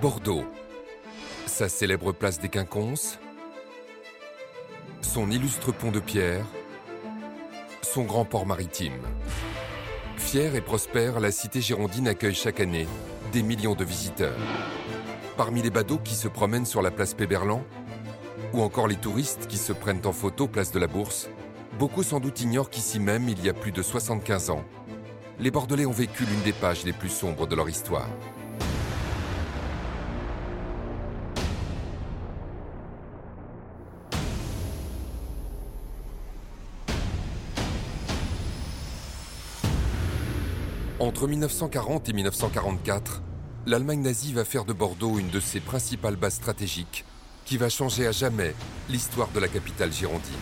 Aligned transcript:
Bordeaux, 0.00 0.44
sa 1.46 1.68
célèbre 1.68 2.12
place 2.12 2.38
des 2.38 2.48
Quinconces, 2.48 3.18
son 5.02 5.28
illustre 5.30 5.72
pont 5.72 5.90
de 5.90 5.98
pierre, 5.98 6.46
son 7.82 8.04
grand 8.04 8.24
port 8.24 8.46
maritime. 8.46 9.00
Fière 10.16 10.54
et 10.54 10.60
prospère, 10.60 11.18
la 11.18 11.32
cité 11.32 11.60
girondine 11.60 12.06
accueille 12.06 12.34
chaque 12.34 12.60
année 12.60 12.86
des 13.32 13.42
millions 13.42 13.74
de 13.74 13.84
visiteurs. 13.84 14.38
Parmi 15.36 15.62
les 15.62 15.70
badauds 15.70 15.98
qui 15.98 16.14
se 16.14 16.28
promènent 16.28 16.66
sur 16.66 16.80
la 16.80 16.92
place 16.92 17.14
Péberlan, 17.14 17.64
ou 18.52 18.62
encore 18.62 18.86
les 18.86 18.96
touristes 18.96 19.48
qui 19.48 19.58
se 19.58 19.72
prennent 19.72 20.06
en 20.06 20.12
photo 20.12 20.46
place 20.46 20.70
de 20.70 20.78
la 20.78 20.86
Bourse, 20.86 21.28
beaucoup 21.78 22.04
sans 22.04 22.20
doute 22.20 22.40
ignorent 22.40 22.70
qu'ici 22.70 23.00
même, 23.00 23.28
il 23.28 23.44
y 23.44 23.48
a 23.48 23.54
plus 23.54 23.72
de 23.72 23.82
75 23.82 24.50
ans, 24.50 24.64
les 25.40 25.50
Bordelais 25.50 25.86
ont 25.86 25.92
vécu 25.92 26.24
l'une 26.24 26.42
des 26.42 26.52
pages 26.52 26.84
les 26.84 26.92
plus 26.92 27.08
sombres 27.08 27.46
de 27.46 27.54
leur 27.54 27.68
histoire. 27.68 28.08
Entre 40.98 41.28
1940 41.28 42.08
et 42.08 42.12
1944, 42.12 43.22
l'Allemagne 43.66 44.02
nazie 44.02 44.32
va 44.32 44.44
faire 44.44 44.64
de 44.64 44.72
Bordeaux 44.72 45.18
une 45.18 45.30
de 45.30 45.38
ses 45.38 45.60
principales 45.60 46.16
bases 46.16 46.34
stratégiques 46.34 47.04
qui 47.44 47.56
va 47.56 47.68
changer 47.68 48.06
à 48.06 48.12
jamais 48.12 48.54
l'histoire 48.88 49.28
de 49.28 49.38
la 49.38 49.48
capitale 49.48 49.92
girondine. 49.92 50.34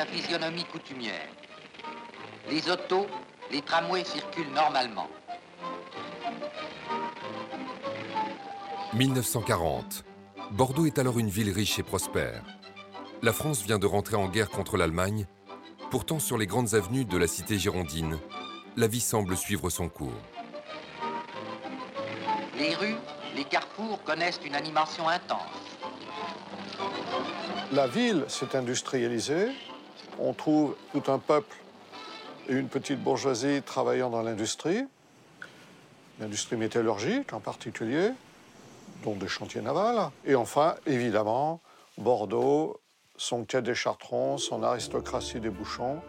Sa 0.00 0.06
physionomie 0.06 0.64
coutumière. 0.64 1.28
Les 2.48 2.70
autos, 2.70 3.06
les 3.50 3.60
tramways 3.60 4.06
circulent 4.06 4.54
normalement. 4.54 5.06
1940. 8.94 10.04
Bordeaux 10.52 10.86
est 10.86 10.98
alors 10.98 11.18
une 11.18 11.28
ville 11.28 11.50
riche 11.50 11.78
et 11.78 11.82
prospère. 11.82 12.42
La 13.20 13.34
France 13.34 13.62
vient 13.62 13.78
de 13.78 13.84
rentrer 13.84 14.16
en 14.16 14.26
guerre 14.28 14.48
contre 14.48 14.78
l'Allemagne. 14.78 15.26
Pourtant, 15.90 16.18
sur 16.18 16.38
les 16.38 16.46
grandes 16.46 16.72
avenues 16.72 17.04
de 17.04 17.18
la 17.18 17.26
cité 17.26 17.58
girondine, 17.58 18.16
la 18.78 18.86
vie 18.86 19.00
semble 19.00 19.36
suivre 19.36 19.68
son 19.68 19.90
cours. 19.90 20.22
Les 22.56 22.74
rues, 22.74 22.96
les 23.36 23.44
carrefours 23.44 24.02
connaissent 24.04 24.40
une 24.46 24.54
animation 24.54 25.06
intense. 25.10 25.76
La 27.72 27.86
ville 27.86 28.24
s'est 28.28 28.56
industrialisée. 28.56 29.50
On 30.18 30.32
trouve 30.32 30.76
tout 30.92 31.10
un 31.10 31.18
peuple 31.18 31.56
et 32.48 32.54
une 32.54 32.68
petite 32.68 33.02
bourgeoisie 33.02 33.62
travaillant 33.62 34.10
dans 34.10 34.22
l'industrie, 34.22 34.84
l'industrie 36.18 36.56
métallurgique 36.56 37.32
en 37.32 37.40
particulier, 37.40 38.10
dont 39.04 39.14
des 39.14 39.28
chantiers 39.28 39.62
navals. 39.62 40.10
Et 40.26 40.34
enfin, 40.34 40.74
évidemment, 40.86 41.60
Bordeaux, 41.98 42.80
son 43.16 43.44
quai 43.44 43.62
des 43.62 43.74
Chartrons, 43.74 44.38
son 44.38 44.62
aristocratie 44.62 45.40
des 45.40 45.50
bouchons. 45.50 46.00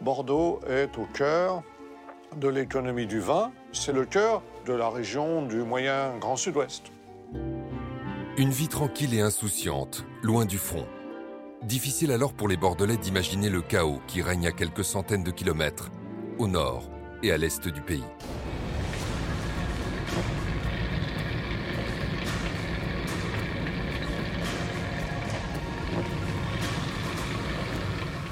Bordeaux 0.00 0.60
est 0.68 0.96
au 0.98 1.06
cœur 1.06 1.62
de 2.36 2.48
l'économie 2.48 3.06
du 3.06 3.20
vin. 3.20 3.52
C'est 3.72 3.92
le 3.92 4.04
cœur 4.04 4.42
de 4.66 4.72
la 4.72 4.88
région 4.88 5.42
du 5.42 5.58
moyen 5.58 6.16
Grand 6.18 6.36
Sud-Ouest. 6.36 6.84
Une 8.36 8.50
vie 8.50 8.68
tranquille 8.68 9.14
et 9.14 9.20
insouciante, 9.20 10.04
loin 10.22 10.44
du 10.44 10.58
front. 10.58 10.86
Difficile 11.64 12.12
alors 12.12 12.34
pour 12.34 12.46
les 12.46 12.58
Bordelais 12.58 12.98
d'imaginer 12.98 13.48
le 13.48 13.62
chaos 13.62 13.98
qui 14.06 14.20
règne 14.20 14.46
à 14.46 14.52
quelques 14.52 14.84
centaines 14.84 15.24
de 15.24 15.30
kilomètres, 15.30 15.90
au 16.38 16.46
nord 16.46 16.90
et 17.22 17.32
à 17.32 17.38
l'est 17.38 17.66
du 17.66 17.80
pays. 17.80 18.04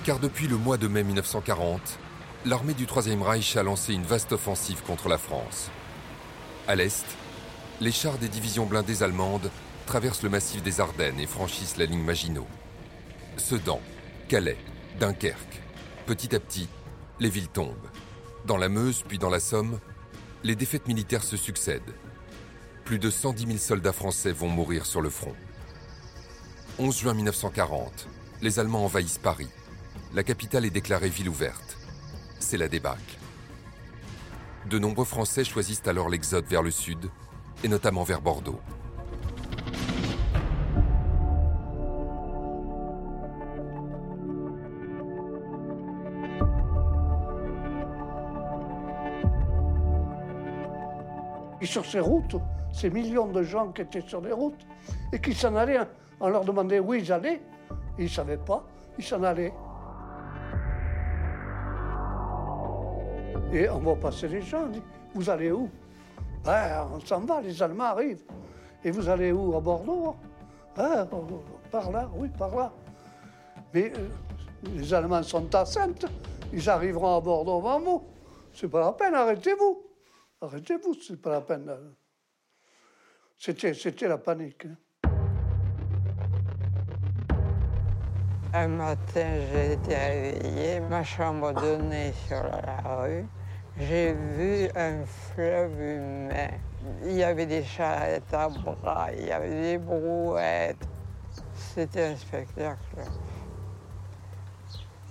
Car 0.04 0.18
depuis 0.18 0.46
le 0.46 0.58
mois 0.58 0.76
de 0.76 0.88
mai 0.88 1.02
1940, 1.02 1.80
l'armée 2.44 2.74
du 2.74 2.84
Troisième 2.84 3.22
Reich 3.22 3.56
a 3.56 3.62
lancé 3.62 3.94
une 3.94 4.02
vaste 4.02 4.32
offensive 4.32 4.82
contre 4.82 5.08
la 5.08 5.16
France. 5.16 5.70
À 6.68 6.74
l'est, 6.74 7.06
les 7.80 7.92
chars 7.92 8.18
des 8.18 8.28
divisions 8.28 8.66
blindées 8.66 9.02
allemandes 9.02 9.50
traversent 9.86 10.22
le 10.22 10.28
massif 10.28 10.62
des 10.62 10.80
Ardennes 10.80 11.18
et 11.18 11.26
franchissent 11.26 11.78
la 11.78 11.86
ligne 11.86 12.04
Maginot. 12.04 12.46
Sedan, 13.36 13.80
Calais, 14.28 14.58
Dunkerque. 15.00 15.62
Petit 16.06 16.34
à 16.34 16.40
petit, 16.40 16.68
les 17.18 17.30
villes 17.30 17.48
tombent. 17.48 17.88
Dans 18.46 18.56
la 18.56 18.68
Meuse 18.68 19.02
puis 19.06 19.18
dans 19.18 19.30
la 19.30 19.40
Somme, 19.40 19.78
les 20.44 20.56
défaites 20.56 20.86
militaires 20.88 21.24
se 21.24 21.36
succèdent. 21.36 21.94
Plus 22.84 22.98
de 22.98 23.10
110 23.10 23.46
000 23.46 23.58
soldats 23.58 23.92
français 23.92 24.32
vont 24.32 24.48
mourir 24.48 24.86
sur 24.86 25.00
le 25.00 25.10
front. 25.10 25.34
11 26.78 26.98
juin 26.98 27.14
1940, 27.14 28.08
les 28.42 28.58
Allemands 28.58 28.84
envahissent 28.84 29.18
Paris. 29.18 29.48
La 30.14 30.22
capitale 30.22 30.64
est 30.64 30.70
déclarée 30.70 31.08
ville 31.08 31.28
ouverte. 31.28 31.78
C'est 32.38 32.58
la 32.58 32.68
débâcle. 32.68 33.18
De 34.68 34.78
nombreux 34.78 35.04
Français 35.04 35.44
choisissent 35.44 35.86
alors 35.86 36.08
l'exode 36.08 36.46
vers 36.46 36.62
le 36.62 36.70
sud, 36.70 37.10
et 37.64 37.68
notamment 37.68 38.04
vers 38.04 38.20
Bordeaux. 38.20 38.60
Et 51.62 51.66
sur 51.66 51.86
ces 51.86 52.00
routes, 52.00 52.34
ces 52.72 52.90
millions 52.90 53.28
de 53.28 53.44
gens 53.44 53.68
qui 53.68 53.82
étaient 53.82 54.00
sur 54.00 54.20
les 54.20 54.32
routes 54.32 54.66
et 55.12 55.20
qui 55.20 55.32
s'en 55.32 55.54
allaient, 55.54 55.78
on 56.18 56.28
leur 56.28 56.44
demandait 56.44 56.80
où 56.80 56.92
ils 56.92 57.12
allaient, 57.12 57.40
ils 57.96 58.04
ne 58.04 58.08
savaient 58.10 58.36
pas, 58.36 58.64
ils 58.98 59.04
s'en 59.04 59.22
allaient. 59.22 59.54
Et 63.52 63.68
on 63.68 63.78
va 63.78 63.94
passer 63.94 64.26
les 64.26 64.42
gens, 64.42 64.64
on 64.64 64.70
dit, 64.70 64.82
vous 65.14 65.30
allez 65.30 65.52
où? 65.52 65.70
Ben, 66.44 66.88
on 66.92 66.98
s'en 66.98 67.20
va, 67.20 67.40
les 67.40 67.62
Allemands 67.62 67.84
arrivent. 67.84 68.24
Et 68.82 68.90
vous 68.90 69.08
allez 69.08 69.30
où? 69.30 69.54
À 69.56 69.60
Bordeaux 69.60 70.16
Hein, 70.76 71.06
Par 71.70 71.92
là, 71.92 72.10
oui, 72.16 72.28
par 72.36 72.56
là. 72.56 72.72
Mais 73.72 73.92
euh, 73.96 74.08
les 74.74 74.92
Allemands 74.92 75.22
sont 75.22 75.54
à 75.54 75.64
ils 76.52 76.68
arriveront 76.68 77.16
à 77.16 77.20
Bordeaux 77.20 77.58
avant 77.58 77.78
vous. 77.78 78.02
C'est 78.52 78.68
pas 78.68 78.80
la 78.80 78.92
peine, 78.92 79.14
arrêtez-vous. 79.14 79.91
Arrêtez-vous, 80.42 80.94
c'est 80.94 81.22
pas 81.22 81.30
la 81.30 81.40
peine. 81.40 81.72
C'était, 83.38 83.74
c'était 83.74 84.08
la 84.08 84.18
panique. 84.18 84.66
hein. 84.66 84.76
Un 88.52 88.68
matin, 88.68 89.38
j'ai 89.52 89.74
été 89.74 89.94
réveillée, 89.94 90.80
ma 90.80 91.04
chambre 91.04 91.52
donnait 91.52 92.12
sur 92.26 92.42
la 92.42 93.02
rue. 93.02 93.24
J'ai 93.78 94.14
vu 94.14 94.68
un 94.74 95.06
fleuve 95.06 95.80
humain. 95.80 96.50
Il 97.04 97.12
y 97.12 97.22
avait 97.22 97.46
des 97.46 97.62
charrettes 97.62 98.34
à 98.34 98.48
bras, 98.48 99.12
il 99.12 99.26
y 99.26 99.30
avait 99.30 99.62
des 99.62 99.78
brouettes. 99.78 100.88
C'était 101.54 102.06
un 102.06 102.16
spectacle 102.16 102.80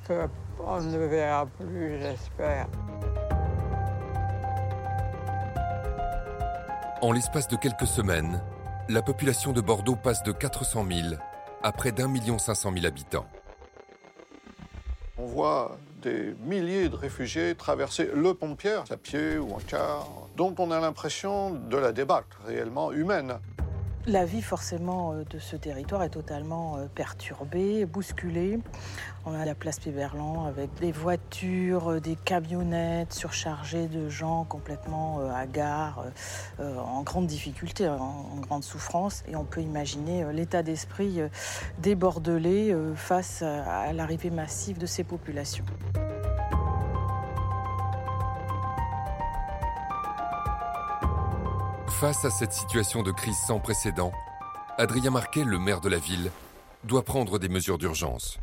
qu'on 0.06 0.82
ne 0.82 0.98
verra 0.98 1.46
plus, 1.46 2.00
j'espère. 2.02 2.68
En 7.02 7.14
l'espace 7.14 7.48
de 7.48 7.56
quelques 7.56 7.88
semaines, 7.88 8.40
la 8.88 9.02
population 9.02 9.54
de 9.54 9.60
Bordeaux 9.60 9.96
passe 9.96 10.22
de 10.22 10.32
400 10.32 10.86
000 10.88 11.16
à 11.64 11.72
près 11.72 11.92
d'un 11.92 12.08
million 12.08 12.38
cinq 12.38 12.54
cent 12.54 12.70
mille 12.70 12.86
habitants. 12.86 13.26
On 15.18 15.26
voit 15.26 15.80
des 16.04 16.36
milliers 16.46 16.90
de 16.90 16.96
réfugiés 16.96 17.56
traverser 17.56 18.08
le 18.14 18.36
pont 18.36 18.50
de 18.50 18.56
Pierre, 18.56 18.84
à 18.92 18.98
pied 18.98 19.40
ou 19.40 19.52
en 19.52 19.60
car. 19.66 20.08
Donc 20.38 20.60
on 20.60 20.70
a 20.70 20.80
l'impression 20.80 21.50
de 21.50 21.76
la 21.76 21.92
débâcle 21.92 22.38
réellement 22.46 22.92
humaine. 22.92 23.34
La 24.08 24.26
vie 24.26 24.42
forcément 24.42 25.14
euh, 25.14 25.24
de 25.30 25.38
ce 25.38 25.56
territoire 25.56 26.02
est 26.02 26.10
totalement 26.10 26.78
euh, 26.78 26.88
perturbée, 26.94 27.86
bousculée. 27.86 28.58
On 29.26 29.34
a 29.36 29.46
la 29.46 29.54
place 29.54 29.80
Péberlan 29.80 30.48
avec 30.48 30.74
des 30.80 30.92
voitures, 30.92 31.92
euh, 31.92 32.00
des 32.00 32.16
camionnettes 32.16 33.14
surchargées 33.14 33.88
de 33.88 34.10
gens 34.10 34.44
complètement 34.46 35.20
hagards, 35.36 36.06
en 36.60 37.04
grande 37.04 37.28
difficulté, 37.28 37.88
en 37.88 38.40
grande 38.40 38.64
souffrance. 38.64 39.24
Et 39.28 39.36
on 39.36 39.44
peut 39.44 39.62
imaginer 39.62 40.26
l'état 40.34 40.64
d'esprit 40.64 41.20
des 41.80 41.96
Bordelais 41.96 42.76
face 42.96 43.42
à 43.44 43.94
l'arrivée 43.94 44.32
massive 44.32 44.78
de 44.78 44.86
ces 44.86 45.04
populations. 45.04 45.66
Face 52.02 52.26
à 52.26 52.32
cette 52.32 52.52
situation 52.52 53.04
de 53.04 53.12
crise 53.12 53.38
sans 53.46 53.60
précédent, 53.60 54.12
Adrien 54.80 55.12
Marquet, 55.12 55.44
le 55.44 55.60
maire 55.60 55.82
de 55.82 55.88
la 55.88 56.00
ville, 56.00 56.32
doit 56.84 57.04
prendre 57.04 57.38
des 57.38 57.48
mesures 57.48 57.78
d'urgence. 57.78 58.40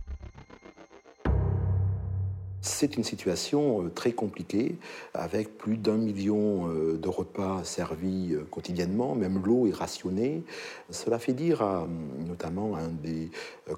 C'est 2.60 2.96
une 2.96 3.02
situation 3.02 3.82
euh, 3.82 3.88
très 3.88 4.12
compliquée, 4.12 4.78
avec 5.12 5.58
plus 5.58 5.76
d'un 5.76 5.96
million 5.96 6.69
euh, 6.69 6.99
de 6.99 7.08
repas 7.08 7.64
servis 7.64 8.32
euh, 8.32 8.46
quotidiennement, 8.49 9.16
même 9.16 9.43
l'eau 9.44 9.66
est 9.66 9.75
rationnée. 9.75 10.44
Cela 10.90 11.19
fait 11.19 11.32
dire 11.32 11.61
à, 11.61 11.88
notamment 12.28 12.76
à 12.76 12.82
un 12.82 12.90
des 12.90 13.28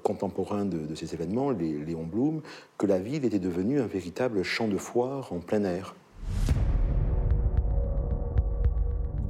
contemporains 0.03 0.65
de, 0.65 0.93
ces 0.93 1.15
événements, 1.15 1.49
Léon 1.49 2.03
Blum, 2.03 2.43
que 2.77 2.85
la 2.85 2.99
ville 2.99 3.25
était 3.25 3.39
devenue 3.39 3.81
un 3.81 3.87
véritable 3.87 4.43
champ 4.43 4.67
de 4.67 4.77
foire 4.77 5.33
en 5.33 5.39
plein 5.39 5.63
air. 5.63 5.95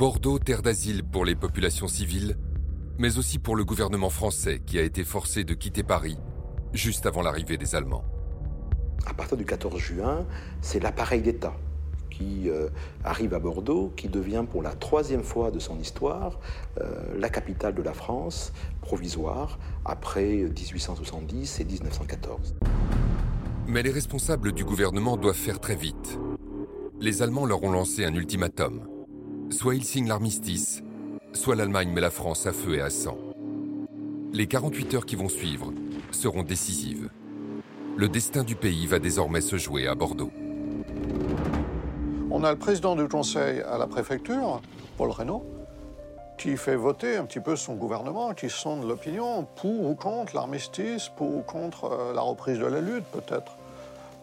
Bordeaux, 0.02 0.40
terre 0.40 0.64
d'asile 0.64 1.04
pour 1.04 1.26
les 1.26 1.36
populations 1.36 1.88
civiles, 1.88 2.36
mais 2.98 3.20
aussi 3.20 3.38
pour 3.38 3.56
le 3.56 3.64
gouvernement 3.64 4.10
français 4.10 4.60
qui 4.66 4.80
a 4.80 4.82
été 4.82 5.04
forcé 5.04 5.44
de 5.44 5.54
quitter 5.54 5.84
Paris 5.84 6.18
juste 6.74 7.06
avant 7.06 7.22
l'arrivée 7.22 7.56
des 7.56 7.76
Allemands. 7.76 8.04
À 9.06 9.14
partir 9.14 9.38
du 9.38 9.46
14 9.46 9.78
juin, 9.78 10.26
c'est 10.60 10.80
l'appareil 10.80 11.22
d'État 11.22 11.54
qui 12.10 12.50
euh, 12.50 12.70
arrive 13.04 13.36
à 13.36 13.40
Bordeaux, 13.40 13.94
qui 13.96 14.10
devient 14.10 14.44
pour 14.50 14.64
la 14.64 14.72
troisième 14.72 15.22
fois 15.22 15.52
de 15.52 15.60
son 15.60 15.78
histoire 15.78 16.40
euh, 16.80 17.16
la 17.20 17.30
capitale 17.30 17.76
de 17.76 17.84
la 17.84 17.94
France 17.94 18.54
provisoire 18.82 19.60
après 19.86 20.26
1870 20.26 21.60
et 21.60 21.64
1914. 21.64 22.56
Mais 23.68 23.84
les 23.84 23.92
responsables 23.92 24.52
du 24.52 24.66
gouvernement 24.66 25.16
doivent 25.16 25.36
faire 25.36 25.60
très 25.60 25.76
vite. 25.76 26.18
Les 27.00 27.22
Allemands 27.22 27.46
leur 27.46 27.62
ont 27.62 27.72
lancé 27.72 28.04
un 28.04 28.16
ultimatum. 28.16 28.88
Soit 29.52 29.76
ils 29.76 29.84
signent 29.84 30.08
l'armistice, 30.08 30.82
soit 31.34 31.58
l'Allemagne 31.58 31.92
met 31.92 32.00
la 32.00 32.10
France 32.10 32.48
à 32.48 32.54
feu 32.54 32.76
et 32.76 32.82
à 32.82 32.90
sang. 32.90 33.18
Les 34.32 34.48
48 34.48 34.94
heures 34.94 35.06
qui 35.06 35.18
vont 35.18 35.28
suivre 35.28 35.74
seront 36.12 36.44
décisives. 36.44 37.10
Le 37.98 38.08
destin 38.08 38.44
du 38.44 38.56
pays 38.56 38.88
va 38.88 39.00
désormais 39.00 39.42
se 39.42 39.58
jouer 39.58 39.88
à 39.88 39.94
Bordeaux. 39.94 40.32
On 42.32 42.46
a 42.46 42.52
le 42.54 42.58
président 42.58 42.96
du 42.96 43.10
conseil 43.10 43.62
à 43.62 43.78
la 43.78 43.88
préfecture, 43.88 44.62
Paul 44.98 45.12
Reynaud, 45.12 45.46
qui 46.38 46.56
fait 46.56 46.78
voter 46.78 47.18
un 47.18 47.26
petit 47.26 47.42
peu 47.42 47.58
son 47.58 47.76
gouvernement, 47.76 48.34
qui 48.34 48.50
sonde 48.50 48.88
l'opinion 48.88 49.46
pour 49.58 49.86
ou 49.86 49.96
contre 49.96 50.34
l'armistice, 50.34 51.10
pour 51.10 51.36
ou 51.36 51.42
contre 51.42 51.92
euh, 51.92 52.14
la 52.14 52.22
reprise 52.22 52.58
de 52.58 52.66
la 52.66 52.80
lutte, 52.80 53.06
peut-être, 53.12 53.58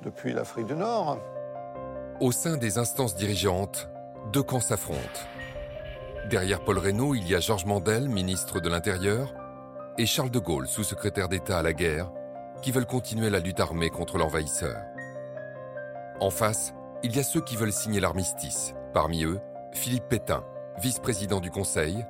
depuis 0.04 0.32
l'Afrique 0.32 0.66
du 0.66 0.74
Nord. 0.74 1.18
Au 2.18 2.32
sein 2.32 2.56
des 2.56 2.78
instances 2.78 3.14
dirigeantes, 3.14 3.88
deux 4.32 4.42
camps 4.42 4.60
s'affrontent. 4.60 5.20
Derrière 6.28 6.60
Paul 6.60 6.78
Reynaud, 6.78 7.14
il 7.14 7.26
y 7.26 7.34
a 7.34 7.40
Georges 7.40 7.64
Mandel, 7.64 8.08
ministre 8.08 8.60
de 8.60 8.68
l'Intérieur, 8.68 9.32
et 9.96 10.06
Charles 10.06 10.30
de 10.30 10.38
Gaulle, 10.38 10.68
sous-secrétaire 10.68 11.28
d'État 11.28 11.58
à 11.58 11.62
la 11.62 11.72
guerre, 11.72 12.10
qui 12.62 12.70
veulent 12.70 12.86
continuer 12.86 13.30
la 13.30 13.40
lutte 13.40 13.60
armée 13.60 13.88
contre 13.88 14.18
l'envahisseur. 14.18 14.76
En 16.20 16.30
face, 16.30 16.74
il 17.02 17.16
y 17.16 17.20
a 17.20 17.22
ceux 17.22 17.40
qui 17.40 17.56
veulent 17.56 17.72
signer 17.72 18.00
l'armistice. 18.00 18.74
Parmi 18.92 19.24
eux, 19.24 19.40
Philippe 19.72 20.08
Pétain, 20.08 20.44
vice-président 20.78 21.40
du 21.40 21.50
Conseil, 21.50 22.04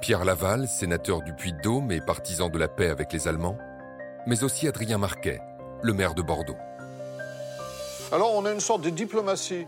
Pierre 0.00 0.24
Laval, 0.24 0.68
sénateur 0.68 1.22
du 1.22 1.32
Puy-de-Dôme 1.32 1.90
et 1.92 2.00
partisan 2.00 2.48
de 2.48 2.58
la 2.58 2.68
paix 2.68 2.88
avec 2.88 3.12
les 3.12 3.28
Allemands, 3.28 3.56
mais 4.26 4.44
aussi 4.44 4.68
Adrien 4.68 4.98
Marquet, 4.98 5.40
le 5.82 5.94
maire 5.94 6.14
de 6.14 6.22
Bordeaux. 6.22 6.56
Alors 8.10 8.34
on 8.34 8.44
a 8.44 8.52
une 8.52 8.60
sorte 8.60 8.82
de 8.82 8.90
diplomatie 8.90 9.66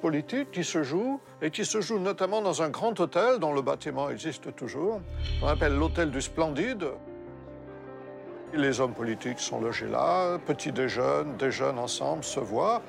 politique 0.00 0.50
qui 0.50 0.64
se 0.64 0.82
joue 0.82 1.20
et 1.42 1.50
qui 1.50 1.64
se 1.64 1.80
joue 1.80 1.98
notamment 1.98 2.42
dans 2.42 2.62
un 2.62 2.68
grand 2.70 2.98
hôtel 2.98 3.38
dont 3.38 3.52
le 3.52 3.62
bâtiment 3.62 4.10
existe 4.10 4.54
toujours. 4.56 5.00
On 5.42 5.46
appelle 5.46 5.76
l'hôtel 5.76 6.10
du 6.10 6.20
Splendide. 6.20 6.86
Les 8.52 8.80
hommes 8.80 8.94
politiques 8.94 9.38
sont 9.38 9.60
logés 9.60 9.86
là, 9.86 10.38
petit 10.44 10.72
déjeunent, 10.72 11.36
déjeunent 11.36 11.78
ensemble, 11.78 12.24
se 12.24 12.40
voient. 12.40 12.82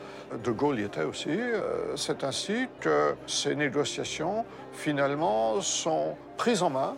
De 0.43 0.49
Gaulle 0.49 0.79
y 0.79 0.83
était 0.83 1.03
aussi. 1.03 1.29
Euh, 1.29 1.95
c'est 1.95 2.23
ainsi 2.23 2.67
que 2.79 3.15
ces 3.27 3.53
négociations, 3.55 4.43
finalement, 4.71 5.61
sont 5.61 6.15
prises 6.37 6.63
en 6.63 6.71
main 6.71 6.95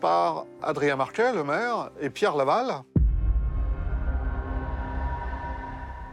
par 0.00 0.44
Adrien 0.60 0.96
Marquet, 0.96 1.32
le 1.32 1.44
maire, 1.44 1.90
et 2.00 2.10
Pierre 2.10 2.34
Laval. 2.34 2.82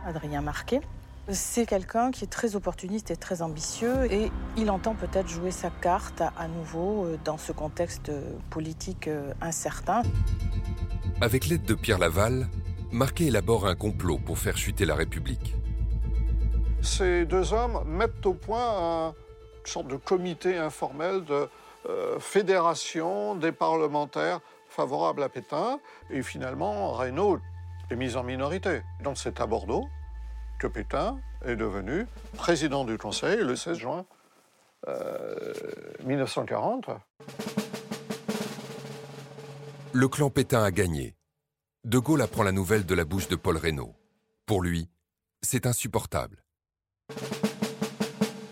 Adrien 0.05 0.41
Marquet, 0.41 0.81
c'est 1.29 1.65
quelqu'un 1.65 2.12
qui 2.12 2.23
est 2.23 2.27
très 2.27 2.56
opportuniste 2.56 3.12
et 3.12 3.15
très 3.15 3.41
ambitieux 3.41 4.12
et 4.12 4.31
il 4.57 4.71
entend 4.71 4.95
peut-être 4.95 5.27
jouer 5.27 5.51
sa 5.51 5.69
carte 5.69 6.21
à 6.21 6.47
nouveau 6.47 7.06
euh, 7.06 7.19
dans 7.23 7.38
ce 7.38 7.51
contexte 7.51 8.09
euh, 8.09 8.33
politique 8.50 9.07
euh, 9.07 9.33
incertain. 9.39 10.01
Avec 11.21 11.47
l'aide 11.47 11.63
de 11.63 11.75
Pierre 11.75 12.00
Laval, 12.00 12.47
Marquet 12.91 13.25
élabore 13.25 13.68
un 13.68 13.75
complot 13.75 14.18
pour 14.18 14.38
faire 14.38 14.57
chuter 14.57 14.85
la 14.85 14.95
République. 14.95 15.56
Ces 16.81 17.25
deux 17.25 17.53
hommes 17.53 17.83
mettent 17.85 18.25
au 18.25 18.33
point 18.33 19.09
une 19.09 19.71
sorte 19.71 19.88
de 19.88 19.95
comité 19.95 20.57
informel 20.57 21.24
de 21.24 21.47
fédération 22.19 23.35
des 23.35 23.51
parlementaires 23.51 24.39
favorables 24.67 25.21
à 25.21 25.29
Pétain. 25.29 25.79
Et 26.09 26.24
finalement, 26.24 26.91
Reynaud 26.91 27.39
est 27.91 27.95
mis 27.95 28.15
en 28.15 28.24
minorité. 28.24 28.81
Donc 29.03 29.17
c'est 29.19 29.39
à 29.39 29.45
Bordeaux 29.45 29.88
que 30.61 30.67
Pétain 30.67 31.19
est 31.43 31.55
devenu 31.55 32.05
président 32.37 32.85
du 32.85 32.95
Conseil 32.99 33.37
le 33.37 33.55
16 33.55 33.79
juin 33.79 34.05
1940. 36.05 36.89
Euh, 36.89 36.93
le 39.91 40.07
clan 40.07 40.29
Pétain 40.29 40.63
a 40.63 40.69
gagné. 40.69 41.15
De 41.83 41.97
Gaulle 41.97 42.21
apprend 42.21 42.43
la 42.43 42.51
nouvelle 42.51 42.85
de 42.85 42.93
la 42.93 43.05
bouche 43.05 43.27
de 43.27 43.35
Paul 43.35 43.57
Reynaud. 43.57 43.95
Pour 44.45 44.62
lui, 44.62 44.88
c'est 45.41 45.65
insupportable. 45.65 46.43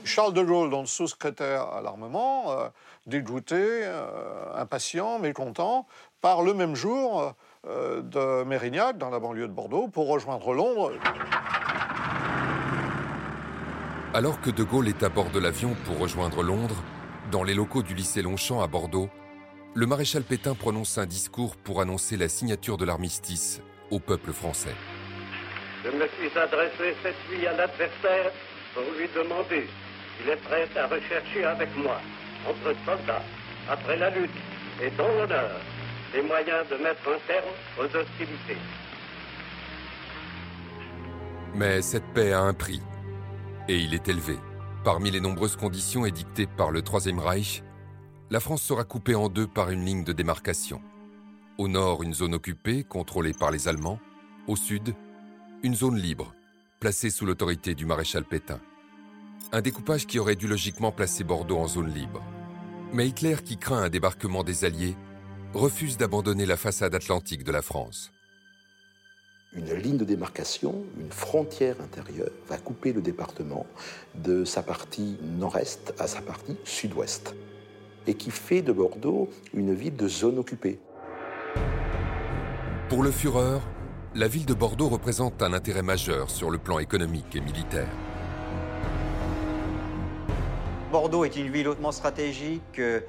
Charles 0.04 0.34
de 0.34 0.42
Gaulle, 0.42 0.72
donc 0.72 0.88
sous-secrétaire 0.88 1.68
à 1.68 1.82
l'armement, 1.82 2.52
euh, 2.54 2.70
dégoûté, 3.06 3.56
euh, 3.56 4.56
impatient, 4.56 5.20
mécontent, 5.20 5.86
part 6.22 6.42
le 6.42 6.56
même 6.56 6.74
jour 6.74 7.36
de 7.66 8.44
Mérignac, 8.46 8.98
dans 8.98 9.10
la 9.10 9.20
banlieue 9.20 9.48
de 9.48 9.54
Bordeaux, 9.54 9.90
pour 9.90 10.08
rejoindre 10.08 10.54
Londres. 10.54 10.94
Alors 14.12 14.42
que 14.42 14.50
De 14.50 14.64
Gaulle 14.64 14.88
est 14.88 15.04
à 15.04 15.10
bord 15.10 15.30
de 15.30 15.38
l'avion 15.38 15.76
pour 15.86 16.00
rejoindre 16.00 16.42
Londres, 16.42 16.84
dans 17.32 17.44
les 17.44 17.54
locaux 17.54 17.84
du 17.84 17.94
lycée 17.94 18.24
Longchamp 18.24 18.60
à 18.60 18.66
Bordeaux, 18.66 19.08
le 19.76 19.86
maréchal 19.86 20.24
Pétain 20.24 20.56
prononce 20.56 20.98
un 20.98 21.06
discours 21.06 21.56
pour 21.56 21.80
annoncer 21.80 22.18
la 22.18 22.28
signature 22.28 22.78
de 22.78 22.86
l'armistice 22.86 23.62
au 23.92 24.00
peuple 24.00 24.32
français. 24.32 24.74
Je 25.86 25.92
me 25.92 26.08
suis 26.08 26.36
adressé 26.40 26.96
cette 27.04 27.30
nuit 27.30 27.46
à 27.46 27.54
l'adversaire 27.56 28.32
pour 28.74 28.84
lui 28.98 29.08
demander 29.16 29.68
s'il 30.18 30.30
est 30.32 30.38
prêt 30.38 30.68
à 30.76 30.88
rechercher 30.88 31.46
avec 31.46 31.70
moi, 31.78 32.02
entre 32.50 32.76
soldats, 32.86 33.22
après 33.70 33.96
la 33.96 34.10
lutte 34.10 34.32
et 34.82 34.90
dans 34.98 35.08
l'honneur, 35.08 35.52
les 36.16 36.24
moyens 36.24 36.68
de 36.68 36.78
mettre 36.78 37.08
un 37.08 37.20
terme 37.28 37.54
aux 37.78 37.96
hostilités. 37.96 38.58
Mais 41.54 41.84
cette 41.84 42.12
paix 42.16 42.34
a 42.34 42.40
un 42.40 42.56
prix 42.56 42.82
et 43.70 43.78
il 43.78 43.94
est 43.94 44.10
élevé. 44.10 44.38
Parmi 44.84 45.12
les 45.12 45.22
nombreuses 45.22 45.56
conditions 45.56 46.06
édictées 46.06 46.48
par 46.48 46.72
le 46.72 46.82
Troisième 46.82 47.20
Reich, 47.20 47.64
la 48.32 48.40
France 48.40 48.64
sera 48.64 48.84
coupée 48.84 49.16
en 49.16 49.30
deux 49.30 49.48
par 49.48 49.70
une 49.70 49.86
ligne 49.86 50.04
de 50.04 50.12
démarcation. 50.12 50.82
Au 51.60 51.68
nord, 51.68 52.02
une 52.02 52.14
zone 52.14 52.34
occupée, 52.34 52.84
contrôlée 52.84 53.34
par 53.34 53.52
les 53.52 53.68
Allemands. 53.68 54.00
Au 54.48 54.56
sud, 54.56 54.96
une 55.62 55.76
zone 55.76 55.98
libre, 55.98 56.34
placée 56.80 57.12
sous 57.12 57.28
l'autorité 57.28 57.76
du 57.76 57.86
maréchal 57.86 58.24
Pétain. 58.24 58.60
Un 59.52 59.62
découpage 59.62 60.08
qui 60.08 60.18
aurait 60.18 60.36
dû 60.36 60.48
logiquement 60.48 60.92
placer 60.92 61.24
Bordeaux 61.24 61.60
en 61.60 61.68
zone 61.68 61.94
libre. 61.94 62.24
Mais 62.92 63.08
Hitler, 63.08 63.36
qui 63.46 63.58
craint 63.58 63.84
un 63.84 63.90
débarquement 63.90 64.44
des 64.44 64.66
Alliés, 64.66 64.98
refuse 65.54 65.98
d'abandonner 65.98 66.48
la 66.48 66.58
façade 66.58 66.96
atlantique 66.96 67.44
de 67.44 67.52
la 67.52 67.62
France 67.62 68.12
une 69.54 69.74
ligne 69.74 69.98
de 69.98 70.06
démarcation, 70.06 70.84
une 71.00 71.12
frontière 71.12 71.76
intérieure 71.82 72.30
va 72.48 72.58
couper 72.58 72.94
le 72.94 73.02
département 73.02 73.66
de 74.14 74.46
sa 74.46 74.62
partie 74.62 75.18
nord-est 75.24 75.94
à 76.00 76.08
sa 76.08 76.22
partie 76.22 76.58
sud-ouest. 76.64 77.36
et 78.08 78.14
qui 78.16 78.32
fait 78.32 78.62
de 78.64 78.72
Bordeaux 78.72 79.30
une 79.54 79.74
ville 79.76 79.96
de 79.96 80.08
zone 80.08 80.40
occupée. 80.40 80.80
Pour 82.88 83.04
le 83.04 83.12
Führer, 83.12 83.60
la 84.16 84.28
ville 84.28 84.48
de 84.48 84.56
Bordeaux 84.56 84.88
représente 84.88 85.44
un 85.44 85.54
intérêt 85.54 85.84
majeur 85.84 86.32
sur 86.32 86.50
le 86.50 86.58
plan 86.58 86.80
économique 86.80 87.36
et 87.36 87.42
militaire. 87.42 87.90
Bordeaux 90.92 91.24
est 91.24 91.36
une 91.36 91.52
ville 91.52 91.68
hautement 91.68 91.92
stratégique 91.92 92.80
euh, 92.80 93.02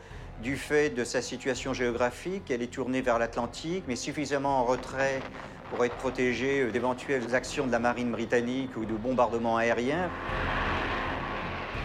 du 0.42 0.56
fait 0.56 0.90
de 0.90 1.04
sa 1.04 1.22
situation 1.22 1.72
géographique. 1.72 2.50
Elle 2.50 2.60
est 2.60 2.72
tournée 2.72 3.00
vers 3.00 3.18
l'Atlantique, 3.18 3.84
mais 3.88 3.96
suffisamment 3.96 4.60
en 4.60 4.64
retrait 4.64 5.22
pour 5.70 5.84
être 5.84 5.96
protégée 5.96 6.62
euh, 6.62 6.70
d'éventuelles 6.70 7.34
actions 7.34 7.66
de 7.66 7.72
la 7.72 7.78
marine 7.78 8.10
britannique 8.10 8.76
ou 8.76 8.84
de 8.84 8.94
bombardements 8.94 9.56
aériens. 9.56 10.10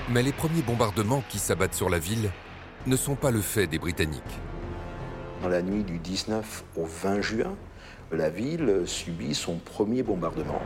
Mais 0.09 0.21
les 0.21 0.33
premiers 0.33 0.61
bombardements 0.61 1.23
qui 1.29 1.39
s'abattent 1.39 1.73
sur 1.73 1.89
la 1.89 1.99
ville 1.99 2.31
ne 2.85 2.95
sont 2.95 3.15
pas 3.15 3.31
le 3.31 3.41
fait 3.41 3.67
des 3.67 3.79
Britanniques. 3.79 4.21
Dans 5.41 5.49
la 5.49 5.61
nuit 5.61 5.83
du 5.83 5.97
19 5.97 6.63
au 6.77 6.85
20 6.85 7.21
juin, 7.21 7.55
la 8.11 8.29
ville 8.29 8.83
subit 8.85 9.33
son 9.33 9.55
premier 9.55 10.03
bombardement. 10.03 10.61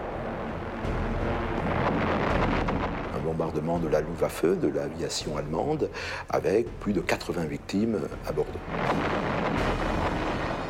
Un 3.15 3.19
bombardement 3.19 3.79
de 3.79 3.87
la 3.87 4.01
Luftwaffe, 4.01 4.45
de 4.45 4.67
l'aviation 4.67 5.37
allemande, 5.37 5.89
avec 6.29 6.67
plus 6.79 6.93
de 6.93 7.01
80 7.01 7.45
victimes 7.45 7.99
à 8.27 8.31
Bordeaux. 8.31 8.59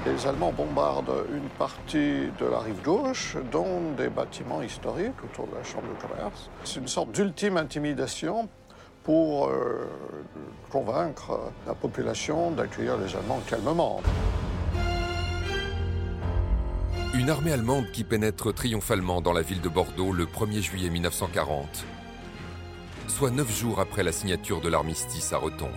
Les 0.06 0.26
Allemands 0.26 0.54
bombardent 0.54 1.26
une 1.34 1.50
partie 1.50 2.30
de 2.40 2.46
la 2.50 2.60
rive 2.60 2.82
gauche, 2.84 3.36
dont 3.52 3.92
des 3.98 4.08
bâtiments 4.08 4.62
historiques 4.62 5.22
autour 5.24 5.48
de 5.48 5.56
la 5.56 5.64
Chambre 5.64 5.88
de 5.90 6.08
commerce. 6.08 6.50
C'est 6.64 6.80
une 6.80 6.88
sorte 6.88 7.12
d'ultime 7.12 7.58
intimidation 7.58 8.48
pour 9.04 9.50
euh, 9.50 9.90
convaincre 10.70 11.52
la 11.68 11.74
population 11.74 12.52
d'accueillir 12.52 12.98
les 12.98 13.14
Allemands 13.14 13.42
calmement. 13.48 14.02
Une 17.14 17.30
armée 17.30 17.52
allemande 17.52 17.92
qui 17.92 18.06
pénètre 18.06 18.54
triomphalement 18.54 19.20
dans 19.20 19.34
la 19.34 19.42
ville 19.42 19.62
de 19.62 19.70
Bordeaux 19.70 20.14
le 20.14 20.26
1er 20.26 20.62
juillet 20.62 20.90
1940, 20.90 21.86
soit 23.08 23.32
neuf 23.32 23.54
jours 23.54 23.82
après 23.82 24.04
la 24.04 24.14
signature 24.14 24.62
de 24.62 24.70
l'armistice 24.70 25.34
à 25.34 25.38
Rotonde. 25.38 25.72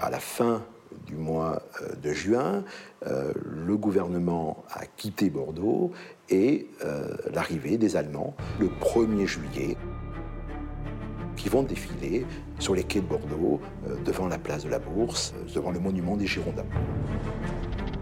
À 0.00 0.08
la 0.08 0.18
fin 0.18 0.62
du 1.06 1.14
mois 1.14 1.62
euh, 1.82 1.94
de 1.96 2.12
juin, 2.12 2.64
euh, 3.06 3.32
le 3.44 3.76
gouvernement 3.76 4.64
a 4.72 4.86
quitté 4.86 5.28
Bordeaux 5.28 5.92
et 6.30 6.68
euh, 6.84 7.16
l'arrivée 7.32 7.76
des 7.76 7.96
Allemands 7.96 8.34
le 8.58 8.68
1er 8.68 9.26
juillet 9.26 9.76
qui 11.36 11.48
vont 11.48 11.62
défiler 11.62 12.26
sur 12.58 12.74
les 12.74 12.84
quais 12.84 13.00
de 13.00 13.06
Bordeaux, 13.06 13.60
devant 14.04 14.28
la 14.28 14.36
place 14.36 14.64
de 14.64 14.68
la 14.68 14.78
Bourse, 14.78 15.32
devant 15.54 15.70
le 15.70 15.80
monument 15.80 16.14
des 16.14 16.26
Girondins. 16.26 16.66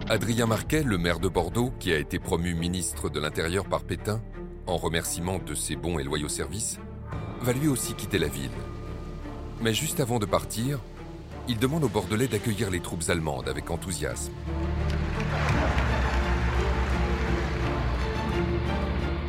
Adrien 0.09 0.45
Marquet, 0.45 0.83
le 0.83 0.97
maire 0.97 1.21
de 1.21 1.29
Bordeaux, 1.29 1.71
qui 1.79 1.93
a 1.93 1.97
été 1.97 2.19
promu 2.19 2.53
ministre 2.53 3.09
de 3.09 3.17
l'Intérieur 3.17 3.63
par 3.63 3.83
Pétain, 3.83 4.21
en 4.67 4.75
remerciement 4.75 5.39
de 5.39 5.55
ses 5.55 5.77
bons 5.77 5.99
et 5.99 6.03
loyaux 6.03 6.27
services, 6.27 6.79
va 7.41 7.53
lui 7.53 7.69
aussi 7.69 7.93
quitter 7.93 8.19
la 8.19 8.27
ville. 8.27 8.51
Mais 9.61 9.73
juste 9.73 10.01
avant 10.01 10.19
de 10.19 10.25
partir, 10.25 10.79
il 11.49 11.57
demande 11.57 11.83
aux 11.83 11.89
Bordelais 11.89 12.27
d'accueillir 12.27 12.69
les 12.69 12.79
troupes 12.79 13.09
allemandes 13.09 13.49
avec 13.49 13.71
enthousiasme. 13.71 14.31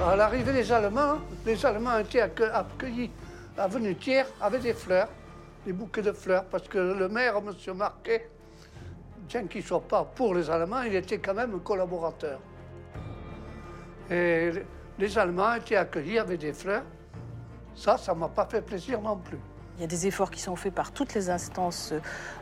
À 0.03 0.17
l'arrivée 0.17 0.53
des 0.53 0.71
Allemands, 0.71 1.17
les 1.47 1.65
Allemands 1.65 1.99
étaient 1.99 2.21
accueillis 2.21 3.11
avenue 3.57 3.97
Thiers 3.97 4.27
avec 4.39 4.61
des 4.61 4.75
fleurs, 4.75 5.09
des 5.65 5.73
bouquets 5.73 6.03
de 6.03 6.13
fleurs, 6.13 6.45
parce 6.45 6.69
que 6.69 6.79
le 6.79 7.09
maire, 7.09 7.37
M. 7.39 7.75
Marquet, 7.75 8.29
bien 9.27 9.47
qu'il 9.47 9.63
ne 9.63 9.67
soit 9.67 9.81
pas 9.81 10.05
pour 10.05 10.35
les 10.35 10.51
Allemands, 10.51 10.83
il 10.83 10.95
était 10.95 11.19
quand 11.19 11.35
même 11.35 11.55
un 11.55 11.59
collaborateur. 11.61 12.39
Et 14.11 14.51
les 14.99 15.19
Allemands 15.19 15.55
étaient 15.55 15.77
accueillis 15.77 16.19
avec 16.19 16.41
des 16.41 16.53
fleurs. 16.53 16.85
Ça, 17.75 17.97
ça 17.97 18.13
ne 18.13 18.19
m'a 18.19 18.29
pas 18.29 18.45
fait 18.45 18.61
plaisir 18.61 19.01
non 19.01 19.17
plus. 19.17 19.39
Il 19.81 19.85
y 19.85 19.87
a 19.87 19.89
des 19.89 20.07
efforts 20.07 20.31
qui 20.31 20.43
sont 20.43 20.57
faits 20.57 20.75
par 20.75 20.93
toutes 20.93 21.15
les 21.15 21.31
instances 21.31 21.95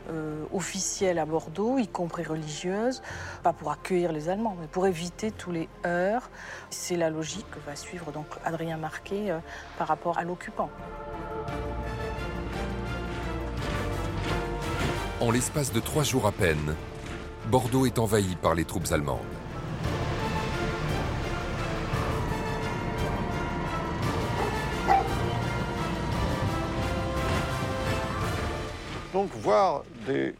euh, 0.09 0.43
officielles 0.51 1.17
à 1.17 1.25
Bordeaux, 1.25 1.77
y 1.77 1.87
compris 1.87 2.25
religieuses, 2.25 3.01
pas 3.43 3.53
pour 3.53 3.71
accueillir 3.71 4.11
les 4.11 4.27
Allemands, 4.27 4.57
mais 4.59 4.67
pour 4.67 4.85
éviter 4.87 5.31
tous 5.31 5.53
les 5.53 5.69
heurts. 5.85 6.29
C'est 6.69 6.97
la 6.97 7.09
logique 7.09 7.49
que 7.49 7.59
va 7.65 7.77
suivre 7.77 8.11
donc 8.11 8.25
Adrien 8.43 8.75
Marquet 8.75 9.31
euh, 9.31 9.39
par 9.77 9.87
rapport 9.87 10.17
à 10.17 10.25
l'occupant. 10.25 10.69
En 15.21 15.31
l'espace 15.31 15.71
de 15.71 15.79
trois 15.79 16.03
jours 16.03 16.27
à 16.27 16.33
peine, 16.33 16.75
Bordeaux 17.47 17.85
est 17.85 17.99
envahi 17.99 18.35
par 18.35 18.53
les 18.53 18.65
troupes 18.65 18.91
allemandes. 18.91 19.38
Donc 29.19 29.31
voir 29.31 29.83
des 30.07 30.33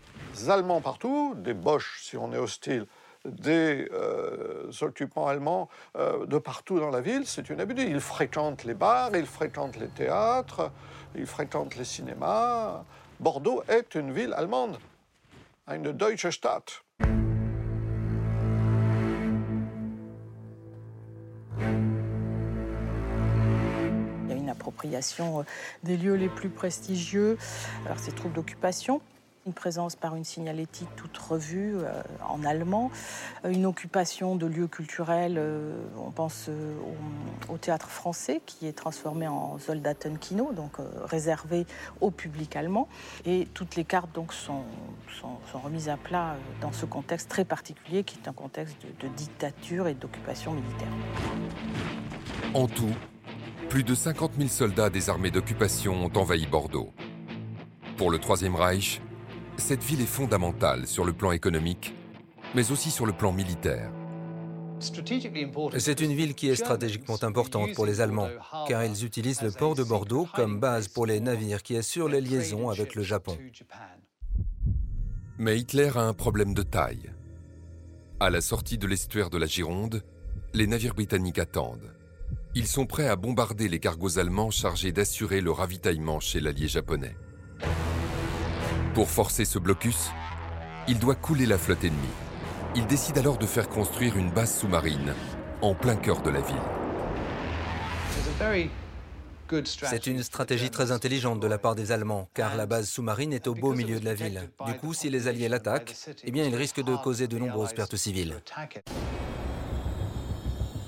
Allemands 0.47 0.79
partout, 0.79 1.35
des 1.35 1.53
Boches 1.53 1.99
si 2.01 2.15
on 2.15 2.31
est 2.31 2.37
hostile, 2.37 2.85
des 3.25 3.89
euh, 3.91 4.71
occupants 4.79 5.27
allemands 5.27 5.67
euh, 5.97 6.25
de 6.25 6.37
partout 6.37 6.79
dans 6.79 6.89
la 6.89 7.01
ville, 7.01 7.23
c'est 7.25 7.49
une 7.49 7.59
habitude. 7.59 7.89
Ils 7.89 7.99
fréquentent 7.99 8.63
les 8.63 8.73
bars, 8.73 9.13
ils 9.13 9.25
fréquentent 9.25 9.75
les 9.75 9.89
théâtres, 9.89 10.71
ils 11.13 11.25
fréquentent 11.25 11.75
les 11.75 11.83
cinémas. 11.83 12.85
Bordeaux 13.19 13.63
est 13.67 13.95
une 13.95 14.13
ville 14.13 14.33
allemande, 14.33 14.77
une 15.67 15.91
Deutsche 15.91 16.29
Stadt. 16.29 16.81
Euh, 24.85 25.43
des 25.83 25.97
lieux 25.97 26.15
les 26.15 26.29
plus 26.29 26.49
prestigieux, 26.49 27.37
alors 27.85 27.99
ces 27.99 28.11
troupes 28.11 28.33
d'occupation, 28.33 29.01
une 29.45 29.53
présence 29.53 29.95
par 29.95 30.15
une 30.15 30.23
signalétique 30.23 30.89
toute 30.95 31.17
revue 31.17 31.75
euh, 31.77 32.01
en 32.27 32.43
allemand, 32.43 32.91
euh, 33.45 33.49
une 33.49 33.65
occupation 33.65 34.35
de 34.35 34.45
lieux 34.45 34.67
culturels, 34.67 35.41
on 35.97 36.11
pense 36.11 36.49
au, 37.49 37.57
théâtre 37.57 37.89
français 37.89 38.41
qui 38.45 38.67
est 38.67 38.73
transformé 38.73 39.27
en 39.27 39.57
Soldatenkino, 39.59 40.53
donc 40.53 40.77
réservé 41.05 41.65
au 41.99 42.11
public 42.11 42.55
allemand, 42.55 42.87
et 43.25 43.47
toutes 43.53 43.75
les 43.75 43.83
cartes 43.83 44.13
donc 44.13 44.33
sont, 44.33 44.63
remises 45.53 45.89
à 45.89 45.97
plat 45.97 46.35
dans 46.61 46.71
ce 46.71 46.85
contexte 46.85 47.29
très 47.29 47.43
particulier 47.43 48.03
qui 48.03 48.17
est 48.17 48.27
un 48.27 48.33
contexte 48.33 48.77
de, 48.81 49.07
de 49.07 49.13
dictature 49.13 49.87
et 49.87 49.93
d'occupation 49.93 50.53
militaire. 50.53 50.87
En 52.53 52.67
tout, 52.67 52.93
plus 53.69 53.83
de 53.83 53.93
50 53.93 54.31
000 54.35 54.49
soldats 54.49 54.89
des 54.89 55.11
armées 55.11 55.29
d'occupation 55.29 55.93
ont 56.03 56.17
envahi 56.17 56.47
Bordeaux. 56.47 56.91
Pour 57.97 58.09
le 58.09 58.17
Troisième 58.17 58.55
Reich, 58.55 58.99
cette 59.57 59.83
ville 59.83 60.01
est 60.01 60.07
fondamentale 60.07 60.87
sur 60.87 61.05
le 61.05 61.13
plan 61.13 61.31
économique, 61.31 61.93
mais 62.55 62.71
aussi 62.71 62.89
sur 62.89 63.05
le 63.05 63.13
plan 63.13 63.31
militaire. 63.31 63.91
C'est 64.79 66.01
une 66.01 66.13
ville 66.13 66.33
qui 66.33 66.49
est 66.49 66.55
stratégiquement 66.55 67.21
importante 67.21 67.73
pour 67.75 67.85
les 67.85 68.01
Allemands, 68.01 68.29
car 68.67 68.83
ils 68.83 69.05
utilisent 69.05 69.43
le 69.43 69.51
port 69.51 69.75
de 69.75 69.83
Bordeaux 69.83 70.27
comme 70.33 70.59
base 70.59 70.87
pour 70.87 71.05
les 71.05 71.19
navires 71.19 71.61
qui 71.61 71.77
assurent 71.77 72.09
les 72.09 72.21
liaisons 72.21 72.69
avec 72.69 72.95
le 72.95 73.03
Japon. 73.03 73.37
Mais 75.37 75.59
Hitler 75.59 75.91
a 75.95 76.01
un 76.01 76.13
problème 76.13 76.55
de 76.55 76.63
taille. 76.63 77.11
À 78.19 78.31
la 78.31 78.41
sortie 78.41 78.79
de 78.79 78.87
l'estuaire 78.87 79.29
de 79.29 79.37
la 79.37 79.45
Gironde, 79.45 80.03
les 80.55 80.65
navires 80.65 80.95
britanniques 80.95 81.39
attendent. 81.39 81.98
Ils 82.55 82.67
sont 82.67 82.87
prêts 82.87 83.07
à 83.07 83.15
bombarder 83.15 83.67
les 83.67 83.79
cargos 83.79 84.17
allemands 84.17 84.49
chargés 84.49 84.91
d'assurer 84.91 85.39
le 85.39 85.51
ravitaillement 85.51 86.19
chez 86.19 86.39
l'allié 86.39 86.67
japonais. 86.67 87.15
Pour 88.95 89.09
forcer 89.09 89.45
ce 89.45 89.59
blocus, 89.59 90.09
il 90.87 90.97
doit 90.97 91.13
couler 91.13 91.45
la 91.45 91.59
flotte 91.59 91.83
ennemie. 91.83 91.97
Il 92.75 92.87
décide 92.87 93.19
alors 93.19 93.37
de 93.37 93.45
faire 93.45 93.69
construire 93.69 94.17
une 94.17 94.31
base 94.31 94.59
sous-marine 94.59 95.13
en 95.61 95.75
plein 95.75 95.95
cœur 95.95 96.23
de 96.23 96.31
la 96.31 96.41
ville. 96.41 96.55
C'est 99.83 100.07
une 100.07 100.23
stratégie 100.23 100.71
très 100.71 100.91
intelligente 100.91 101.39
de 101.39 101.47
la 101.47 101.57
part 101.59 101.75
des 101.75 101.91
Allemands, 101.91 102.29
car 102.33 102.55
la 102.55 102.65
base 102.65 102.89
sous-marine 102.89 103.33
est 103.33 103.47
au 103.47 103.53
beau 103.53 103.73
milieu 103.73 103.99
de 103.99 104.05
la 104.05 104.15
ville. 104.15 104.49
Du 104.65 104.73
coup, 104.75 104.93
si 104.93 105.09
les 105.09 105.27
Alliés 105.27 105.49
l'attaquent, 105.49 105.95
eh 106.23 106.31
bien, 106.31 106.45
il 106.45 106.55
risque 106.55 106.83
de 106.83 106.95
causer 106.95 107.27
de 107.27 107.37
nombreuses 107.37 107.73
pertes 107.73 107.95
civiles. 107.95 108.41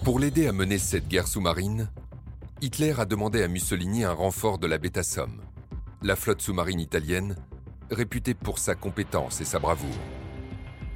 Pour 0.03 0.17
l'aider 0.17 0.47
à 0.47 0.51
mener 0.51 0.79
cette 0.79 1.07
guerre 1.07 1.27
sous-marine, 1.27 1.87
Hitler 2.59 2.95
a 2.97 3.05
demandé 3.05 3.43
à 3.43 3.47
Mussolini 3.47 4.03
un 4.03 4.13
renfort 4.13 4.57
de 4.57 4.65
la 4.65 4.79
Beta 4.79 5.01
la 6.01 6.15
flotte 6.15 6.41
sous-marine 6.41 6.79
italienne, 6.79 7.35
réputée 7.91 8.33
pour 8.33 8.57
sa 8.57 8.73
compétence 8.73 9.41
et 9.41 9.45
sa 9.45 9.59
bravoure. 9.59 9.93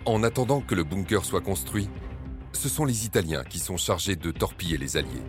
En 0.06 0.24
attendant 0.24 0.60
que 0.60 0.74
le 0.74 0.84
bunker 0.84 1.24
soit 1.24 1.42
construit, 1.42 1.88
ce 2.52 2.68
sont 2.68 2.84
les 2.84 3.06
Italiens 3.06 3.44
qui 3.44 3.60
sont 3.60 3.78
chargés 3.78 4.16
de 4.16 4.32
torpiller 4.32 4.78
les 4.78 4.98
Alliés. 4.98 5.24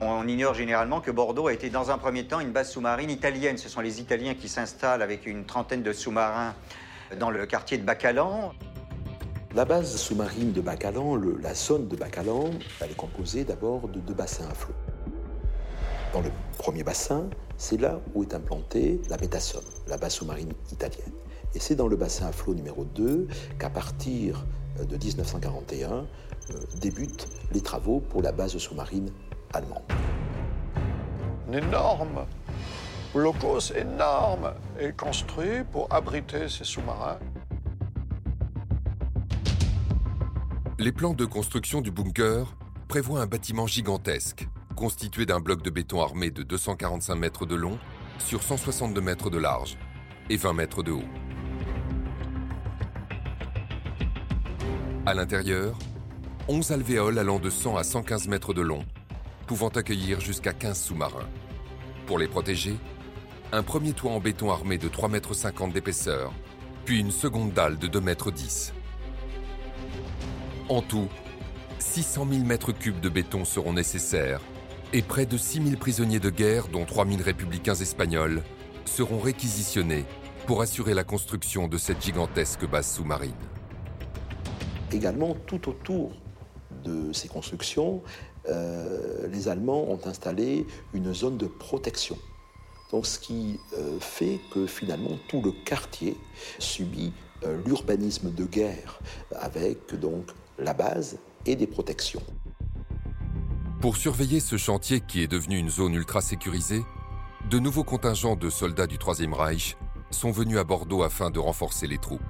on 0.00 0.28
ignore 0.28 0.54
généralement 0.54 1.00
que 1.00 1.10
Bordeaux 1.10 1.48
a 1.48 1.52
été 1.52 1.68
dans 1.68 1.90
un 1.90 1.98
premier 1.98 2.26
temps 2.28 2.38
une 2.38 2.52
base 2.52 2.70
sous-marine 2.70 3.10
italienne. 3.10 3.58
Ce 3.58 3.68
sont 3.68 3.80
les 3.80 4.00
Italiens 4.00 4.34
qui 4.34 4.48
s'installent 4.48 5.02
avec 5.02 5.26
une 5.26 5.44
trentaine 5.46 5.82
de 5.82 5.92
sous-marins 5.92 6.54
dans 7.18 7.30
le 7.30 7.44
quartier 7.46 7.78
de 7.78 7.82
Bacalan. 7.82 8.52
La 9.54 9.64
base 9.64 9.96
sous-marine 9.96 10.52
de 10.52 10.60
Bacalan, 10.60 11.16
la 11.40 11.54
zone 11.54 11.88
de 11.88 11.96
Bacalan, 11.96 12.50
elle 12.82 12.90
est 12.90 12.96
composée 12.96 13.44
d'abord 13.44 13.88
de 13.88 13.98
deux 13.98 14.12
bassins 14.12 14.46
à 14.50 14.54
flot. 14.54 14.74
Dans 16.12 16.20
le 16.20 16.30
premier 16.58 16.84
bassin, 16.84 17.30
c'est 17.56 17.80
là 17.80 17.98
où 18.14 18.22
est 18.22 18.34
implantée 18.34 19.00
la 19.08 19.16
Métasomme, 19.16 19.64
la 19.86 19.96
base 19.96 20.14
sous-marine 20.14 20.52
italienne. 20.70 21.12
Et 21.54 21.60
c'est 21.60 21.74
dans 21.74 21.88
le 21.88 21.96
bassin 21.96 22.26
à 22.26 22.32
flot 22.32 22.54
numéro 22.54 22.84
2 22.84 23.26
qu'à 23.58 23.70
partir 23.70 24.44
de 24.78 24.96
1941 24.96 25.90
euh, 25.90 26.04
débutent 26.78 27.26
les 27.52 27.62
travaux 27.62 28.00
pour 28.00 28.20
la 28.20 28.32
base 28.32 28.58
sous-marine 28.58 29.10
allemande. 29.54 29.82
Un 31.48 31.52
énorme 31.54 32.26
blocos 33.14 33.72
énorme 33.74 34.52
est 34.78 34.94
construit 34.94 35.64
pour 35.72 35.90
abriter 35.90 36.50
ces 36.50 36.64
sous-marins. 36.64 37.18
Les 40.80 40.92
plans 40.92 41.12
de 41.12 41.24
construction 41.24 41.80
du 41.80 41.90
bunker 41.90 42.54
prévoient 42.86 43.20
un 43.20 43.26
bâtiment 43.26 43.66
gigantesque, 43.66 44.46
constitué 44.76 45.26
d'un 45.26 45.40
bloc 45.40 45.60
de 45.60 45.70
béton 45.70 46.00
armé 46.00 46.30
de 46.30 46.44
245 46.44 47.16
mètres 47.16 47.46
de 47.46 47.56
long 47.56 47.80
sur 48.20 48.44
162 48.44 49.00
mètres 49.00 49.28
de 49.28 49.38
large 49.38 49.76
et 50.30 50.36
20 50.36 50.52
mètres 50.52 50.84
de 50.84 50.92
haut. 50.92 51.02
À 55.04 55.14
l'intérieur, 55.14 55.76
11 56.46 56.70
alvéoles 56.70 57.18
allant 57.18 57.40
de 57.40 57.50
100 57.50 57.76
à 57.76 57.82
115 57.82 58.28
mètres 58.28 58.54
de 58.54 58.62
long, 58.62 58.84
pouvant 59.48 59.70
accueillir 59.70 60.20
jusqu'à 60.20 60.52
15 60.52 60.80
sous-marins. 60.80 61.28
Pour 62.06 62.20
les 62.20 62.28
protéger, 62.28 62.76
un 63.50 63.64
premier 63.64 63.94
toit 63.94 64.12
en 64.12 64.20
béton 64.20 64.52
armé 64.52 64.78
de 64.78 64.88
3,50 64.88 65.10
mètres 65.10 65.72
d'épaisseur, 65.72 66.32
puis 66.84 67.00
une 67.00 67.10
seconde 67.10 67.52
dalle 67.52 67.78
de 67.78 67.88
2,10 67.88 68.00
mètres. 68.00 68.32
En 70.68 70.82
tout, 70.82 71.08
600 71.78 72.26
000 72.30 72.44
mètres 72.44 72.72
cubes 72.72 73.00
de 73.00 73.08
béton 73.08 73.46
seront 73.46 73.72
nécessaires 73.72 74.42
et 74.92 75.00
près 75.00 75.24
de 75.24 75.38
6 75.38 75.62
000 75.62 75.76
prisonniers 75.76 76.20
de 76.20 76.28
guerre, 76.28 76.68
dont 76.68 76.84
3 76.84 77.06
000 77.06 77.22
républicains 77.22 77.74
espagnols, 77.74 78.42
seront 78.84 79.18
réquisitionnés 79.18 80.04
pour 80.46 80.60
assurer 80.60 80.92
la 80.92 81.04
construction 81.04 81.68
de 81.68 81.78
cette 81.78 82.02
gigantesque 82.02 82.66
base 82.66 82.86
sous-marine. 82.92 83.34
Également, 84.92 85.34
tout 85.46 85.70
autour 85.70 86.12
de 86.84 87.14
ces 87.14 87.28
constructions, 87.28 88.02
euh, 88.48 89.26
les 89.28 89.48
Allemands 89.48 89.84
ont 89.90 90.00
installé 90.06 90.66
une 90.92 91.14
zone 91.14 91.38
de 91.38 91.46
protection. 91.46 92.18
Ce 93.02 93.18
qui 93.18 93.58
euh, 93.76 93.98
fait 94.00 94.38
que 94.52 94.66
finalement 94.66 95.18
tout 95.28 95.42
le 95.42 95.52
quartier 95.64 96.16
subit 96.58 97.12
euh, 97.44 97.58
l'urbanisme 97.66 98.32
de 98.32 98.44
guerre, 98.44 99.00
avec 99.32 99.86
la 100.58 100.74
base 100.74 101.18
et 101.46 101.56
des 101.56 101.66
protections. 101.66 102.22
Pour 103.80 103.96
surveiller 103.96 104.40
ce 104.40 104.56
chantier 104.56 105.00
qui 105.00 105.22
est 105.22 105.28
devenu 105.28 105.56
une 105.56 105.70
zone 105.70 105.94
ultra 105.94 106.20
sécurisée, 106.20 106.82
de 107.48 107.58
nouveaux 107.58 107.84
contingents 107.84 108.36
de 108.36 108.50
soldats 108.50 108.86
du 108.86 108.98
Troisième 108.98 109.32
Reich 109.32 109.76
sont 110.10 110.30
venus 110.30 110.58
à 110.58 110.64
Bordeaux 110.64 111.02
afin 111.02 111.30
de 111.30 111.38
renforcer 111.38 111.86
les 111.86 111.98
troupes. 111.98 112.20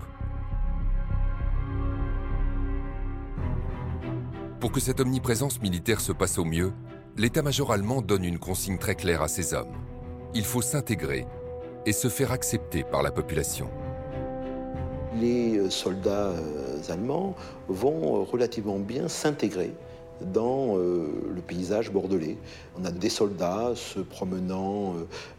Pour 4.60 4.72
que 4.72 4.80
cette 4.80 5.00
omniprésence 5.00 5.60
militaire 5.62 6.00
se 6.00 6.12
passe 6.12 6.38
au 6.38 6.44
mieux, 6.44 6.72
l'état-major 7.16 7.72
allemand 7.72 8.02
donne 8.02 8.24
une 8.24 8.38
consigne 8.38 8.78
très 8.78 8.94
claire 8.94 9.22
à 9.22 9.28
ses 9.28 9.54
hommes. 9.54 9.72
Il 10.34 10.44
faut 10.44 10.62
s'intégrer 10.62 11.26
et 11.86 11.92
se 11.92 12.08
faire 12.08 12.32
accepter 12.32 12.84
par 12.84 13.02
la 13.02 13.10
population 13.10 13.70
les 15.14 15.58
euh, 15.58 15.70
soldats 15.70 16.32
euh, 16.32 16.78
allemands 16.88 17.34
vont 17.68 18.16
euh, 18.16 18.22
relativement 18.24 18.78
bien 18.78 19.08
s'intégrer 19.08 19.72
dans 20.20 20.74
le 20.74 21.40
paysage 21.46 21.92
bordelais. 21.92 22.38
On 22.76 22.84
a 22.84 22.90
des 22.90 23.08
soldats 23.08 23.74
se 23.76 24.00
promenant 24.00 24.94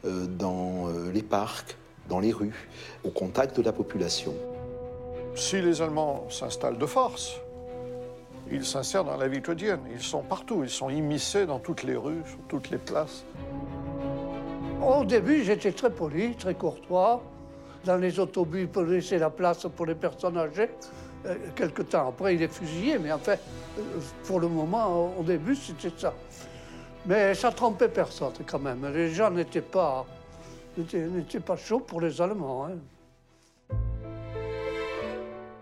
dans 0.06 0.88
les 1.14 1.22
parcs, 1.22 1.76
dans 2.08 2.22
les 2.22 2.32
rues, 2.32 2.70
au 3.04 3.10
contact 3.10 3.58
de 3.58 3.62
la 3.62 3.74
population. 3.74 4.34
Si 5.36 5.62
les 5.62 5.82
Allemands 5.82 6.28
s'installent 6.30 6.78
de 6.78 6.86
force, 6.86 7.42
ils 8.50 8.64
s'insèrent 8.64 9.04
dans 9.04 9.18
la 9.18 9.28
vie 9.28 9.42
quotidienne. 9.42 9.82
Ils 9.94 10.02
sont 10.02 10.22
partout, 10.22 10.62
ils 10.64 10.70
sont 10.70 10.90
immiscés 10.90 11.46
dans 11.46 11.60
toutes 11.60 11.84
les 11.84 11.98
rues, 11.98 12.22
sur 12.26 12.40
toutes 12.48 12.70
les 12.70 12.78
places. 12.78 13.26
Au 14.82 15.04
début, 15.04 15.44
j'étais 15.44 15.74
très 15.74 15.90
poli, 15.90 16.38
très 16.38 16.54
courtois 16.54 17.22
dans 17.86 17.98
les 17.98 18.20
autobus 18.20 18.68
pour 18.72 18.84
laisser 18.84 19.18
la 19.18 19.30
place 19.30 19.66
pour 19.76 19.86
les 19.86 19.96
personnes 19.96 20.38
âgées. 20.38 20.70
Euh, 21.26 21.36
quelque 21.56 21.82
temps 21.82 22.10
après, 22.10 22.36
il 22.36 22.42
est 22.42 22.54
fusillé, 22.54 22.98
mais 22.98 23.12
en 23.12 23.20
fait, 23.20 23.40
euh, 23.78 23.82
pour 24.26 24.40
le 24.40 24.48
moment, 24.48 25.14
au 25.18 25.24
début, 25.24 25.56
c'était 25.56 25.92
ça. 25.98 26.14
Mais 27.06 27.34
ça 27.34 27.52
trompait 27.52 27.90
personne 27.90 28.34
quand 28.46 28.60
même. 28.60 28.86
Les 28.94 29.12
gens 29.12 29.32
n'étaient 29.32 29.62
pas, 29.62 30.06
n'étaient 30.78 31.40
pas 31.40 31.58
chauds 31.58 31.80
pour 31.80 32.02
les 32.02 32.22
Allemands. 32.22 32.68
Hein. 32.68 32.78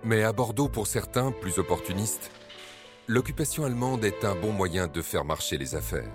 Mais 0.03 0.23
à 0.23 0.31
Bordeaux, 0.31 0.69
pour 0.69 0.87
certains, 0.87 1.31
plus 1.31 1.57
opportunistes, 1.59 2.31
l'occupation 3.07 3.65
allemande 3.65 4.05
est 4.05 4.23
un 4.23 4.35
bon 4.35 4.51
moyen 4.51 4.87
de 4.87 5.01
faire 5.01 5.25
marcher 5.25 5.57
les 5.57 5.75
affaires. 5.75 6.09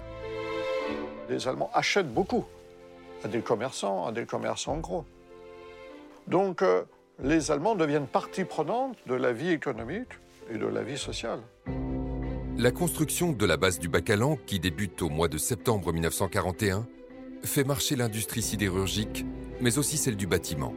Les 1.29 1.47
Allemands 1.49 1.71
achètent 1.75 2.13
beaucoup 2.13 2.45
à 3.25 3.29
des 3.29 3.41
commerçants, 3.41 4.07
à 4.07 4.13
des 4.13 4.27
commerçants 4.27 4.79
gros. 4.79 5.05
Donc 6.27 6.63
euh, 6.63 6.83
les 7.23 7.51
Allemands 7.51 7.75
deviennent 7.75 8.07
partie 8.07 8.45
prenante 8.45 8.97
de 9.07 9.15
la 9.15 9.33
vie 9.33 9.51
économique 9.51 10.09
et 10.51 10.59
de 10.59 10.67
la 10.67 10.83
vie 10.83 10.99
sociale. 10.99 11.41
La 12.59 12.71
construction 12.71 13.33
de 13.33 13.47
la 13.47 13.57
base 13.57 13.79
du 13.79 13.89
Bacalan, 13.89 14.37
qui 14.47 14.61
débute 14.61 15.03
au 15.03 15.09
mois 15.09 15.29
de 15.29 15.39
septembre 15.39 15.93
1941, 15.93 16.87
fait 17.43 17.65
marcher 17.65 17.97
l'industrie 17.97 18.43
sidérurgique, 18.43 19.25
mais 19.61 19.79
aussi 19.79 19.97
celle 19.97 20.17
du 20.17 20.27
bâtiment. 20.27 20.75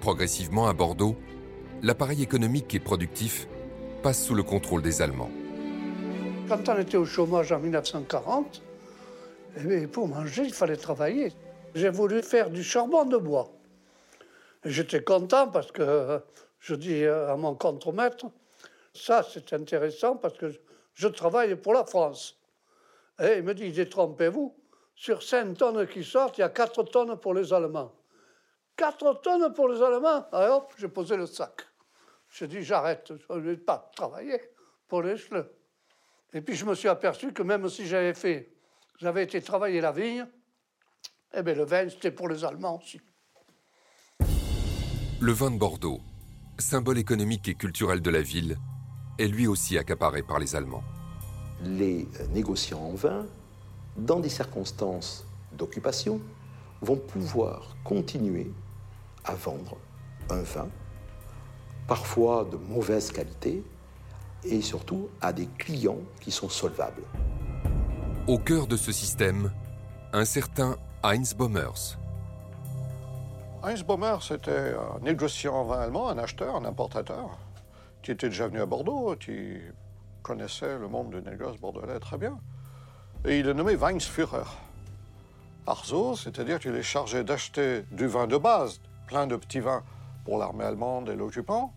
Progressivement, 0.00 0.66
à 0.66 0.72
Bordeaux, 0.72 1.16
l'appareil 1.82 2.22
économique 2.22 2.74
et 2.74 2.80
productif 2.80 3.48
passe 4.02 4.24
sous 4.24 4.34
le 4.34 4.42
contrôle 4.42 4.82
des 4.82 5.02
Allemands. 5.02 5.30
Quand 6.48 6.68
on 6.68 6.78
était 6.78 6.96
au 6.96 7.04
chômage 7.04 7.52
en 7.52 7.58
1940, 7.58 8.62
eh 9.68 9.86
pour 9.86 10.08
manger, 10.08 10.44
il 10.44 10.54
fallait 10.54 10.76
travailler. 10.76 11.32
J'ai 11.74 11.90
voulu 11.90 12.22
faire 12.22 12.50
du 12.50 12.62
charbon 12.62 13.04
de 13.04 13.16
bois. 13.16 13.50
J'étais 14.68 15.02
content 15.02 15.48
parce 15.48 15.72
que 15.72 16.20
je 16.60 16.74
dis 16.74 17.06
à 17.06 17.36
mon 17.36 17.54
contremaître, 17.54 18.26
ça 18.92 19.22
c'est 19.22 19.52
intéressant 19.54 20.16
parce 20.16 20.36
que 20.36 20.52
je 20.92 21.08
travaille 21.08 21.56
pour 21.56 21.72
la 21.72 21.84
France. 21.84 22.38
Et 23.18 23.38
il 23.38 23.42
me 23.42 23.54
dit, 23.54 23.72
détrompez-vous, 23.72 24.54
sur 24.94 25.22
5 25.22 25.56
tonnes 25.56 25.86
qui 25.86 26.04
sortent, 26.04 26.38
il 26.38 26.42
y 26.42 26.44
a 26.44 26.50
4 26.50 26.82
tonnes 26.84 27.16
pour 27.18 27.32
les 27.32 27.52
Allemands. 27.52 27.94
4 28.76 29.22
tonnes 29.22 29.54
pour 29.54 29.68
les 29.68 29.80
Allemands 29.80 30.26
Alors 30.32 30.58
hop, 30.58 30.74
j'ai 30.76 30.88
posé 30.88 31.16
le 31.16 31.26
sac. 31.26 31.62
J'ai 32.30 32.46
dit, 32.46 32.62
j'arrête, 32.62 33.12
je 33.16 33.32
ne 33.32 33.40
vais 33.40 33.56
pas 33.56 33.90
travailler 33.96 34.40
pour 34.86 35.02
les. 35.02 35.16
Et 36.34 36.42
puis 36.42 36.54
je 36.54 36.66
me 36.66 36.74
suis 36.74 36.88
aperçu 36.88 37.32
que 37.32 37.42
même 37.42 37.68
si 37.70 37.86
j'avais 37.86 38.14
fait, 38.14 38.52
j'avais 39.00 39.24
été 39.24 39.40
travailler 39.40 39.80
la 39.80 39.92
vigne, 39.92 40.26
eh 41.32 41.42
bien 41.42 41.54
le 41.54 41.64
vin, 41.64 41.88
c'était 41.88 42.10
pour 42.10 42.28
les 42.28 42.44
Allemands 42.44 42.76
aussi. 42.76 43.00
Le 45.20 45.32
vin 45.32 45.50
de 45.50 45.58
Bordeaux, 45.58 46.00
symbole 46.58 46.96
économique 46.96 47.48
et 47.48 47.56
culturel 47.56 48.00
de 48.00 48.08
la 48.08 48.22
ville, 48.22 48.56
est 49.18 49.26
lui 49.26 49.48
aussi 49.48 49.76
accaparé 49.76 50.22
par 50.22 50.38
les 50.38 50.54
Allemands. 50.54 50.84
Les 51.64 52.06
négociants 52.32 52.78
en 52.78 52.94
vin, 52.94 53.26
dans 53.96 54.20
des 54.20 54.28
circonstances 54.28 55.26
d'occupation, 55.54 56.20
vont 56.82 56.98
pouvoir 56.98 57.74
continuer 57.82 58.52
à 59.24 59.34
vendre 59.34 59.76
un 60.30 60.42
vin, 60.42 60.68
parfois 61.88 62.44
de 62.44 62.56
mauvaise 62.56 63.10
qualité, 63.10 63.64
et 64.44 64.62
surtout 64.62 65.08
à 65.20 65.32
des 65.32 65.48
clients 65.58 65.98
qui 66.20 66.30
sont 66.30 66.48
solvables. 66.48 67.02
Au 68.28 68.38
cœur 68.38 68.68
de 68.68 68.76
ce 68.76 68.92
système, 68.92 69.50
un 70.12 70.24
certain 70.24 70.76
Heinz 71.02 71.34
Bommers, 71.34 71.98
Heinz 73.60 73.82
Baumer, 73.82 74.16
c'était 74.20 74.74
un 74.74 75.00
négociant 75.00 75.54
en 75.54 75.64
vin 75.64 75.80
allemand, 75.80 76.08
un 76.08 76.18
acheteur, 76.18 76.54
un 76.54 76.64
importateur, 76.64 77.38
qui 78.02 78.12
était 78.12 78.28
déjà 78.28 78.46
venu 78.46 78.60
à 78.60 78.66
Bordeaux, 78.66 79.16
qui 79.18 79.56
connaissait 80.22 80.78
le 80.78 80.86
monde 80.86 81.10
du 81.10 81.20
négoce 81.28 81.56
bordelais 81.58 81.98
très 81.98 82.18
bien. 82.18 82.38
Et 83.24 83.40
il 83.40 83.48
est 83.48 83.54
nommé 83.54 83.74
Weinsführer. 83.74 84.46
Arzo, 85.66 86.14
c'est-à-dire 86.14 86.60
qu'il 86.60 86.76
est 86.76 86.84
chargé 86.84 87.24
d'acheter 87.24 87.82
du 87.90 88.06
vin 88.06 88.28
de 88.28 88.36
base, 88.36 88.80
plein 89.08 89.26
de 89.26 89.34
petits 89.34 89.60
vins 89.60 89.82
pour 90.24 90.38
l'armée 90.38 90.64
allemande 90.64 91.08
et 91.08 91.16
l'occupant, 91.16 91.74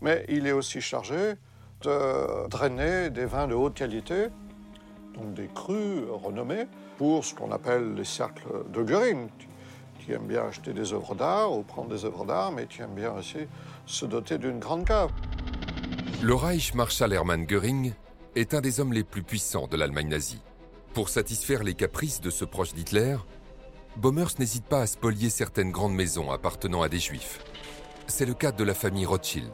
mais 0.00 0.24
il 0.28 0.46
est 0.46 0.52
aussi 0.52 0.80
chargé 0.80 1.34
de 1.80 2.48
drainer 2.48 3.10
des 3.10 3.26
vins 3.26 3.48
de 3.48 3.54
haute 3.54 3.74
qualité, 3.74 4.28
donc 5.14 5.34
des 5.34 5.48
crus 5.48 6.04
renommés, 6.08 6.68
pour 6.96 7.24
ce 7.24 7.34
qu'on 7.34 7.50
appelle 7.50 7.94
les 7.94 8.04
cercles 8.04 8.70
de 8.70 8.82
Göring. 8.84 9.28
Tu 10.08 10.14
aimes 10.14 10.26
bien 10.26 10.46
acheter 10.46 10.72
des 10.72 10.94
œuvres 10.94 11.14
d'art 11.14 11.52
ou 11.52 11.62
prendre 11.62 11.90
des 11.90 12.06
œuvres 12.06 12.24
d'art, 12.24 12.50
mais 12.50 12.64
tu 12.64 12.80
aimes 12.80 12.94
bien 12.94 13.12
aussi 13.12 13.46
se 13.84 14.06
doter 14.06 14.38
d'une 14.38 14.58
grande 14.58 14.86
cave. 14.86 15.10
Le 16.22 16.34
Reich 16.34 16.72
Marshal 16.72 17.12
Hermann 17.12 17.44
Göring 17.44 17.92
est 18.34 18.54
un 18.54 18.62
des 18.62 18.80
hommes 18.80 18.94
les 18.94 19.04
plus 19.04 19.22
puissants 19.22 19.66
de 19.66 19.76
l'Allemagne 19.76 20.08
nazie. 20.08 20.40
Pour 20.94 21.10
satisfaire 21.10 21.62
les 21.62 21.74
caprices 21.74 22.22
de 22.22 22.30
ce 22.30 22.46
proche 22.46 22.72
d'Hitler, 22.72 23.18
Bommers 23.98 24.38
n'hésite 24.38 24.64
pas 24.64 24.80
à 24.80 24.86
spolier 24.86 25.28
certaines 25.28 25.72
grandes 25.72 25.92
maisons 25.92 26.30
appartenant 26.30 26.80
à 26.80 26.88
des 26.88 27.00
juifs. 27.00 27.40
C'est 28.06 28.24
le 28.24 28.32
cas 28.32 28.52
de 28.52 28.64
la 28.64 28.72
famille 28.72 29.04
Rothschild. 29.04 29.52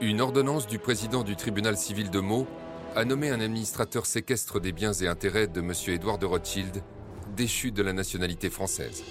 Une 0.00 0.20
ordonnance 0.20 0.68
du 0.68 0.78
président 0.78 1.24
du 1.24 1.34
tribunal 1.34 1.76
civil 1.76 2.10
de 2.10 2.20
Meaux 2.20 2.46
a 2.94 3.04
nommé 3.04 3.30
un 3.30 3.40
administrateur 3.40 4.06
séquestre 4.06 4.60
des 4.60 4.70
biens 4.70 4.92
et 4.92 5.08
intérêts 5.08 5.48
de 5.48 5.60
M. 5.60 5.72
Édouard 5.88 6.18
de 6.18 6.26
Rothschild, 6.26 6.80
déchu 7.34 7.70
de 7.70 7.82
la 7.82 7.92
nationalité 7.92 8.48
française. 8.48 9.02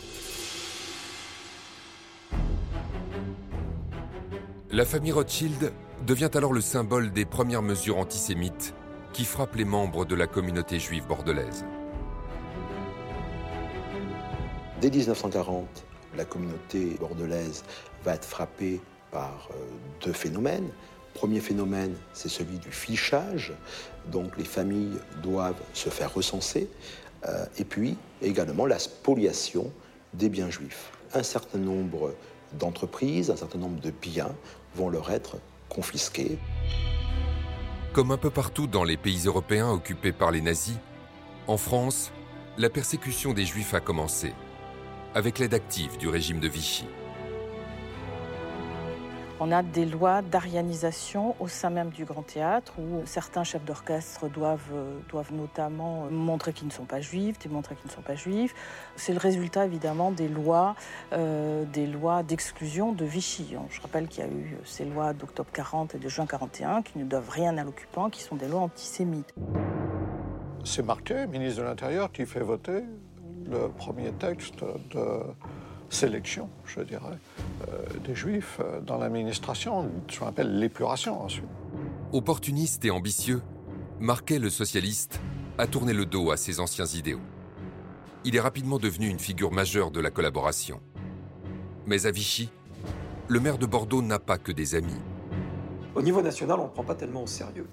La 4.72 4.86
famille 4.86 5.12
Rothschild 5.12 5.72
devient 6.08 6.32
alors 6.34 6.52
le 6.52 6.62
symbole 6.62 7.12
des 7.12 7.26
premières 7.26 7.62
mesures 7.62 8.00
antisémites 8.00 8.74
qui 9.14 9.26
frappent 9.26 9.56
les 9.56 9.66
membres 9.66 10.06
de 10.06 10.16
la 10.16 10.26
communauté 10.26 10.80
juive 10.80 11.06
bordelaise. 11.06 11.64
Dès 14.82 14.90
1940, 14.90 15.86
la 16.18 16.26
communauté 16.26 16.98
bordelaise 17.00 17.64
va 18.04 18.16
être 18.16 18.26
frappée 18.26 18.82
par 19.12 19.50
euh, 19.52 19.56
deux 20.04 20.12
phénomènes. 20.12 20.70
Premier 21.14 21.40
phénomène, 21.40 21.96
c'est 22.14 22.30
celui 22.30 22.58
du 22.58 22.72
fichage, 22.72 23.54
donc 24.12 24.36
les 24.38 24.44
familles 24.44 24.98
doivent 25.22 25.62
se 25.74 25.90
faire 25.90 26.12
recenser, 26.14 26.68
et 27.58 27.64
puis 27.64 27.98
également 28.22 28.66
la 28.66 28.80
spoliation 28.80 29.72
des 30.14 30.30
biens 30.30 30.50
juifs. 30.50 30.92
Un 31.14 31.24
certain 31.24 31.60
nombre 31.60 32.14
d'entreprises, 32.60 33.32
un 33.32 33.36
certain 33.36 33.60
nombre 33.60 33.80
de 33.82 33.92
biens 33.92 34.34
vont 34.76 34.90
leur 34.90 35.12
être 35.12 35.38
confisqués. 35.70 36.38
Comme 37.94 38.12
un 38.12 38.18
peu 38.18 38.30
partout 38.30 38.68
dans 38.68 38.84
les 38.84 38.98
pays 38.98 39.24
européens 39.26 39.70
occupés 39.70 40.12
par 40.12 40.32
les 40.32 40.42
nazis, 40.42 40.78
en 41.48 41.58
France, 41.58 42.12
la 42.58 42.70
persécution 42.70 43.34
des 43.34 43.46
juifs 43.46 43.74
a 43.74 43.80
commencé, 43.80 44.34
avec 45.14 45.40
l'aide 45.40 45.54
active 45.54 45.98
du 45.98 46.08
régime 46.08 46.40
de 46.40 46.48
Vichy. 46.48 46.86
On 49.46 49.52
a 49.52 49.62
des 49.62 49.86
lois 49.86 50.22
d'arianisation 50.22 51.36
au 51.42 51.50
sein 51.50 51.70
même 51.70 51.90
du 51.90 52.06
Grand 52.06 52.22
Théâtre 52.22 52.76
où 52.80 53.02
certains 53.04 53.44
chefs 53.44 53.66
d'orchestre 53.66 54.30
doivent, 54.30 54.72
euh, 54.74 54.98
doivent 55.10 55.34
notamment 55.34 56.06
montrer 56.10 56.54
qu'ils 56.54 56.68
ne 56.68 56.72
sont 56.72 56.86
pas 56.86 57.02
juifs, 57.02 57.38
démontrer 57.40 57.76
qu'ils 57.76 57.90
ne 57.90 57.92
sont 57.94 58.02
pas 58.02 58.16
juifs. 58.16 58.56
C'est 58.96 59.12
le 59.12 59.20
résultat 59.20 59.66
évidemment 59.66 60.12
des 60.12 60.30
lois, 60.30 60.78
euh, 61.12 61.66
des 61.66 61.88
lois 61.88 62.24
d'exclusion 62.24 62.94
de 62.94 63.04
Vichy. 63.04 63.58
Je 63.70 63.82
rappelle 63.82 64.08
qu'il 64.08 64.24
y 64.24 64.28
a 64.28 64.32
eu 64.32 64.58
ces 64.64 64.86
lois 64.86 65.12
d'octobre 65.12 65.50
40 65.52 65.96
et 65.96 65.98
de 65.98 66.08
juin 66.08 66.26
41 66.26 66.82
qui 66.82 66.98
ne 66.98 67.04
doivent 67.04 67.30
rien 67.30 67.58
à 67.58 67.66
l'occupant, 67.66 68.10
qui 68.10 68.24
sont 68.24 68.38
des 68.38 68.48
lois 68.48 68.62
antisémites. 68.62 69.36
C'est 70.64 70.86
marqué, 70.86 71.28
ministre 71.28 71.60
de 71.60 71.66
l'Intérieur, 71.66 72.14
qui 72.14 72.26
fait 72.26 72.40
voter 72.40 72.84
le 73.46 73.68
premier 73.68 74.14
texte 74.14 74.64
de 74.92 75.20
sélection, 75.94 76.50
je 76.66 76.82
dirais, 76.82 77.18
euh, 77.70 77.78
des 78.06 78.16
juifs 78.16 78.60
euh, 78.60 78.82
dans 78.82 78.98
l'administration, 78.98 79.90
ce 80.10 80.20
qu'on 80.20 80.28
appelle 80.28 80.60
l'épuration 80.60 81.22
ensuite. 81.22 81.46
Opportuniste 82.12 82.84
et 82.86 82.92
ambitieux, 82.92 83.42
Marquet 84.00 84.40
le 84.40 84.50
socialiste 84.50 85.22
a 85.58 85.68
tourné 85.68 85.94
le 85.94 86.06
dos 86.06 86.32
à 86.32 86.38
ses 86.38 86.60
anciens 86.60 86.86
idéaux. 86.86 87.22
Il 88.26 88.36
est 88.36 88.40
rapidement 88.40 88.80
devenu 88.80 89.08
une 89.08 89.20
figure 89.20 89.52
majeure 89.52 89.92
de 89.92 90.00
la 90.00 90.10
collaboration. 90.10 90.82
Mais 91.86 92.06
à 92.06 92.12
Vichy, 92.12 92.50
le 93.28 93.40
maire 93.40 93.58
de 93.58 93.66
Bordeaux 93.66 94.02
n'a 94.02 94.20
pas 94.20 94.38
que 94.38 94.52
des 94.52 94.76
amis. 94.76 95.00
Au 95.96 96.02
niveau 96.02 96.22
national, 96.22 96.60
on 96.60 96.64
ne 96.64 96.70
prend 96.70 96.84
pas 96.84 96.96
tellement 96.96 97.24
au 97.24 97.28
sérieux. 97.28 97.68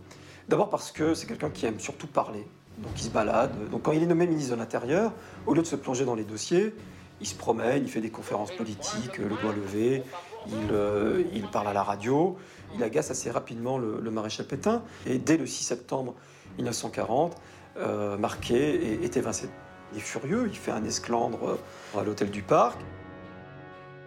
D'abord 0.49 0.69
parce 0.69 0.93
que 0.93 1.15
c'est 1.15 1.27
quelqu'un 1.27 1.51
qui 1.51 1.67
aime 1.67 1.81
surtout 1.81 2.07
parler, 2.07 2.47
donc 2.79 2.93
il 2.97 3.03
se 3.03 3.11
balade. 3.11 3.53
Donc 3.71 3.83
quand 3.83 3.93
il 3.93 4.03
est 4.03 4.07
nommé 4.07 4.27
ministre 4.27 4.55
de 4.55 4.61
l'Intérieur, 4.61 5.13
au 5.47 5.55
lieu 5.55 5.63
de 5.63 5.67
se 5.67 5.77
plonger 5.77 6.05
dans 6.05 6.15
les 6.15 6.25
dossiers, 6.25 6.75
il 7.21 7.27
se 7.27 7.35
promène, 7.35 7.83
il 7.85 7.91
fait 7.91 8.01
des 8.01 8.11
conférences 8.11 8.53
politiques, 8.53 9.19
le 9.19 9.29
doigt 9.29 9.53
levé, 9.55 10.03
il, 10.47 10.73
euh, 10.73 11.23
il 11.33 11.47
parle 11.47 11.69
à 11.69 11.73
la 11.73 11.83
radio, 11.83 12.37
il 12.75 12.83
agace 12.83 13.11
assez 13.11 13.31
rapidement 13.31 13.79
le, 13.79 14.11
maréchal 14.11 14.47
Pétain. 14.47 14.83
Et 15.07 15.19
dès 15.19 15.37
le 15.37 15.47
6 15.47 15.65
septembre 15.65 16.15
1940, 16.57 17.37
euh, 17.77 18.17
Marquet 18.17 19.03
est, 19.05 19.17
évincé. 19.17 19.49
Il 19.93 19.99
est 19.99 20.03
furieux, 20.03 20.47
il 20.49 20.57
fait 20.57 20.71
un 20.71 20.85
esclandre 20.85 21.59
à 21.97 22.03
l'hôtel 22.03 22.31
du 22.31 22.43
Parc. 22.43 22.79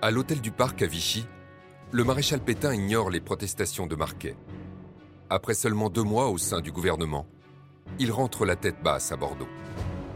À 0.02 0.12
l'hôtel 0.12 0.42
du 0.42 0.52
Parc 0.52 0.82
à 0.82 0.88
Vichy, 0.88 1.26
le 1.92 2.04
maréchal 2.04 2.40
Pétain 2.40 2.74
ignore 2.74 3.10
les 3.10 3.22
protestations 3.22 3.86
de 3.86 3.96
Marquet. 3.96 4.36
Après 5.30 5.54
seulement 5.54 5.90
deux 5.90 6.04
mois 6.04 6.30
au 6.30 6.38
sein 6.38 6.62
du 6.62 6.72
gouvernement, 6.72 7.26
il 8.00 8.12
rentre 8.12 8.46
la 8.46 8.56
tête 8.56 8.82
basse 8.84 9.12
à 9.12 9.18
Bordeaux. 9.18 9.48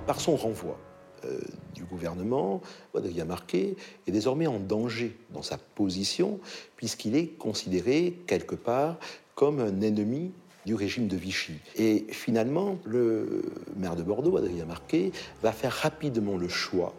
Par 0.06 0.20
son 0.20 0.36
renvoi, 0.36 0.80
euh, 1.28 1.40
du 1.76 1.84
gouvernement, 1.84 2.62
Adrien 2.96 3.26
Marquet 3.26 3.76
est 4.08 4.12
désormais 4.12 4.48
en 4.48 4.60
danger 4.60 5.16
dans 5.32 5.44
sa 5.44 5.58
position, 5.58 6.40
puisqu'il 6.76 7.16
est 7.16 7.28
considéré 7.38 8.18
quelque 8.26 8.56
part 8.56 8.98
comme 9.36 9.60
un 9.60 9.82
ennemi 9.82 10.32
du 10.66 10.76
régime 10.76 11.08
de 11.08 11.16
Vichy. 11.16 11.54
Et 11.76 12.06
finalement, 12.10 12.78
le 12.84 13.44
maire 13.78 13.96
de 13.96 14.04
Bordeaux, 14.04 14.38
Adrien 14.38 14.66
Marquet, 14.66 15.12
va 15.42 15.52
faire 15.52 15.72
rapidement 15.72 16.36
le 16.36 16.50
choix 16.50 16.94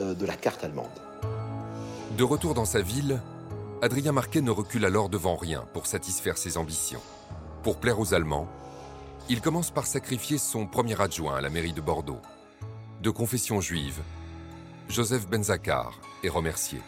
euh, 0.00 0.14
de 0.14 0.26
la 0.26 0.34
carte 0.34 0.64
allemande. 0.64 0.86
De 2.16 2.24
retour 2.24 2.54
dans 2.54 2.64
sa 2.64 2.82
ville, 2.82 3.20
Adrien 3.80 4.12
Marquet 4.12 4.40
ne 4.40 4.50
recule 4.50 4.84
alors 4.84 5.08
devant 5.08 5.36
rien 5.36 5.64
pour 5.72 5.86
satisfaire 5.86 6.36
ses 6.36 6.58
ambitions. 6.58 7.00
Pour 7.62 7.76
plaire 7.76 8.00
aux 8.00 8.12
Allemands, 8.12 8.48
il 9.28 9.40
commence 9.40 9.70
par 9.70 9.86
sacrifier 9.86 10.36
son 10.36 10.66
premier 10.66 11.00
adjoint 11.00 11.36
à 11.36 11.40
la 11.40 11.50
mairie 11.50 11.72
de 11.72 11.80
Bordeaux, 11.80 12.20
de 13.00 13.10
confession 13.10 13.60
juive, 13.60 14.00
Joseph 14.88 15.28
Benzacar 15.28 16.00
est 16.24 16.28
remercié. 16.28 16.80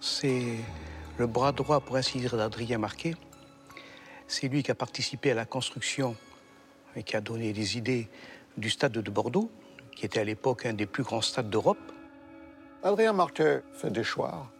C'est 0.00 0.56
le 1.18 1.26
bras 1.26 1.52
droit, 1.52 1.80
pour 1.80 1.96
ainsi 1.96 2.18
dire, 2.18 2.36
d'Adrien 2.36 2.78
Marquet. 2.78 3.14
C'est 4.26 4.48
lui 4.48 4.62
qui 4.62 4.70
a 4.70 4.74
participé 4.74 5.30
à 5.30 5.34
la 5.34 5.44
construction 5.44 6.16
et 6.94 7.02
qui 7.02 7.16
a 7.16 7.20
donné 7.20 7.52
des 7.52 7.76
idées 7.76 8.08
du 8.56 8.70
stade 8.70 8.92
de 8.92 9.10
Bordeaux, 9.10 9.50
qui 9.94 10.06
était 10.06 10.20
à 10.20 10.24
l'époque 10.24 10.66
un 10.66 10.72
des 10.72 10.86
plus 10.86 11.02
grands 11.02 11.20
stades 11.20 11.50
d'Europe. 11.50 11.92
Adrien 12.82 13.12
Marquet 13.12 13.62
fait 13.74 13.90
des 13.90 14.04
choix. 14.04 14.50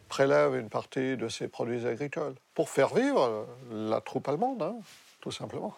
prélèvent 0.09 0.55
une 0.55 0.69
partie 0.69 1.17
de 1.17 1.27
ces 1.27 1.47
produits 1.47 1.87
agricoles 1.87 2.35
pour 2.53 2.69
faire 2.69 2.93
vivre 2.93 3.47
la 3.71 3.99
troupe 3.99 4.27
allemande, 4.27 4.61
hein, 4.61 4.75
tout 5.21 5.31
simplement. 5.31 5.73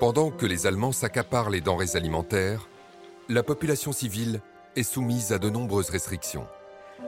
Pendant 0.00 0.30
que 0.30 0.46
les 0.46 0.66
Allemands 0.66 0.92
s'accaparent 0.92 1.50
les 1.50 1.60
denrées 1.60 1.94
alimentaires, 1.94 2.68
la 3.28 3.42
population 3.42 3.92
civile 3.92 4.40
est 4.76 4.82
soumise 4.82 5.32
à 5.32 5.38
de 5.38 5.50
nombreuses 5.50 5.90
restrictions. 5.90 6.46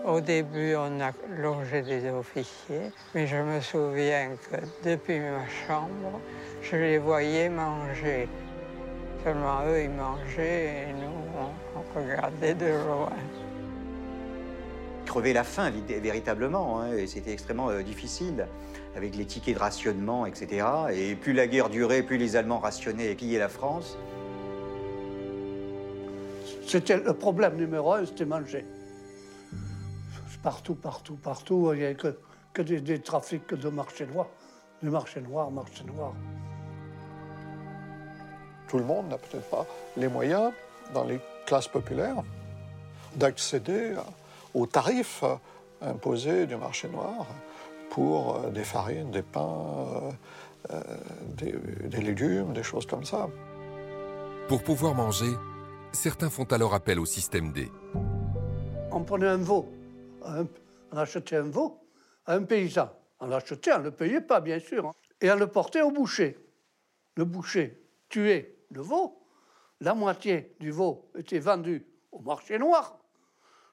Au 0.04 0.20
début, 0.20 0.74
on 0.74 1.00
a 1.00 1.12
logé 1.40 1.82
des 1.82 2.10
officiers, 2.10 2.90
mais 3.14 3.26
je 3.26 3.36
me 3.36 3.60
souviens 3.60 4.30
que 4.50 4.56
depuis 4.88 5.20
ma 5.20 5.46
chambre, 5.66 6.20
je 6.62 6.76
les 6.76 6.98
voyais 6.98 7.48
manger. 7.48 8.28
Seulement 9.24 9.64
eux, 9.66 9.82
ils 9.84 9.90
mangeaient 9.90 10.88
et 10.88 10.92
nous, 10.92 11.14
on 11.76 11.98
regardait 11.98 12.54
de 12.54 12.66
loin. 12.66 13.12
Crever 15.06 15.32
la 15.32 15.44
faim, 15.44 15.70
véritablement, 15.88 16.80
hein, 16.80 16.92
et 16.96 17.06
c'était 17.06 17.32
extrêmement 17.32 17.70
euh, 17.70 17.82
difficile, 17.82 18.46
avec 18.96 19.16
les 19.16 19.24
tickets 19.24 19.54
de 19.54 19.60
rationnement, 19.60 20.26
etc. 20.26 20.66
Et 20.92 21.14
plus 21.14 21.32
la 21.32 21.46
guerre 21.46 21.70
durait, 21.70 22.02
plus 22.02 22.18
les 22.18 22.36
Allemands 22.36 22.58
rationnaient 22.58 23.10
et 23.10 23.14
pillaient 23.14 23.38
la 23.38 23.48
France. 23.48 23.96
C'était 26.66 26.98
le 26.98 27.12
problème 27.14 27.56
numéro 27.56 27.94
un, 27.94 28.06
c'était 28.06 28.24
manger. 28.24 28.64
Partout, 30.42 30.74
partout, 30.74 31.14
partout, 31.14 31.70
il 31.72 31.78
n'y 31.78 31.84
avait 31.84 31.94
que, 31.94 32.18
que 32.52 32.62
des, 32.62 32.80
des, 32.80 33.00
trafics 33.00 33.54
de 33.54 33.68
marché 33.68 34.06
noir, 34.06 34.26
du 34.82 34.90
marché 34.90 35.20
noir, 35.20 35.50
marché 35.50 35.84
noir. 35.84 36.12
Tout 38.66 38.78
le 38.78 38.84
monde 38.84 39.08
n'a 39.08 39.18
peut-être 39.18 39.48
pas 39.48 39.66
les 39.96 40.08
moyens, 40.08 40.52
dans 40.92 41.04
les 41.04 41.20
classes 41.46 41.68
populaires, 41.68 42.22
d'accéder 43.14 43.94
aux 44.52 44.66
tarifs 44.66 45.22
imposés 45.80 46.46
du 46.46 46.56
marché 46.56 46.88
noir 46.88 47.26
pour 47.92 48.36
euh, 48.36 48.50
des 48.50 48.64
farines, 48.64 49.10
des 49.10 49.22
pains, 49.22 50.16
euh, 50.70 50.80
des, 51.36 51.52
des 51.88 52.00
légumes, 52.00 52.54
des 52.54 52.62
choses 52.62 52.86
comme 52.86 53.04
ça. 53.04 53.28
Pour 54.48 54.62
pouvoir 54.62 54.94
manger, 54.94 55.30
certains 55.92 56.30
font 56.30 56.44
alors 56.44 56.72
appel 56.72 56.98
au 56.98 57.04
système 57.04 57.52
D. 57.52 57.70
On 58.90 59.04
prenait 59.04 59.28
un 59.28 59.36
veau, 59.36 59.70
on 60.22 60.96
achetait 60.96 61.36
un 61.36 61.50
veau 61.50 61.80
à 62.24 62.34
un 62.34 62.44
paysan. 62.44 62.88
On 63.20 63.26
l'achetait, 63.26 63.72
on 63.74 63.80
ne 63.80 63.84
le 63.84 63.90
payait 63.90 64.22
pas, 64.22 64.40
bien 64.40 64.58
sûr. 64.58 64.86
hein. 64.86 64.92
Et 65.20 65.30
on 65.30 65.36
le 65.36 65.46
portait 65.46 65.82
au 65.82 65.90
boucher. 65.90 66.38
Le 67.16 67.24
boucher 67.26 67.78
tuait 68.08 68.56
le 68.70 68.80
veau. 68.80 69.20
La 69.80 69.94
moitié 69.94 70.56
du 70.60 70.70
veau 70.70 71.10
était 71.18 71.40
vendue 71.40 71.86
au 72.10 72.20
marché 72.20 72.58
noir, 72.58 72.98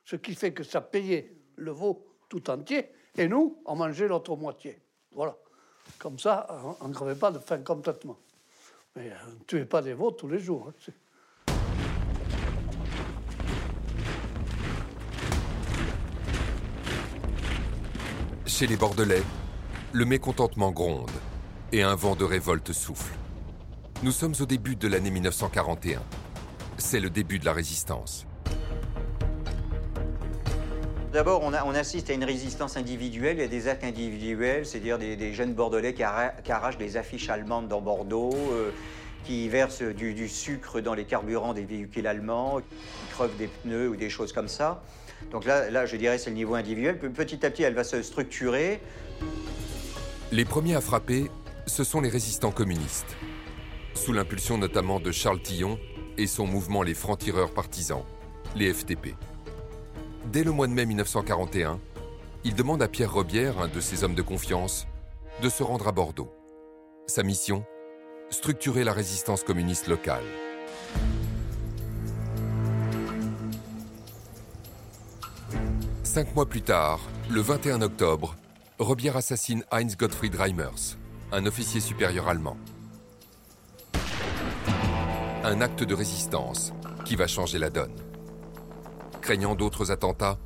ce 0.03 0.17
qui 0.17 0.36
fait 0.36 0.51
que 0.51 0.63
ça 0.63 0.82
payait 0.82 1.38
le 1.55 1.71
veau 1.71 2.05
tout 2.27 2.49
entier. 2.49 2.91
Et 3.19 3.27
nous, 3.27 3.62
on 3.65 3.75
mangeait 3.75 4.08
l'autre 4.08 4.34
moitié. 4.38 4.82
Voilà. 5.12 5.36
Comme 5.97 6.17
ça, 6.17 6.47
on 6.79 6.88
ne 6.88 6.93
crevait 6.93 7.15
pas 7.15 7.32
de 7.32 7.39
faim 7.39 7.60
complètement. 7.60 8.17
Mais 8.95 9.12
on 9.27 9.32
ne 9.32 9.43
tuait 9.45 9.65
pas 9.65 9.82
des 9.82 9.93
veaux 9.93 10.12
tous 10.12 10.29
les 10.29 10.39
jours. 10.39 10.69
hein. 10.69 11.53
Chez 18.45 18.67
les 18.67 18.77
Bordelais, 18.77 19.23
le 19.91 20.05
mécontentement 20.05 20.71
gronde 20.71 21.12
et 21.73 21.84
un 21.84 21.95
vent 21.95 22.15
de 22.15 22.23
révolte 22.23 22.71
souffle. 22.71 23.13
Nous 24.01 24.13
sommes 24.13 24.36
au 24.39 24.45
début 24.45 24.77
de 24.77 24.88
l'année 24.88 25.12
1941. 25.12 26.01
C'est 26.77 27.01
le 27.01 27.10
début 27.10 27.38
de 27.38 27.43
la 27.43 27.51
résistance. 27.51 28.29
D'abord, 31.12 31.41
on, 31.43 31.54
assiste 31.74 32.12
à 32.12 32.13
une 32.13 32.24
résistance 32.24 32.78
individuelle, 32.78 33.38
il 33.38 33.41
y 33.41 33.43
a 33.43 33.48
des 33.48 33.67
actes 33.67 33.84
individuels, 33.84 34.65
c'est-à-dire 34.65 35.00
des, 35.00 35.34
jeunes 35.34 35.54
Bordelais 35.56 35.93
qui, 35.95 36.04
arra- 36.04 36.30
qui 36.43 36.52
arrachent 36.52 36.78
des 36.78 36.98
affiches 36.98 37.30
allemandes 37.30 37.67
dans 37.67 37.82
Bordeaux, 37.82 38.30
euh, 38.52 38.69
qui 39.26 39.50
versent 39.50 39.82
du, 39.82 40.30
sucre 40.30 40.82
dans 40.82 40.93
les 40.93 41.06
carburants 41.06 41.54
des 41.56 41.65
véhicules 41.65 42.06
allemands, 42.06 42.60
qui 42.60 43.12
crevent 43.12 43.36
des 43.38 43.48
pneus 43.48 43.89
ou 43.89 43.95
des 43.95 44.10
choses 44.12 44.34
comme 44.34 44.48
ça. 44.48 44.84
Donc 45.32 45.45
là, 45.45 45.72
là 45.72 45.88
je 45.88 45.95
dirais, 45.95 46.19
c'est 46.19 46.30
le 46.30 46.36
niveau 46.36 46.54
individuel. 46.54 47.00
Pe- 47.00 47.10
Petit 47.10 47.43
à 47.43 47.50
petit, 47.50 47.63
elle 47.63 47.74
va 47.74 47.84
se 47.84 48.04
structurer. 48.04 48.80
Les 50.32 50.45
premiers 50.45 50.76
à 50.76 50.82
frapper, 50.82 51.32
ce 51.65 51.84
sont 51.84 52.02
les 52.02 52.10
résistants 52.10 52.52
communistes. 52.52 53.17
Sous 53.95 54.13
l'impulsion 54.13 54.60
notamment 54.60 55.00
de 55.00 55.12
Charles 55.12 55.41
Tillon 55.41 55.80
et 56.19 56.28
son 56.28 56.45
mouvement 56.45 56.84
Les 56.84 56.93
Francs-Tireurs 56.93 57.52
Partisans, 57.52 58.04
les 58.56 58.72
FTP. 58.72 59.15
Dès 60.25 60.43
le 60.43 60.51
mois 60.51 60.67
de 60.67 60.73
mai 60.73 60.86
1941, 60.86 61.79
il 62.43 62.53
demande 62.53 62.82
à 62.82 62.88
Pierre 62.88 63.13
Robière, 63.13 63.60
un 63.60 63.67
de 63.67 63.79
ses 63.79 64.03
hommes 64.03 64.15
de 64.15 64.21
confiance, 64.21 64.86
de 65.41 65.49
se 65.49 65.63
rendre 65.63 65.88
à 65.88 65.91
Bordeaux. 65.91 66.32
Sa 67.08 67.23
mission 67.23 67.63
Structurer 68.29 68.84
la 68.84 68.93
résistance 68.93 69.43
communiste 69.43 69.88
locale. 69.88 70.23
Cinq 76.03 76.36
mois 76.36 76.47
plus 76.47 76.62
tard, 76.62 76.99
le 77.29 77.41
21 77.41 77.82
octobre, 77.82 78.36
Robière 78.77 79.17
assassine 79.17 79.63
Heinz 79.71 79.97
Gottfried 79.97 80.36
Reimers, 80.36 80.97
un 81.32 81.45
officier 81.47 81.82
supérieur 81.82 82.27
allemand. 82.27 82.58
Un 85.43 85.62
acte 85.62 85.84
de 85.84 85.95
résistance 85.95 86.73
qui 87.05 87.15
va 87.15 87.25
changer 87.25 87.58
la 87.58 87.69
donne. 87.69 88.09
Craignant 89.21 89.55
d'autres 89.55 89.91
attentats, 89.91 90.38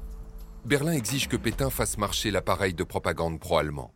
Berlin 0.65 0.93
exige 0.93 1.27
que 1.27 1.37
Pétain 1.37 1.69
fasse 1.69 1.97
marcher 1.97 2.31
l'appareil 2.31 2.73
de 2.73 2.83
propagande 2.83 3.39
pro-allemand. 3.39 3.91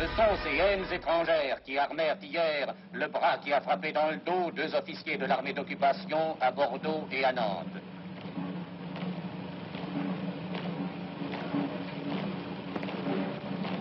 Ce 0.00 0.06
sont 0.16 0.36
ces 0.42 0.56
haines 0.56 0.90
étrangères 0.92 1.62
qui 1.62 1.78
armèrent 1.78 2.16
hier 2.22 2.74
le 2.92 3.06
bras 3.06 3.38
qui 3.38 3.52
a 3.52 3.60
frappé 3.60 3.92
dans 3.92 4.10
le 4.10 4.16
dos 4.16 4.50
deux 4.50 4.74
officiers 4.74 5.18
de 5.18 5.26
l'armée 5.26 5.52
d'occupation 5.52 6.36
à 6.40 6.50
Bordeaux 6.50 7.06
et 7.12 7.24
à 7.24 7.32
Nantes. 7.32 7.66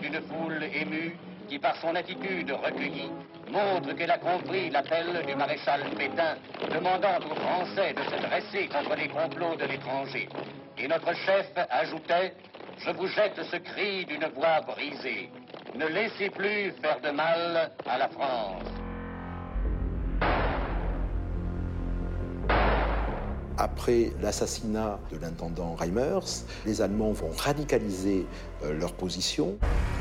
Une 0.04 0.22
foule 0.22 0.64
émue 0.74 1.18
qui, 1.48 1.58
par 1.58 1.76
son 1.78 1.96
attitude 1.96 2.52
recueillie, 2.52 3.12
montre 3.50 3.94
qu'elle 3.94 4.12
a 4.12 4.18
compris 4.18 4.70
l'appel 4.70 5.26
du 5.26 5.36
maréchal 5.36 5.82
Pétain 5.98 6.36
demandant 6.74 7.18
aux 7.20 7.36
Français 7.36 7.94
de 7.94 8.04
se 8.04 8.22
dresser 8.22 8.68
contre 8.68 8.96
les 8.96 9.08
complots 9.08 9.56
de 9.56 9.66
l'étranger. 9.66 10.30
Et 10.78 10.88
notre 10.88 11.14
chef 11.14 11.48
ajoutait 11.70 12.34
Je 12.78 12.92
vous 12.92 13.08
jette 13.08 13.42
ce 13.52 13.58
cri 13.58 14.06
d'une 14.06 14.26
voix 14.36 14.62
brisée. 14.62 15.30
Ne 15.76 15.88
laissez 15.88 16.30
plus 16.30 16.72
faire 16.82 17.00
de 17.02 17.10
mal 17.10 17.72
à 17.86 17.98
la 17.98 18.08
France. 18.08 18.64
Après 23.58 24.12
l'assassinat 24.22 25.00
de 25.12 25.18
l'intendant 25.18 25.76
Reimers, 25.76 26.46
les 26.66 26.82
Allemands 26.82 27.12
vont 27.12 27.32
radicaliser 27.38 28.26
euh, 28.64 28.74
leur 28.74 28.94
position.« 28.94 29.58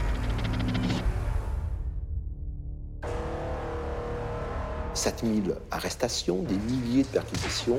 7000 4.99 5.55
arrestations, 5.71 6.43
des 6.43 6.57
milliers 6.57 7.05
de 7.05 7.09
perquisitions 7.09 7.79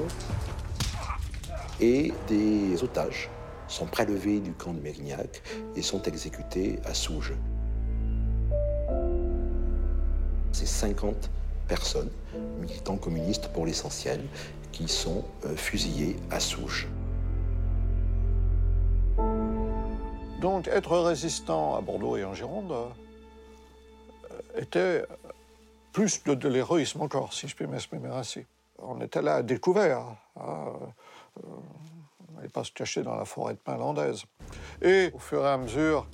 et 1.81 2.13
des 2.27 2.81
otages 2.81 3.29
sont 3.67 3.85
prélevés 3.85 4.39
du 4.39 4.53
camp 4.53 4.73
de 4.73 4.79
Mérignac 4.79 5.43
et 5.75 5.81
sont 5.81 6.01
exécutés 6.03 6.79
à 6.85 6.93
Souges. 6.93 7.33
C'est 10.53 10.65
50 10.65 11.29
personnes, 11.67 12.09
militants 12.59 12.97
communistes 12.97 13.49
pour 13.49 13.65
l'essentiel, 13.65 14.23
qui 14.71 14.87
sont 14.87 15.25
euh, 15.45 15.55
fusillés 15.55 16.15
à 16.31 16.39
Souges. 16.39 16.87
Donc 20.41 20.69
être 20.69 20.97
résistant 20.97 21.75
à 21.75 21.81
Bordeaux 21.81 22.15
et 22.15 22.23
en 22.23 22.33
Gironde 22.33 22.71
euh, 22.71 24.61
était 24.61 25.05
plus 25.91 26.23
de, 26.23 26.47
l'héroïsme 26.47 27.01
encore, 27.01 27.33
si 27.33 27.47
je 27.47 27.55
puis 27.55 27.67
m'exprimer 27.67 28.09
ainsi. 28.09 28.45
On 28.79 29.01
était 29.01 29.21
là 29.21 29.35
à 29.35 29.43
découvert. 29.43 29.99
hein, 30.37 30.73
euh, 31.37 31.41
on 32.29 32.35
n'allait 32.35 32.49
pas 32.49 32.63
se 32.63 32.71
cacher 32.71 33.03
dans 33.03 33.15
la 33.15 33.25
forêt 33.25 33.53
de 33.53 33.59
pin 33.59 33.77
landaise. 33.77 34.23
Et 34.81 35.11
au 35.13 35.19
fur 35.19 35.43
et 35.43 35.49
à 35.49 35.57
mesure 35.57 36.07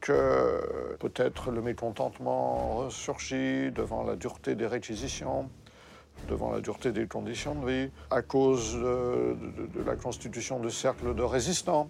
que 0.00 0.96
peut-être 0.98 1.50
le 1.50 1.62
mécontentement 1.62 2.76
ressurgit 2.78 3.70
devant 3.70 4.02
la 4.02 4.16
dureté 4.16 4.56
des 4.56 4.66
réquisitions, 4.66 5.48
devant 6.28 6.50
la 6.50 6.60
dureté 6.60 6.92
des 6.92 7.06
conditions 7.06 7.54
de 7.54 7.70
vie, 7.70 7.90
à 8.10 8.20
cause 8.20 8.74
de, 8.74 9.36
la 9.86 9.96
constitution 9.96 10.58
de 10.58 10.68
cercles 10.68 11.14
de 11.14 11.22
résistants. 11.22 11.88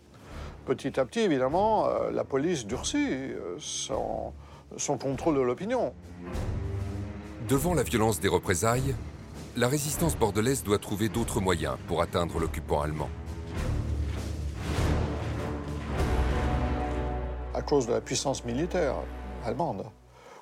Petit 0.67 1.01
à 1.01 1.05
petit, 1.05 1.21
évidemment, 1.21 1.89
euh, 1.89 2.11
la 2.13 2.23
police 2.23 2.67
durcit 2.67 3.09
euh, 3.11 3.57
son 3.59 4.99
contrôle 4.99 5.37
de 5.37 5.41
l'opinion. 5.41 5.93
Devant 7.49 7.75
la 7.75 7.83
violence 7.83 8.21
des 8.21 8.29
représailles, 8.29 8.95
la 9.57 9.69
résistance 9.69 10.17
bordelaise 10.17 10.63
doit 10.63 10.79
trouver 10.79 11.09
d'autres 11.09 11.41
moyens 11.41 11.77
pour 11.87 12.01
atteindre 12.01 12.39
l'occupant 12.39 12.81
allemand. 12.81 13.09
à 17.55 17.61
cause 17.61 17.87
de 17.87 17.93
la 17.93 18.01
puissance 18.01 18.45
militaire 18.45 18.97
allemande. 19.45 19.85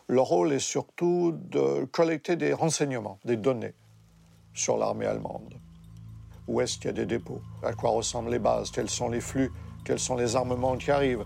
Leur 0.09 0.25
rôle 0.25 0.53
est 0.53 0.59
surtout 0.59 1.33
de 1.51 1.85
collecter 1.87 2.37
des 2.37 2.53
renseignements, 2.53 3.19
des 3.25 3.37
données 3.37 3.75
sur 4.55 4.77
l'armée 4.77 5.07
allemande. 5.07 5.55
où 6.49 6.61
est-ce 6.61 6.79
qu'il 6.79 6.87
y 6.87 6.89
a 6.89 6.93
des 6.93 7.07
dépôts, 7.07 7.43
à 7.63 7.75
quoi 7.75 7.91
ressemblent 7.91 8.31
les 8.31 8.39
bases, 8.39 8.71
quels 8.71 8.91
sont 8.91 9.09
les 9.09 9.21
flux, 9.21 9.53
quels 9.85 10.01
sont 10.01 10.17
les 10.17 10.35
armements 10.35 10.77
qui 10.77 10.91
arrivent? 10.91 11.25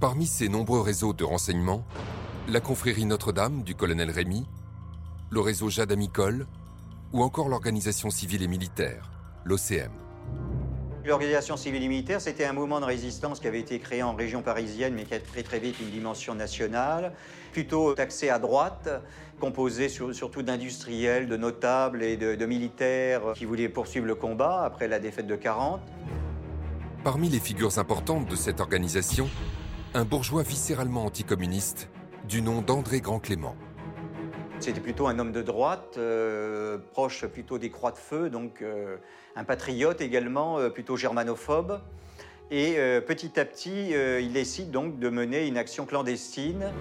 Parmi 0.00 0.26
ces 0.26 0.48
nombreux 0.48 0.80
réseaux 0.80 1.12
de 1.12 1.24
renseignement, 1.24 1.84
la 2.50 2.60
confrérie 2.60 3.04
Notre-Dame 3.04 3.62
du 3.62 3.76
colonel 3.76 4.10
Rémy, 4.10 4.44
le 5.30 5.40
réseau 5.40 5.70
Jade 5.70 5.92
Amicole 5.92 6.48
ou 7.12 7.22
encore 7.22 7.48
l'organisation 7.48 8.10
civile 8.10 8.42
et 8.42 8.48
militaire, 8.48 9.12
l'OCM. 9.44 9.92
L'organisation 11.04 11.56
civile 11.56 11.84
et 11.84 11.88
militaire, 11.88 12.20
c'était 12.20 12.44
un 12.44 12.52
mouvement 12.52 12.80
de 12.80 12.86
résistance 12.86 13.38
qui 13.38 13.46
avait 13.46 13.60
été 13.60 13.78
créé 13.78 14.02
en 14.02 14.14
région 14.14 14.42
parisienne, 14.42 14.94
mais 14.94 15.04
qui 15.04 15.14
a 15.14 15.20
pris 15.20 15.44
très 15.44 15.60
vite 15.60 15.76
une 15.80 15.90
dimension 15.90 16.34
nationale, 16.34 17.12
plutôt 17.52 17.94
taxé 17.94 18.30
à 18.30 18.40
droite, 18.40 18.88
composé 19.38 19.88
surtout 19.88 20.42
d'industriels, 20.42 21.28
de 21.28 21.36
notables 21.36 22.02
et 22.02 22.16
de, 22.16 22.34
de, 22.34 22.46
militaires 22.46 23.22
qui 23.36 23.44
voulaient 23.44 23.68
poursuivre 23.68 24.06
le 24.06 24.16
combat 24.16 24.64
après 24.64 24.88
la 24.88 24.98
défaite 24.98 25.28
de 25.28 25.36
40. 25.36 25.80
Parmi 27.04 27.28
les 27.28 27.40
figures 27.40 27.78
importantes 27.78 28.28
de 28.28 28.34
cette 28.34 28.58
organisation, 28.60 29.30
un 29.94 30.04
bourgeois 30.04 30.42
viscéralement 30.42 31.04
anticommuniste 31.04 31.88
du 32.28 32.42
nom 32.42 32.62
d'André 32.62 33.00
Grand-Clément. 33.00 33.56
C'était 34.60 34.80
plutôt 34.80 35.06
un 35.06 35.18
homme 35.18 35.32
de 35.32 35.40
droite, 35.40 35.94
euh, 35.96 36.76
proche 36.92 37.24
plutôt 37.24 37.58
des 37.58 37.70
croix 37.70 37.92
de 37.92 37.96
feu, 37.96 38.28
donc 38.28 38.60
euh, 38.60 38.96
un 39.34 39.44
patriote 39.44 40.02
également, 40.02 40.58
euh, 40.58 40.68
plutôt 40.68 40.96
germanophobe. 40.96 41.80
Et 42.50 42.74
petit 43.06 43.38
à 43.38 43.44
petit, 43.44 43.90
il 43.92 44.32
décide 44.32 44.72
donc 44.72 44.98
de 44.98 45.08
mener 45.08 45.46
une 45.46 45.56
action 45.56 45.86
clandestine. 45.86 46.72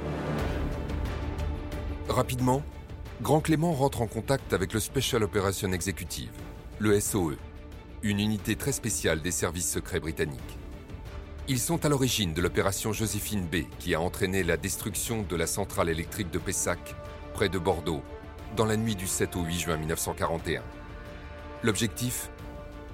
Rapidement, 2.08 2.64
Grand 3.22 3.40
Clément 3.40 3.74
rentre 3.74 4.02
en 4.02 4.08
contact 4.08 4.52
avec 4.54 4.74
le 4.74 4.80
Special 4.80 5.22
Operation 5.22 5.72
Executive, 5.72 6.32
le 6.80 7.00
SOE, 7.00 7.36
une 8.02 8.20
unité 8.20 8.56
très 8.56 8.72
spéciale 8.72 9.22
des 9.22 9.30
services 9.30 9.72
secrets 9.72 10.00
britanniques. 10.00 10.58
Ils 11.52 11.58
sont 11.58 11.84
à 11.84 11.90
l'origine 11.90 12.36
de 12.36 12.44
l'opération 12.44 12.94
Joséphine 12.94 13.48
B, 13.48 13.64
qui 13.80 13.96
a 13.96 14.00
entraîné 14.00 14.44
la 14.44 14.56
destruction 14.56 15.24
de 15.24 15.36
la 15.36 15.48
centrale 15.48 15.90
électrique 15.90 16.30
de 16.30 16.38
Pessac 16.38 16.78
près 17.34 17.50
de 17.50 17.58
Bordeaux, 17.58 18.04
dans 18.56 18.66
la 18.66 18.78
nuit 18.78 18.96
du 18.96 19.08
7 19.08 19.36
au 19.36 19.42
8 19.42 19.60
juin 19.60 19.78
1941. 19.78 20.62
L'objectif? 21.64 22.30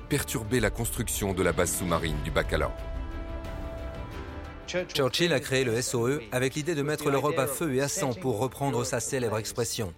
Perturber 0.08 0.62
la 0.62 0.70
construction 0.70 1.34
de 1.34 1.44
la 1.44 1.52
base 1.52 1.76
sous-marine 1.76 2.15
du 2.24 2.32
Bacala. 2.32 2.74
Churchill 4.68 5.34
a 5.34 5.41
créé 5.41 5.65
le 5.65 5.82
SOE 5.82 6.22
avec 6.32 6.56
l'idée 6.56 6.76
de 6.76 6.82
mettre 6.82 7.10
l'Europe 7.10 7.38
à 7.38 7.48
feu 7.48 7.76
et 7.76 7.82
à 7.82 7.89
sang 7.89 8.13
pour 8.13 8.39
reprendre 8.39 8.86
sa 8.86 9.02
célèbre 9.02 9.38
expression. 9.38 9.94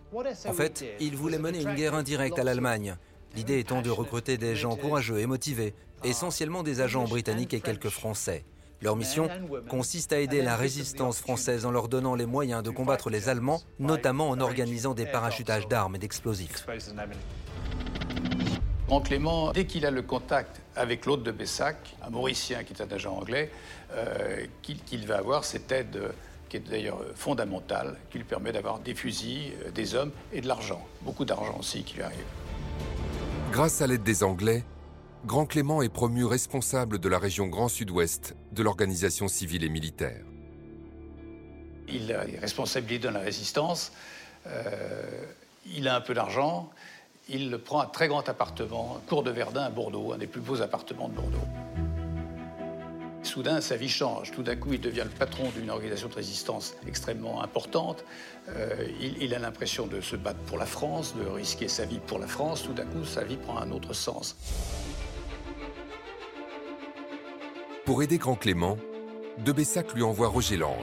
En 0.47 0.53
fait, 0.53 0.83
il 0.99 1.15
voulait 1.15 1.37
mener 1.37 1.61
une 1.61 1.75
guerre 1.75 1.93
indirecte 1.93 2.39
à 2.39 2.43
l'Allemagne, 2.43 2.97
l'idée 3.35 3.59
étant 3.59 3.83
de 3.83 3.91
recruter 3.91 4.37
des 4.39 4.55
gens 4.55 4.75
courageux 4.75 5.19
et 5.19 5.27
motivés, 5.27 5.75
essentiellement 6.03 6.63
des 6.63 6.81
agents 6.81 7.05
britanniques 7.05 7.53
et 7.53 7.61
quelques 7.61 7.89
Français. 7.89 8.43
Leur 8.81 8.95
mission 8.95 9.27
consiste 9.69 10.13
à 10.13 10.19
aider 10.19 10.41
la 10.41 10.55
résistance 10.55 11.19
française 11.19 11.65
en 11.65 11.71
leur 11.71 11.87
donnant 11.87 12.13
les 12.13 12.27
moyens 12.27 12.61
de 12.61 12.69
combattre 12.69 13.09
les 13.09 13.27
Allemands, 13.27 13.61
notamment 13.79 14.29
en 14.29 14.39
organisant 14.39 14.93
des 14.93 15.07
parachutages 15.07 15.67
d'armes 15.67 15.95
et 15.95 15.99
d'explosifs. 15.99 16.65
Grand 18.87 19.01
Clément, 19.01 19.51
dès 19.51 19.65
qu'il 19.65 19.85
a 19.85 19.91
le 19.91 20.01
contact 20.01 20.61
avec 20.75 21.05
l'hôte 21.05 21.23
de 21.23 21.31
Bessac, 21.31 21.97
un 22.05 22.09
Mauricien 22.09 22.63
qui 22.63 22.71
est 22.71 22.81
un 22.81 22.89
agent 22.89 23.13
anglais, 23.13 23.51
euh, 23.91 24.45
qu'il 24.61 25.05
va 25.05 25.17
avoir 25.17 25.43
cette 25.43 25.69
aide 25.73 25.97
euh, 25.97 26.09
qui 26.47 26.55
est 26.55 26.61
d'ailleurs 26.61 27.01
fondamentale, 27.13 27.97
qui 28.09 28.19
lui 28.19 28.23
permet 28.23 28.53
d'avoir 28.53 28.79
des 28.79 28.95
fusils, 28.95 29.51
euh, 29.65 29.71
des 29.71 29.93
hommes 29.95 30.11
et 30.31 30.39
de 30.39 30.47
l'argent. 30.47 30.85
Beaucoup 31.01 31.25
d'argent 31.25 31.57
aussi 31.59 31.83
qui 31.83 31.95
lui 31.95 32.03
arrive. 32.03 32.23
Grâce 33.51 33.81
à 33.81 33.87
l'aide 33.87 34.03
des 34.03 34.23
Anglais, 34.23 34.63
Grand 35.25 35.45
Clément 35.45 35.81
est 35.81 35.89
promu 35.89 36.25
responsable 36.25 36.99
de 36.99 37.09
la 37.09 37.19
région 37.19 37.47
Grand 37.47 37.67
Sud-Ouest 37.67 38.35
de 38.51 38.63
l'organisation 38.63 39.27
civile 39.27 39.63
et 39.63 39.69
militaire. 39.69 40.23
Il 41.89 42.11
est 42.11 42.39
responsabilité 42.39 43.07
dans 43.07 43.13
la 43.13 43.21
résistance, 43.21 43.93
euh, 44.45 45.25
il 45.65 45.87
a 45.87 45.95
un 45.95 46.01
peu 46.01 46.13
d'argent, 46.13 46.69
il 47.29 47.57
prend 47.57 47.81
un 47.81 47.87
très 47.87 48.07
grand 48.07 48.27
appartement, 48.29 49.01
Cour 49.07 49.23
de 49.23 49.31
Verdun 49.31 49.63
à 49.63 49.69
Bordeaux, 49.69 50.13
un 50.13 50.17
des 50.17 50.27
plus 50.27 50.41
beaux 50.41 50.61
appartements 50.61 51.09
de 51.09 51.15
Bordeaux. 51.15 51.47
Soudain, 53.23 53.59
sa 53.59 53.75
vie 53.75 53.89
change. 53.89 54.31
Tout 54.31 54.43
d'un 54.43 54.55
coup, 54.55 54.71
il 54.71 54.79
devient 54.79 55.03
le 55.03 55.09
patron 55.09 55.49
d'une 55.49 55.69
organisation 55.69 56.07
de 56.07 56.13
résistance 56.13 56.75
extrêmement 56.87 57.43
importante. 57.43 58.05
Euh, 58.49 58.87
il, 59.01 59.33
a 59.33 59.39
l'impression 59.39 59.85
de 59.85 59.99
se 59.99 60.15
battre 60.15 60.39
pour 60.45 60.57
la 60.57 60.65
France, 60.65 61.13
de 61.15 61.27
risquer 61.27 61.67
sa 61.67 61.83
vie 61.83 61.99
pour 61.99 62.19
la 62.19 62.27
France. 62.27 62.63
Tout 62.63 62.73
d'un 62.73 62.85
coup, 62.85 63.03
sa 63.03 63.25
vie 63.25 63.35
prend 63.35 63.57
un 63.57 63.71
autre 63.71 63.91
sens. 63.93 64.37
Pour 67.87 68.03
aider 68.03 68.17
Grand 68.17 68.35
Clément, 68.35 68.77
De 69.45 69.53
Bessac 69.53 69.93
lui 69.93 70.03
envoie 70.03 70.27
Roger 70.27 70.57
Land, 70.57 70.75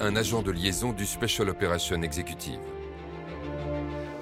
un 0.00 0.16
agent 0.16 0.40
de 0.40 0.50
liaison 0.50 0.92
du 0.92 1.04
Special 1.04 1.50
Operation 1.50 2.00
Executive. 2.00 2.58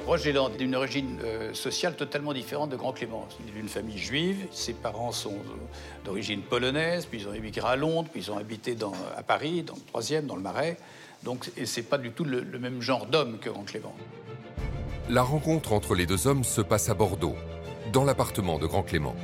Roger 0.04 0.33
Land 0.33 0.50
est 0.54 0.57
d'une 0.57 0.74
origine 0.74 1.20
euh, 1.22 1.54
sociale 1.54 1.94
totalement 1.94 2.33
différente 2.33 2.70
de 2.70 2.76
Grand 2.76 2.92
Clément. 2.92 3.28
Il 3.38 3.50
est 3.50 3.52
d'une 3.52 3.68
famille 3.68 3.98
juive, 3.98 4.48
ses 4.50 4.72
parents 4.72 5.12
sont 5.12 5.31
euh, 5.31 6.04
d'origine 6.04 6.42
polonaise, 6.42 7.07
puis 7.07 7.20
ils 7.20 7.28
ont 7.28 7.35
émigré 7.35 7.68
à 7.68 7.76
Londres, 7.76 8.09
puis 8.11 8.20
ils 8.22 8.33
ont 8.33 8.37
habité 8.37 8.74
dans, 8.74 8.94
à 9.16 9.22
Paris, 9.22 9.62
dans 9.62 9.76
le 9.76 9.87
troisième, 9.87 10.26
dans 10.26 10.35
le 10.35 10.42
Marais. 10.42 10.76
Donc 11.22 11.48
c'est 11.64 11.88
pas 11.88 11.98
du 11.98 12.11
tout 12.11 12.24
le, 12.24 12.40
le 12.40 12.59
même 12.59 12.83
genre 12.83 13.07
d'homme 13.07 13.38
que 13.38 13.48
Grand 13.48 13.62
Clément. 13.62 13.94
La 15.09 15.22
rencontre 15.22 15.72
entre 15.72 15.94
les 15.94 16.04
deux 16.04 16.26
hommes 16.26 16.42
se 16.42 16.62
passe 16.62 16.88
à 16.88 16.94
Bordeaux, 16.94 17.37
dans 17.92 18.02
l'appartement 18.02 18.59
de 18.59 18.66
Grand 18.66 18.83
Clément 18.83 19.14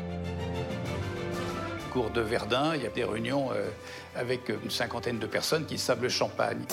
cours 1.95 2.11
de 2.11 2.21
Verdun, 2.21 2.75
il 2.75 2.83
y 2.83 2.87
a 2.87 2.91
des 2.91 3.05
réunions 3.05 3.53
euh, 3.53 3.71
avec 4.17 4.49
une 4.49 4.69
cinquantaine 4.69 5.21
de 5.21 5.29
personnes 5.29 5.65
qui 5.65 5.79
savent 5.79 6.03
le 6.03 6.09
champagne. 6.09 6.65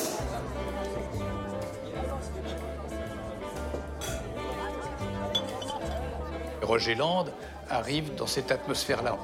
Roger 6.63 6.95
Land 6.95 7.25
arrive 7.69 8.15
dans 8.15 8.25
cette 8.25 8.51
atmosphère-là. 8.51 9.15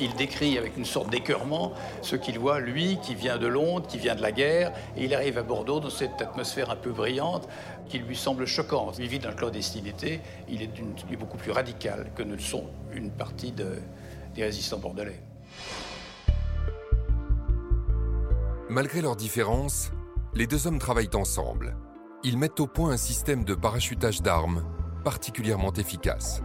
Il 0.00 0.14
décrit 0.14 0.58
avec 0.58 0.76
une 0.76 0.84
sorte 0.84 1.10
d'écœurement 1.10 1.72
ce 2.02 2.16
qu'il 2.16 2.38
voit, 2.38 2.60
lui, 2.60 2.98
qui 3.02 3.14
vient 3.14 3.38
de 3.38 3.46
Londres, 3.46 3.86
qui 3.86 3.98
vient 3.98 4.14
de 4.14 4.22
la 4.22 4.32
guerre, 4.32 4.72
et 4.96 5.04
il 5.04 5.14
arrive 5.14 5.38
à 5.38 5.42
Bordeaux 5.42 5.80
dans 5.80 5.90
cette 5.90 6.20
atmosphère 6.20 6.70
un 6.70 6.76
peu 6.76 6.90
brillante 6.90 7.48
qui 7.88 7.98
lui 7.98 8.16
semble 8.16 8.46
choquante. 8.46 8.96
Il 8.98 9.08
vit 9.08 9.18
dans 9.18 9.28
la 9.28 9.34
clandestinité, 9.34 10.20
il 10.48 10.62
est, 10.62 10.70
il 11.08 11.12
est 11.12 11.16
beaucoup 11.16 11.38
plus 11.38 11.52
radical 11.52 12.10
que 12.14 12.22
ne 12.22 12.34
le 12.34 12.40
sont 12.40 12.64
une 12.92 13.10
partie 13.10 13.52
de, 13.52 13.78
des 14.34 14.44
résistants 14.44 14.78
bordelais. 14.78 15.20
Malgré 18.68 19.00
leurs 19.00 19.16
différences, 19.16 19.92
les 20.34 20.46
deux 20.46 20.66
hommes 20.66 20.78
travaillent 20.78 21.14
ensemble. 21.14 21.76
Ils 22.24 22.36
mettent 22.36 22.60
au 22.60 22.66
point 22.66 22.90
un 22.90 22.96
système 22.96 23.44
de 23.44 23.54
parachutage 23.54 24.20
d'armes 24.22 24.64
particulièrement 25.04 25.72
efficace. 25.72 26.42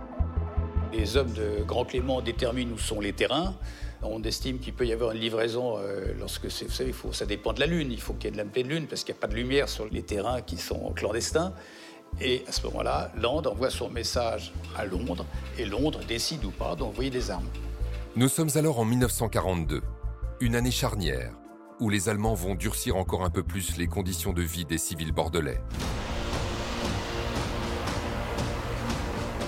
Les 0.93 1.17
hommes 1.17 1.31
de 1.31 1.63
Grand 1.65 1.85
Clément 1.85 2.21
déterminent 2.21 2.73
où 2.73 2.77
sont 2.77 2.99
les 2.99 3.13
terrains. 3.13 3.55
On 4.01 4.21
estime 4.23 4.59
qu'il 4.59 4.73
peut 4.73 4.85
y 4.85 4.93
avoir 4.93 5.11
une 5.11 5.19
livraison 5.19 5.77
euh, 5.77 6.13
lorsque, 6.19 6.45
vous 6.45 6.49
savez, 6.49 6.93
ça 7.11 7.25
dépend 7.25 7.53
de 7.53 7.59
la 7.59 7.67
Lune. 7.67 7.91
Il 7.91 8.01
faut 8.01 8.13
qu'il 8.13 8.25
y 8.25 8.27
ait 8.27 8.31
de 8.31 8.37
la 8.37 8.45
pleine 8.45 8.67
Lune 8.67 8.87
parce 8.87 9.03
qu'il 9.03 9.13
n'y 9.13 9.19
a 9.19 9.21
pas 9.21 9.27
de 9.27 9.35
lumière 9.35 9.69
sur 9.69 9.87
les 9.89 10.01
terrains 10.01 10.41
qui 10.41 10.57
sont 10.57 10.91
clandestins. 10.93 11.53
Et 12.19 12.43
à 12.47 12.51
ce 12.51 12.63
moment-là, 12.67 13.11
Land 13.21 13.43
envoie 13.45 13.69
son 13.69 13.89
message 13.89 14.51
à 14.77 14.85
Londres 14.85 15.25
et 15.57 15.65
Londres 15.65 16.01
décide 16.07 16.43
ou 16.43 16.51
pas 16.51 16.75
d'envoyer 16.75 17.09
des 17.09 17.31
armes. 17.31 17.47
Nous 18.15 18.27
sommes 18.27 18.49
alors 18.55 18.79
en 18.79 18.85
1942, 18.85 19.81
une 20.41 20.55
année 20.55 20.71
charnière 20.71 21.31
où 21.79 21.89
les 21.89 22.09
Allemands 22.09 22.35
vont 22.35 22.55
durcir 22.55 22.97
encore 22.97 23.23
un 23.23 23.29
peu 23.29 23.43
plus 23.43 23.77
les 23.77 23.87
conditions 23.87 24.33
de 24.33 24.41
vie 24.41 24.65
des 24.65 24.77
civils 24.77 25.11
bordelais. 25.11 25.59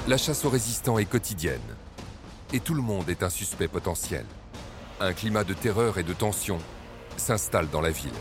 La 0.06 0.18
chasse 0.18 0.44
aux 0.44 0.50
résistants 0.50 0.98
est 0.98 1.06
quotidienne 1.06 1.62
et 2.52 2.60
tout 2.60 2.74
le 2.74 2.82
monde 2.82 3.08
est 3.08 3.24
un 3.24 3.30
suspect 3.30 3.70
potentiel. 3.70 4.26
Un 5.00 5.14
climat 5.14 5.46
de 5.46 5.54
terreur 5.54 5.98
et 5.98 6.04
de 6.04 6.12
tension 6.12 6.58
s'installe 7.16 7.70
dans 7.70 7.80
la 7.80 7.92
ville. 7.92 8.12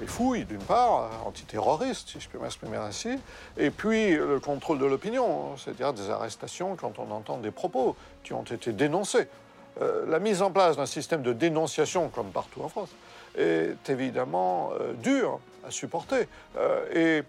Les 0.00 0.06
fouilles, 0.06 0.46
d'une 0.46 0.62
part, 0.62 1.10
antiterroristes, 1.26 2.08
si 2.08 2.18
je 2.18 2.30
peux 2.30 2.38
m'exprimer 2.38 2.78
ainsi, 2.78 3.18
et 3.58 3.70
puis 3.70 4.16
le 4.16 4.40
contrôle 4.40 4.78
de 4.78 4.86
l'opinion, 4.86 5.58
c'est-à-dire 5.58 5.92
des 5.92 6.08
arrestations 6.08 6.76
quand 6.76 6.98
on 6.98 7.10
entend 7.10 7.36
des 7.36 7.50
propos 7.50 7.94
qui 8.24 8.32
ont 8.32 8.44
été 8.44 8.72
dénoncés. 8.72 9.28
Euh, 9.82 10.06
la 10.08 10.18
mise 10.18 10.40
en 10.40 10.50
place 10.50 10.78
d'un 10.78 10.86
système 10.86 11.20
de 11.20 11.34
dénonciation, 11.34 12.08
comme 12.08 12.30
partout 12.30 12.62
en 12.62 12.70
France, 12.70 12.88
est 13.36 13.90
évidemment 13.90 14.70
euh, 14.80 14.94
dure 14.94 15.40
à 15.66 15.70
supporter. 15.70 16.26
Euh, 16.56 17.20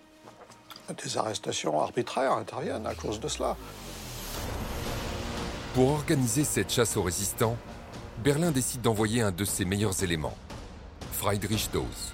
des 0.94 1.18
arrestations 1.18 1.80
arbitraires 1.80 2.34
interviennent 2.34 2.88
à 2.88 2.96
cause 2.96 3.20
de 3.20 3.28
cela. 3.28 3.56
Pour 5.74 5.92
organiser 5.92 6.44
cette 6.44 6.72
chasse 6.72 6.98
aux 6.98 7.04
résistants, 7.04 7.58
Berlin 8.24 8.52
décide 8.52 8.82
d'envoyer 8.82 9.22
un 9.22 9.32
de 9.32 9.46
ses 9.46 9.64
meilleurs 9.64 10.04
éléments, 10.04 10.36
Friedrich 11.12 11.70
Doss. 11.72 12.14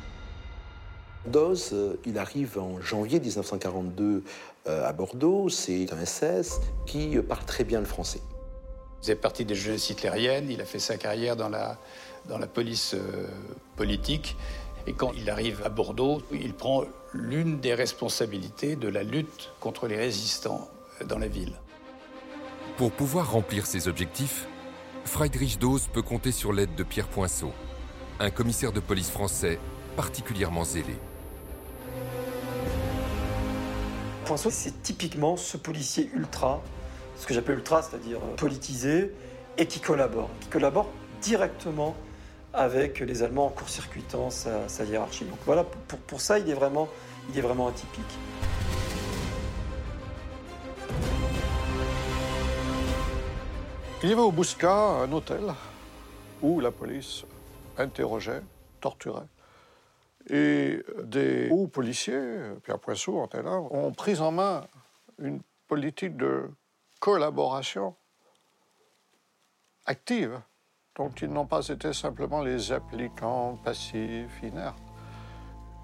Doz, 1.26 1.69
euh, 1.71 1.95
il 2.05 2.17
arrive 2.17 2.59
en 2.59 2.82
janvier 2.82 3.19
1942 3.19 4.24
euh, 4.67 4.88
à 4.88 4.91
Bordeaux. 4.91 5.47
C'est 5.47 5.93
un 5.93 6.05
SS 6.05 6.59
qui 6.86 7.17
parle 7.17 7.45
très 7.45 7.63
bien 7.63 7.80
le 7.80 7.86
français. 7.86 8.21
Il 8.99 9.03
faisait 9.03 9.15
partie 9.15 9.45
des 9.45 9.55
jeunesses 9.55 9.89
hitlériennes. 9.89 10.49
Il 10.49 10.59
a 10.59 10.65
fait 10.65 10.80
sa 10.80 10.97
carrière 10.97 11.38
dans 11.38 11.49
la, 11.49 11.78
dans 12.28 12.38
la 12.38 12.47
police 12.47 12.93
euh, 12.93 13.28
politique. 13.78 14.36
Et 14.86 14.93
quand 14.93 15.13
il 15.15 15.30
arrive 15.30 15.61
à 15.63 15.69
Bordeaux, 15.69 16.21
il 16.34 16.53
prend 16.53 16.84
l'une 17.14 17.59
des 17.59 17.74
responsabilités 17.74 18.76
de 18.76 18.88
la 18.88 19.03
lutte 19.03 19.51
contre 19.59 19.88
les 19.88 19.97
résistants 19.97 20.70
dans 21.05 21.20
la 21.20 21.28
ville. 21.28 21.53
Pour 22.78 22.91
pouvoir 22.91 23.32
remplir 23.32 23.66
ses 23.66 23.88
objectifs, 23.88 24.47
Friedrich 25.05 25.59
Doz 25.59 25.88
peut 25.91 26.01
compter 26.01 26.32
sur 26.32 26.53
l'aide 26.53 26.76
de 26.76 26.84
Pierre 26.84 27.07
Poinceau, 27.07 27.51
un 28.20 28.32
commissaire 28.32 28.72
de 28.72 28.80
police 28.80 29.11
français 29.11 29.59
particulièrement 29.95 30.64
zélé. 30.64 30.95
Poinceau, 34.26 34.49
c'est 34.49 34.82
typiquement 34.82 35.38
ce 35.38 35.57
policier 35.57 36.09
ultra, 36.16 36.64
ce 37.18 37.28
que 37.28 37.34
j'appelle 37.34 37.57
ultra, 37.57 37.84
c'est-à-dire 37.84 38.20
politisé, 38.38 39.11
et 39.57 39.68
qui 39.68 39.80
collabore, 39.80 40.30
qui 40.39 40.47
collabore 40.47 40.89
directement 41.22 41.95
avec 42.54 42.99
les 42.99 43.24
Allemands 43.24 43.47
en 43.47 43.49
court-circuitant 43.49 44.30
sa, 44.30 44.84
hiérarchie. 44.84 45.26
Donc 45.26 45.39
voilà, 45.45 45.64
pour, 45.64 45.99
pour 45.99 46.22
ça, 46.22 46.39
il 46.39 46.49
est, 46.49 46.54
vraiment, 46.54 46.88
il 47.30 47.38
est 47.38 47.41
vraiment 47.41 47.68
atypique. 47.68 48.04
Il 54.04 54.10
y 54.10 54.12
avait 54.12 54.22
au 54.22 54.32
Bousca 54.32 54.74
un 54.74 55.12
hôtel 55.12 55.54
où 56.41 56.60
la 56.60 56.72
police 56.72 57.24
interrogeait, 57.78 58.41
torturait 58.82 59.28
et 60.30 60.84
des 61.04 61.49
hauts 61.51 61.68
policiers, 61.68 62.39
Pierre 62.64 62.78
était 63.26 63.43
là, 63.43 63.60
ont 63.60 63.91
pris 63.91 64.20
en 64.20 64.32
main 64.32 64.66
une 65.20 65.41
politique 65.68 66.16
de 66.16 66.49
collaboration 66.99 67.95
active, 69.86 70.39
dont 70.96 71.10
ils 71.24 71.28
n'ont 71.28 71.48
pas 71.48 71.68
été 71.70 71.91
simplement 71.91 72.44
les 72.44 72.72
applicants 72.72 73.58
passifs, 73.64 74.44
inertes. 74.44 74.78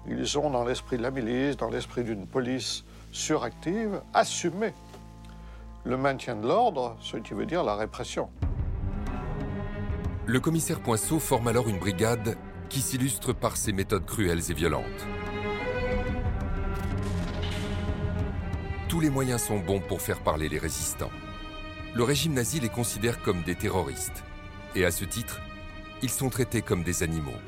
Ils 0.06 0.38
ont, 0.38 0.50
dans 0.50 0.64
l'esprit 0.64 0.98
de 0.98 1.02
la 1.02 1.10
milice, 1.10 1.56
dans 1.56 1.68
l'esprit 1.68 2.04
d'une 2.04 2.28
police 2.28 2.84
suractive, 3.10 4.02
assumé 4.14 4.72
le 5.82 5.96
maintien 5.96 6.36
de 6.36 6.46
l'ordre, 6.46 6.96
ce 7.00 7.16
qui 7.16 7.34
veut 7.34 7.44
dire 7.44 7.64
la 7.64 7.74
répression. 7.74 8.30
Le 10.26 10.38
commissaire 10.38 10.78
Poinceau 10.78 11.18
forme 11.18 11.48
alors 11.48 11.68
une 11.68 11.80
brigade 11.80 12.36
qui 12.68 12.80
s'illustre 12.80 13.32
par 13.32 13.56
ses 13.56 13.72
méthodes 13.72 14.06
cruelles 14.06 14.48
et 14.48 14.54
violentes. 14.54 14.84
Tous 18.88 19.00
les 19.00 19.10
moyens 19.10 19.42
sont 19.42 19.58
bons 19.58 19.80
pour 19.80 20.00
faire 20.00 20.20
parler 20.20 20.48
les 20.48 20.58
résistants. 20.58 21.10
Le 21.96 22.04
régime 22.04 22.34
nazi 22.34 22.60
les 22.60 22.68
considère 22.68 23.20
comme 23.22 23.42
des 23.42 23.56
terroristes, 23.56 24.22
et 24.74 24.84
à 24.84 24.90
ce 24.90 25.04
titre, 25.04 25.40
ils 26.02 26.10
sont 26.10 26.30
traités 26.30 26.62
comme 26.62 26.82
des 26.82 27.02
animaux. 27.02 27.38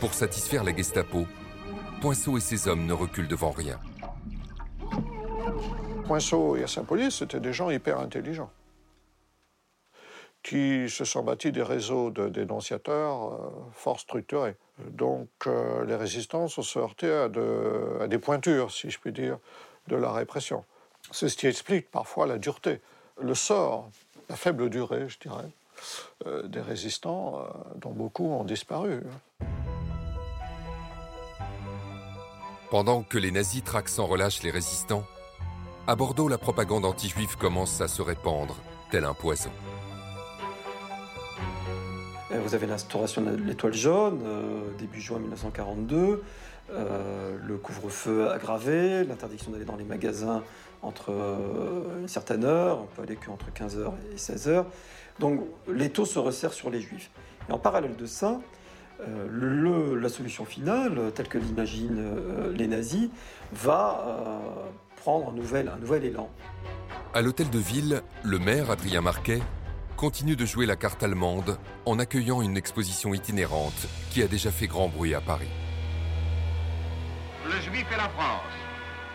Pour 0.00 0.14
satisfaire 0.14 0.64
la 0.64 0.74
Gestapo, 0.74 1.26
Poinceau 2.00 2.38
et 2.38 2.40
ses 2.40 2.68
hommes 2.68 2.86
ne 2.86 2.92
reculent 2.92 3.28
devant 3.28 3.50
rien. 3.50 3.78
Poinceau 6.06 6.56
et 6.56 6.66
sa 6.66 6.82
police, 6.82 7.16
c'était 7.16 7.40
des 7.40 7.52
gens 7.52 7.70
hyper 7.70 8.00
intelligents 8.00 8.50
qui 10.42 10.88
se 10.88 11.04
sont 11.04 11.22
bâtis 11.22 11.52
des 11.52 11.62
réseaux 11.62 12.10
de 12.10 12.28
dénonciateurs 12.28 13.32
euh, 13.32 13.50
fort 13.72 14.00
structurés. 14.00 14.56
Donc 14.78 15.28
euh, 15.46 15.84
les 15.84 15.96
résistants 15.96 16.48
se 16.48 16.78
heurtés 16.78 17.12
à, 17.12 17.28
des 18.08 18.18
pointures, 18.18 18.70
si 18.70 18.90
je 18.90 18.98
puis 18.98 19.12
dire, 19.12 19.38
de 19.88 19.96
la 19.96 20.12
répression. 20.12 20.64
C'est 21.12 21.28
ce 21.28 21.36
qui 21.36 21.46
explique 21.46 21.90
parfois 21.90 22.26
la 22.26 22.38
dureté, 22.38 22.80
le 23.20 23.34
sort, 23.34 23.90
la 24.28 24.36
faible 24.36 24.70
durée, 24.70 25.08
je 25.08 25.18
dirais, 25.18 25.50
des 26.24 26.60
résistants 26.60 27.44
dont 27.76 27.92
beaucoup 27.92 28.26
ont 28.26 28.44
disparu. 28.44 29.02
Pendant 32.70 33.02
que 33.02 33.18
les 33.18 33.32
nazis 33.32 33.64
traquent 33.64 33.88
sans 33.88 34.06
relâche 34.06 34.42
les 34.42 34.50
résistants, 34.50 35.04
à 35.86 35.96
Bordeaux, 35.96 36.28
la 36.28 36.38
propagande 36.38 36.84
anti-juive 36.84 37.36
commence 37.36 37.80
à 37.80 37.88
se 37.88 38.00
répandre, 38.00 38.56
tel 38.92 39.04
un 39.04 39.12
poison. 39.12 39.50
Euh, 42.30 42.38
vous 42.44 42.54
avez 42.54 42.68
l'instauration 42.68 43.22
de 43.22 43.34
l'étoile 43.34 43.74
jaune, 43.74 44.20
euh, 44.24 44.60
début 44.78 45.00
juin 45.00 45.18
1942, 45.18 46.22
euh, 46.70 47.36
le 47.44 47.56
couvre-feu 47.56 48.30
aggravé, 48.30 49.02
l'interdiction 49.02 49.50
d'aller 49.50 49.64
dans 49.64 49.74
les 49.74 49.84
magasins 49.84 50.44
entre 50.82 51.10
une 51.98 52.08
certaine 52.08 52.44
heure, 52.44 52.82
on 52.82 52.86
peut 52.86 53.02
aller 53.02 53.16
qu'entre 53.16 53.50
15h 53.50 53.90
et 54.12 54.16
16h. 54.16 54.64
Donc 55.20 55.42
l'étau 55.68 56.04
se 56.04 56.18
resserre 56.18 56.52
sur 56.52 56.70
les 56.70 56.80
juifs. 56.80 57.10
Et 57.48 57.52
en 57.52 57.58
parallèle 57.58 57.94
de 57.94 58.06
ça, 58.06 58.40
la 58.98 60.08
solution 60.08 60.44
finale, 60.44 61.12
telle 61.14 61.28
que 61.28 61.38
l'imaginent 61.38 62.50
les 62.54 62.66
nazis, 62.66 63.10
va 63.52 64.42
prendre 64.96 65.30
un 65.30 65.32
nouvel, 65.32 65.68
un 65.68 65.78
nouvel 65.78 66.04
élan. 66.04 66.28
À 67.14 67.22
l'hôtel 67.22 67.50
de 67.50 67.58
ville, 67.58 68.02
le 68.24 68.38
maire 68.38 68.70
Adrien 68.70 69.00
Marquet 69.00 69.40
continue 69.96 70.36
de 70.36 70.46
jouer 70.46 70.64
la 70.64 70.76
carte 70.76 71.02
allemande 71.02 71.58
en 71.84 71.98
accueillant 71.98 72.40
une 72.40 72.56
exposition 72.56 73.12
itinérante 73.12 73.86
qui 74.10 74.22
a 74.22 74.26
déjà 74.26 74.50
fait 74.50 74.66
grand 74.66 74.88
bruit 74.88 75.14
à 75.14 75.20
Paris. 75.20 75.50
Le 77.44 77.60
Juif 77.60 77.86
et 77.92 77.96
la 77.96 78.08
France. 78.08 78.54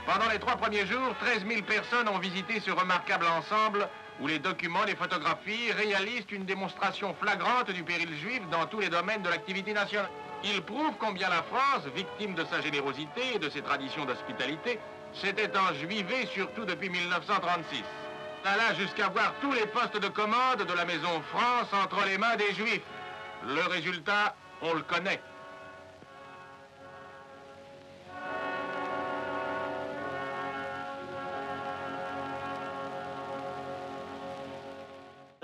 Pendant 0.06 0.30
les 0.32 0.38
trois 0.38 0.56
premiers 0.56 0.86
jours, 0.86 1.16
13 1.20 1.46
000 1.48 1.62
personnes 1.64 2.08
ont 2.08 2.20
visité 2.20 2.60
ce 2.60 2.70
remarquable 2.70 3.26
ensemble 3.26 3.88
où 4.22 4.28
les 4.28 4.40
documents, 4.40 4.84
les 4.86 4.96
photographies 4.96 5.72
réalisent 5.72 6.32
une 6.32 6.46
démonstration 6.46 7.14
flagrante 7.16 7.72
du 7.72 7.84
péril 7.84 8.16
juif 8.18 8.42
dans 8.52 8.66
tous 8.68 8.80
les 8.80 8.90
domaines 8.90 9.22
de 9.22 9.30
l'activité 9.30 9.74
nationale. 9.74 10.10
Il 10.44 10.62
prouve 10.62 10.94
combien 11.00 11.30
la 11.30 11.44
France, 11.44 11.86
victime 11.96 12.36
de 12.36 12.46
sa 12.46 12.62
générosité 12.62 13.36
et 13.36 13.40
de 13.40 13.50
ses 13.50 13.62
traditions 13.62 14.06
d'hospitalité, 14.06 14.80
s'était 15.14 15.52
enjuivée 15.58 16.28
surtout 16.34 16.66
depuis 16.66 16.90
1936 16.90 17.84
alla 18.46 18.74
jusqu'à 18.76 19.10
voir 19.10 19.34
tous 19.42 19.52
les 19.52 19.66
postes 19.66 20.00
de 20.00 20.08
commande 20.08 20.66
de 20.68 20.74
la 20.74 20.86
maison 20.86 21.22
France 21.34 21.74
entre 21.74 22.06
les 22.06 22.18
mains 22.18 22.36
des 22.36 22.54
Juifs. 22.54 22.82
Le 23.44 23.62
résultat, 23.70 24.36
on 24.62 24.74
le 24.74 24.82
connaît. 24.82 25.20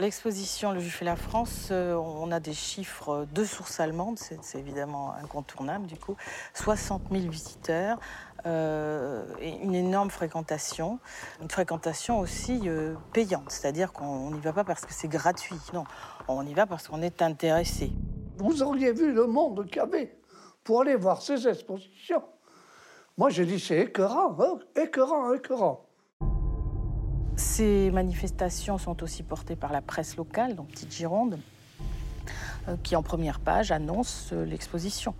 L'exposition 0.01 0.71
Le 0.71 0.79
Juif 0.79 1.03
et 1.03 1.05
la 1.05 1.15
France, 1.15 1.67
euh, 1.69 1.93
on 1.93 2.31
a 2.31 2.39
des 2.39 2.53
chiffres 2.53 3.27
de 3.35 3.43
sources 3.43 3.79
allemandes, 3.79 4.17
c'est 4.17 4.57
évidemment 4.57 5.13
incontournable 5.13 5.85
du 5.85 5.95
coup. 5.95 6.15
60 6.55 7.03
000 7.11 7.29
visiteurs, 7.29 7.99
euh, 8.47 9.23
une 9.39 9.75
énorme 9.75 10.09
fréquentation, 10.09 10.97
une 11.39 11.51
fréquentation 11.51 12.17
aussi 12.17 12.61
euh, 12.65 12.95
payante, 13.13 13.51
c'est-à-dire 13.51 13.93
qu'on 13.93 14.31
n'y 14.31 14.39
va 14.39 14.53
pas 14.53 14.63
parce 14.63 14.87
que 14.87 14.91
c'est 14.91 15.07
gratuit, 15.07 15.59
non, 15.71 15.83
on 16.27 16.47
y 16.47 16.55
va 16.55 16.65
parce 16.65 16.87
qu'on 16.87 17.03
est 17.03 17.21
intéressé. 17.21 17.91
Vous 18.37 18.63
auriez 18.63 18.93
vu 18.93 19.13
le 19.13 19.27
monde 19.27 19.67
qu'il 19.67 19.75
y 19.75 19.79
avait 19.81 20.17
pour 20.63 20.81
aller 20.81 20.95
voir 20.95 21.21
ces 21.21 21.47
expositions. 21.47 22.23
Moi, 23.19 23.29
j'ai 23.29 23.45
dit 23.45 23.59
c'est 23.59 23.77
écœurant, 23.77 24.35
hein 24.39 24.57
écœurant, 24.75 25.31
écœurant. 25.31 25.90
Ces 27.35 27.91
manifestations 27.91 28.77
sont 28.77 29.03
aussi 29.03 29.23
portées 29.23 29.55
par 29.55 29.71
la 29.71 29.81
presse 29.81 30.15
locale, 30.17 30.55
donc 30.55 30.67
Petite 30.69 30.91
Gironde, 30.91 31.39
euh, 32.67 32.75
qui 32.83 32.95
en 32.95 33.01
première 33.01 33.39
page 33.39 33.71
annonce 33.71 34.29
euh, 34.33 34.45
l'exposition, 34.45 35.15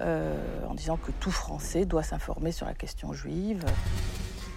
euh, 0.00 0.36
en 0.68 0.74
disant 0.74 0.96
que 0.96 1.10
tout 1.18 1.32
Français 1.32 1.84
doit 1.84 2.04
s'informer 2.04 2.52
sur 2.52 2.66
la 2.66 2.74
question 2.74 3.12
juive. 3.12 3.64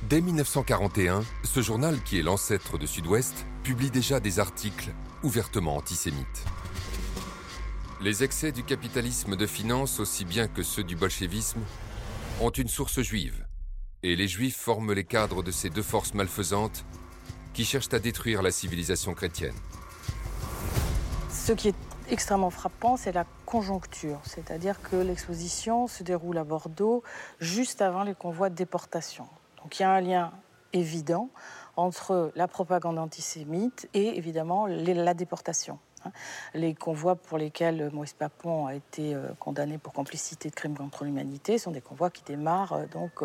Dès 0.09 0.21
1941, 0.21 1.23
ce 1.43 1.61
journal, 1.61 2.01
qui 2.03 2.19
est 2.19 2.23
l'ancêtre 2.23 2.77
de 2.77 2.85
Sud-Ouest, 2.85 3.47
publie 3.63 3.89
déjà 3.89 4.19
des 4.19 4.39
articles 4.39 4.91
ouvertement 5.23 5.75
antisémites. 5.75 6.45
Les 8.01 8.23
excès 8.23 8.51
du 8.51 8.63
capitalisme 8.63 9.35
de 9.35 9.47
finance, 9.47 9.99
aussi 9.99 10.23
bien 10.23 10.47
que 10.47 10.63
ceux 10.63 10.83
du 10.83 10.95
bolchevisme, 10.95 11.61
ont 12.41 12.51
une 12.51 12.69
source 12.69 13.01
juive, 13.01 13.45
et 14.03 14.15
les 14.15 14.27
juifs 14.27 14.55
forment 14.55 14.93
les 14.93 15.03
cadres 15.03 15.43
de 15.43 15.51
ces 15.51 15.69
deux 15.69 15.83
forces 15.83 16.13
malfaisantes 16.13 16.85
qui 17.53 17.65
cherchent 17.65 17.93
à 17.93 17.99
détruire 17.99 18.41
la 18.41 18.51
civilisation 18.51 19.13
chrétienne. 19.13 19.55
Ce 21.29 21.51
qui 21.51 21.69
est 21.69 21.75
extrêmement 22.09 22.49
frappant, 22.49 22.97
c'est 22.97 23.11
la 23.11 23.25
conjoncture. 23.45 24.19
C'est-à-dire 24.23 24.81
que 24.81 24.95
l'exposition 24.95 25.87
se 25.87 26.03
déroule 26.03 26.37
à 26.37 26.43
Bordeaux 26.43 27.03
juste 27.39 27.81
avant 27.81 28.03
les 28.03 28.15
convois 28.15 28.49
de 28.49 28.55
déportation. 28.55 29.27
Donc 29.57 29.79
il 29.79 29.83
y 29.83 29.85
a 29.85 29.91
un 29.91 30.01
lien 30.01 30.31
évident 30.73 31.29
entre 31.75 32.31
la 32.35 32.47
propagande 32.47 32.99
antisémite 32.99 33.89
et 33.93 34.17
évidemment 34.17 34.67
la 34.67 35.13
déportation. 35.13 35.79
Hein. 36.05 36.11
Les 36.53 36.73
convois 36.73 37.15
pour 37.15 37.37
lesquels 37.37 37.89
Maurice 37.93 38.13
Papon 38.13 38.67
a 38.67 38.75
été 38.75 39.13
euh, 39.13 39.27
condamné 39.39 39.77
pour 39.77 39.93
complicité 39.93 40.49
de 40.49 40.55
crimes 40.55 40.77
contre 40.77 41.03
l'humanité 41.03 41.57
sont 41.57 41.71
des 41.71 41.81
convois 41.81 42.09
qui 42.09 42.23
démarrent 42.23 42.73
euh, 42.73 42.85
donc 42.87 43.21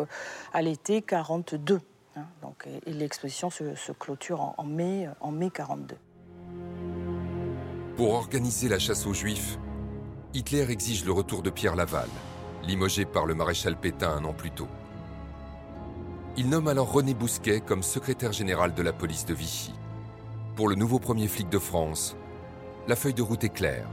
à 0.53 0.61
l'été 0.61 1.01
42. 1.01 1.81
Hein. 2.15 2.25
Donc, 2.41 2.67
l'exposition 2.85 3.49
se, 3.49 3.91
clôture 3.91 4.53
en, 4.57 4.63
mai, 4.63 5.07
en 5.19 5.31
mai 5.31 5.49
42. 5.49 5.97
Pour 7.97 8.13
organiser 8.13 8.69
la 8.69 8.79
chasse 8.79 9.05
aux 9.05 9.13
Juifs, 9.13 9.57
Hitler 10.33 10.69
exige 10.69 11.05
le 11.05 11.13
retour 11.13 11.41
de 11.41 11.49
Pierre 11.49 11.75
Laval, 11.75 12.09
limogé 12.63 13.05
par 13.05 13.25
le 13.25 13.35
maréchal 13.35 13.77
Pétain 13.77 14.11
un 14.11 14.25
an 14.25 14.33
plus 14.33 14.51
tôt. 14.51 14.67
Il 16.37 16.49
nomme 16.49 16.67
alors 16.67 16.91
René 16.91 17.13
Bousquet 17.13 17.61
comme 17.61 17.81
secrétaire 17.81 18.33
général 18.33 18.73
de 18.73 18.83
la 18.83 18.91
police 18.91 19.25
de 19.25 19.33
Vichy. 19.33 19.73
Pour 20.57 20.67
le 20.67 20.75
nouveau 20.75 20.99
premier 20.99 21.29
flic 21.29 21.47
de 21.47 21.59
France, 21.59 22.17
la 22.87 22.95
feuille 22.95 23.13
de 23.15 23.21
route 23.21 23.43
est 23.43 23.49
claire. 23.49 23.87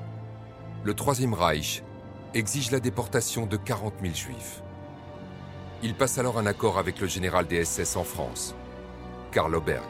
Le 0.85 0.93
Troisième 0.95 1.33
Reich 1.33 1.83
exige 2.35 2.71
la 2.71 2.81
déportation 2.81 3.47
de 3.47 3.57
40 3.57 3.95
000 4.03 4.15
juifs. 4.15 4.63
Il 5.83 5.95
passe 5.95 6.19
alors 6.19 6.39
un 6.39 6.47
accord 6.47 6.79
avec 6.79 7.01
le 7.01 7.07
général 7.07 7.47
des 7.47 7.65
SS 7.65 7.97
en 7.97 8.05
France, 8.05 8.55
Karl 9.31 9.55
Oberg. 9.55 9.89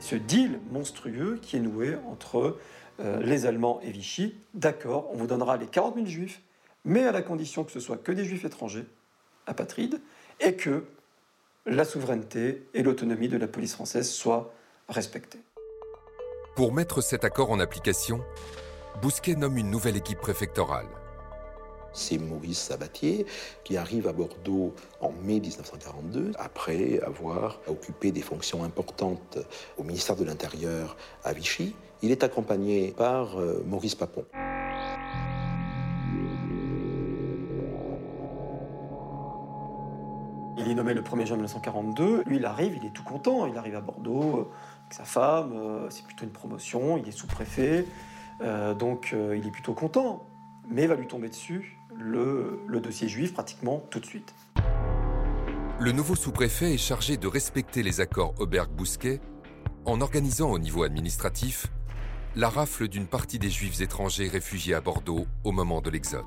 Ce 0.00 0.16
deal 0.16 0.58
monstrueux 0.70 1.38
qui 1.42 1.56
est 1.56 1.60
noué 1.60 1.96
entre 2.08 2.58
euh, 3.00 3.20
les 3.22 3.44
Allemands 3.44 3.80
et 3.82 3.90
Vichy, 3.90 4.34
d'accord, 4.54 5.10
on 5.12 5.16
vous 5.16 5.26
donnera 5.26 5.58
les 5.58 5.66
40 5.66 5.96
000 5.96 6.06
juifs, 6.06 6.40
mais 6.84 7.04
à 7.04 7.12
la 7.12 7.22
condition 7.22 7.64
que 7.64 7.72
ce 7.72 7.80
soit 7.80 7.98
que 7.98 8.12
des 8.12 8.24
juifs 8.24 8.44
étrangers, 8.44 8.86
apatrides, 9.46 10.00
et 10.40 10.54
que 10.54 10.84
la 11.66 11.84
souveraineté 11.84 12.66
et 12.72 12.82
l'autonomie 12.82 13.28
de 13.28 13.36
la 13.36 13.48
police 13.48 13.74
française 13.74 14.10
soient 14.10 14.54
respectées. 14.88 15.40
Pour 16.56 16.72
mettre 16.72 17.02
cet 17.02 17.24
accord 17.24 17.50
en 17.50 17.60
application, 17.60 18.22
Bousquet 19.02 19.34
nomme 19.34 19.58
une 19.58 19.70
nouvelle 19.70 19.94
équipe 19.94 20.20
préfectorale. 20.20 20.86
C'est 21.92 22.16
Maurice 22.16 22.58
Sabatier 22.58 23.26
qui 23.62 23.76
arrive 23.76 24.08
à 24.08 24.14
Bordeaux 24.14 24.74
en 25.02 25.12
mai 25.22 25.38
1942, 25.38 26.32
après 26.38 26.98
avoir 27.00 27.60
occupé 27.68 28.10
des 28.10 28.22
fonctions 28.22 28.64
importantes 28.64 29.36
au 29.76 29.82
ministère 29.82 30.16
de 30.16 30.24
l'Intérieur 30.24 30.96
à 31.24 31.34
Vichy. 31.34 31.76
Il 32.00 32.10
est 32.10 32.24
accompagné 32.24 32.94
par 32.96 33.38
euh, 33.38 33.62
Maurice 33.66 33.94
Papon. 33.94 34.24
Il 40.58 40.72
est 40.72 40.74
nommé 40.74 40.94
le 40.94 41.02
1er 41.02 41.26
juin 41.26 41.36
1942. 41.36 42.24
Lui, 42.26 42.36
il 42.36 42.44
arrive, 42.44 42.76
il 42.80 42.86
est 42.86 42.90
tout 42.90 43.04
content. 43.04 43.46
Il 43.46 43.56
arrive 43.58 43.76
à 43.76 43.80
Bordeaux 43.80 44.38
euh, 44.38 44.48
sa 44.90 45.04
femme. 45.04 45.52
Euh, 45.54 45.90
c'est 45.90 46.04
plutôt 46.04 46.24
une 46.24 46.32
promotion. 46.32 46.96
Il 46.96 47.08
est 47.08 47.12
sous-préfet. 47.12 47.86
Euh, 48.40 48.74
donc, 48.74 49.14
il 49.14 49.46
est 49.46 49.50
plutôt 49.50 49.74
content. 49.74 50.26
Mais 50.68 50.86
va 50.86 50.96
lui 50.96 51.06
tomber 51.06 51.28
dessus 51.28 51.78
le, 51.94 52.60
le 52.66 52.80
dossier 52.80 53.08
juif 53.08 53.32
pratiquement 53.32 53.84
tout 53.90 54.00
de 54.00 54.06
suite. 54.06 54.34
Le 55.78 55.92
nouveau 55.92 56.16
sous-préfet 56.16 56.74
est 56.74 56.78
chargé 56.78 57.16
de 57.16 57.28
respecter 57.28 57.82
les 57.82 58.00
accords 58.00 58.34
Auberg-Bousquet 58.38 59.20
en 59.84 60.00
organisant 60.00 60.50
au 60.50 60.58
niveau 60.58 60.82
administratif 60.82 61.68
la 62.34 62.48
rafle 62.50 62.88
d'une 62.88 63.06
partie 63.06 63.38
des 63.38 63.48
juifs 63.48 63.80
étrangers 63.80 64.28
réfugiés 64.28 64.74
à 64.74 64.80
Bordeaux 64.80 65.26
au 65.44 65.52
moment 65.52 65.80
de 65.80 65.88
l'Exode. 65.88 66.26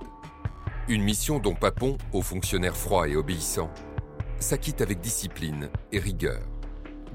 Une 0.88 1.04
mission 1.04 1.38
dont 1.38 1.54
Papon, 1.54 1.98
haut 2.14 2.24
fonctionnaire 2.24 2.76
froid 2.76 3.08
et 3.08 3.16
obéissant, 3.16 3.70
s'acquitte 4.40 4.82
avec 4.82 5.02
discipline 5.02 5.70
et 5.92 6.00
rigueur. 6.00 6.42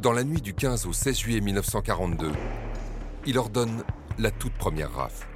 Dans 0.03 0.13
la 0.13 0.25
nuit 0.25 0.41
du 0.41 0.55
15 0.55 0.87
au 0.87 0.93
16 0.93 1.19
juillet 1.19 1.41
1942, 1.41 2.33
il 3.27 3.39
ordonne 3.39 3.85
la 4.19 4.31
toute 4.31 4.53
première 4.55 4.93
rafle. 4.93 5.27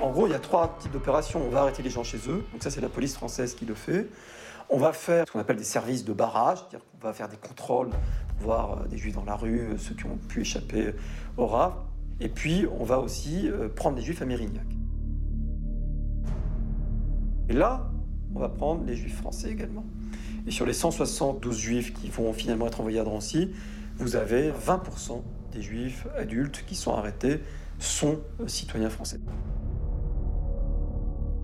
En 0.00 0.10
gros, 0.10 0.26
il 0.26 0.32
y 0.32 0.34
a 0.34 0.38
trois 0.38 0.76
types 0.78 0.92
d'opérations. 0.92 1.42
On 1.44 1.48
va 1.48 1.62
arrêter 1.62 1.82
les 1.82 1.88
gens 1.90 2.04
chez 2.04 2.18
eux, 2.28 2.44
donc 2.52 2.62
ça 2.62 2.70
c'est 2.70 2.82
la 2.82 2.90
police 2.90 3.14
française 3.14 3.54
qui 3.54 3.64
le 3.64 3.74
fait. 3.74 4.08
On 4.68 4.78
va 4.78 4.92
faire 4.92 5.26
ce 5.26 5.32
qu'on 5.32 5.40
appelle 5.40 5.56
des 5.56 5.64
services 5.64 6.04
de 6.04 6.12
barrage, 6.12 6.58
c'est-à-dire 6.58 6.80
qu'on 6.90 7.06
va 7.06 7.14
faire 7.14 7.28
des 7.28 7.36
contrôles, 7.36 7.90
voir 8.38 8.82
euh, 8.82 8.86
des 8.86 8.98
juifs 8.98 9.14
dans 9.14 9.24
la 9.24 9.34
rue, 9.34 9.60
euh, 9.60 9.78
ceux 9.78 9.94
qui 9.94 10.04
ont 10.04 10.18
pu 10.28 10.42
échapper 10.42 10.92
au 11.38 11.46
rafle. 11.46 11.78
Et 12.20 12.28
puis, 12.28 12.66
on 12.78 12.84
va 12.84 12.98
aussi 12.98 13.48
euh, 13.48 13.68
prendre 13.68 13.96
des 13.96 14.02
juifs 14.02 14.20
à 14.20 14.26
Mérignac. 14.26 14.66
Et 17.48 17.54
là, 17.54 17.88
on 18.34 18.40
va 18.40 18.50
prendre 18.50 18.84
les 18.84 18.94
juifs 18.94 19.16
français 19.16 19.50
également. 19.50 19.84
Et 20.46 20.50
sur 20.50 20.64
les 20.66 20.72
172 20.72 21.58
juifs 21.58 21.92
qui 21.92 22.08
vont 22.08 22.32
finalement 22.32 22.66
être 22.66 22.80
envoyés 22.80 23.00
à 23.00 23.04
Drancy, 23.04 23.50
vous 23.98 24.16
avez 24.16 24.50
20% 24.50 25.22
des 25.52 25.62
juifs 25.62 26.06
adultes 26.16 26.64
qui 26.66 26.74
sont 26.74 26.92
arrêtés 26.92 27.40
sont 27.78 28.20
euh, 28.40 28.48
citoyens 28.48 28.90
français. 28.90 29.20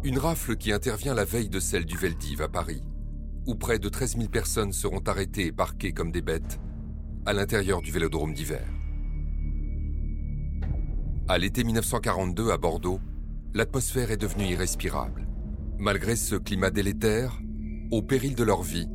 Une 0.05 0.19
rafle 0.19 0.57
qui 0.57 0.73
intervient 0.73 1.15
la 1.15 1.25
veille 1.25 1.49
de 1.49 1.61
celle 1.61 1.85
du 1.85 1.97
Veldiv 1.97 2.43
à 2.43 2.49
Paris, 2.49 2.83
où 3.47 3.55
près 3.55 3.79
de 3.79 3.89
13 3.89 4.17
000 4.17 4.29
personnes 4.29 4.73
seront 4.73 5.03
arrêtées 5.07 5.47
et 5.47 5.53
parquées 5.53 5.93
comme 5.93 6.11
des 6.11 6.23
bêtes 6.23 6.59
à 7.25 7.33
l'intérieur 7.33 7.83
du 7.83 7.93
vélodrome 7.93 8.35
d'hiver. 8.35 8.67
À 11.29 11.39
l'été 11.39 11.63
1942 11.63 12.51
à 12.51 12.57
Bordeaux, 12.57 13.01
l'atmosphère 13.55 14.11
est 14.11 14.17
devenue 14.17 14.47
irrespirable. 14.47 15.29
Malgré 15.79 16.17
ce 16.17 16.35
climat 16.35 16.71
délétère, 16.71 17.41
au 17.93 18.01
péril 18.01 18.35
de 18.35 18.43
leur 18.43 18.63
vie, 18.63 18.89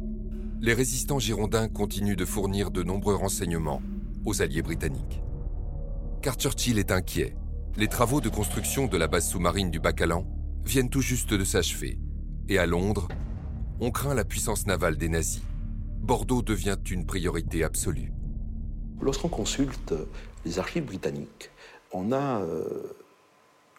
les 0.59 0.73
résistants 0.73 1.19
girondins 1.19 1.67
continuent 1.69 2.15
de 2.15 2.25
fournir 2.25 2.71
de 2.71 2.81
nombreux 2.81 3.13
renseignements 3.13 3.83
aux 4.25 4.41
alliés 4.41 4.63
britanniques. 4.63 5.21
Car 6.23 6.33
Churchill 6.33 6.79
est 6.79 6.91
inquiet. 6.91 7.35
Les 7.75 7.89
travaux 7.89 8.21
de 8.21 8.29
construction 8.29 8.87
de 8.87 8.97
la 8.97 9.05
base 9.05 9.29
sous-marine 9.29 9.69
du 9.69 9.79
Bacalan 9.79 10.25
viennent 10.65 10.89
tout 10.89 11.01
juste 11.01 11.31
de 11.31 11.43
s'achever. 11.45 11.99
Et 12.49 12.57
à 12.57 12.65
Londres, 12.65 13.07
on 13.79 13.91
craint 13.91 14.15
la 14.15 14.25
puissance 14.25 14.65
navale 14.65 14.97
des 14.97 15.09
nazis. 15.09 15.43
Bordeaux 15.99 16.41
devient 16.41 16.79
une 16.89 17.05
priorité 17.05 17.63
absolue. 17.63 18.11
Lorsqu'on 18.99 19.29
consulte 19.29 19.93
les 20.43 20.57
archives 20.57 20.85
britanniques, 20.85 21.51
on 21.91 22.11
a 22.11 22.41
euh, 22.41 22.95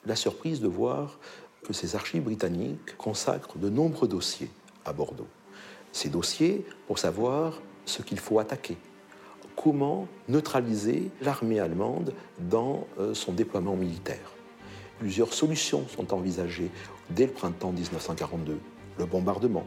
la 0.06 0.14
surprise 0.14 0.60
de 0.60 0.68
voir 0.68 1.18
que 1.64 1.72
ces 1.72 1.96
archives 1.96 2.22
britanniques 2.22 2.96
consacrent 2.96 3.58
de 3.58 3.68
nombreux 3.68 4.06
dossiers 4.06 4.50
à 4.88 4.92
Bordeaux. 4.92 5.28
Ces 5.92 6.08
dossiers 6.08 6.64
pour 6.86 6.98
savoir 6.98 7.60
ce 7.84 8.02
qu'il 8.02 8.18
faut 8.18 8.38
attaquer, 8.38 8.76
comment 9.56 10.06
neutraliser 10.28 11.10
l'armée 11.20 11.60
allemande 11.60 12.12
dans 12.38 12.86
euh, 12.98 13.14
son 13.14 13.32
déploiement 13.32 13.76
militaire. 13.76 14.32
Plusieurs 14.98 15.32
solutions 15.32 15.86
sont 15.88 16.12
envisagées 16.12 16.70
dès 17.10 17.26
le 17.26 17.32
printemps 17.32 17.72
1942. 17.72 18.58
Le 18.98 19.06
bombardement, 19.06 19.64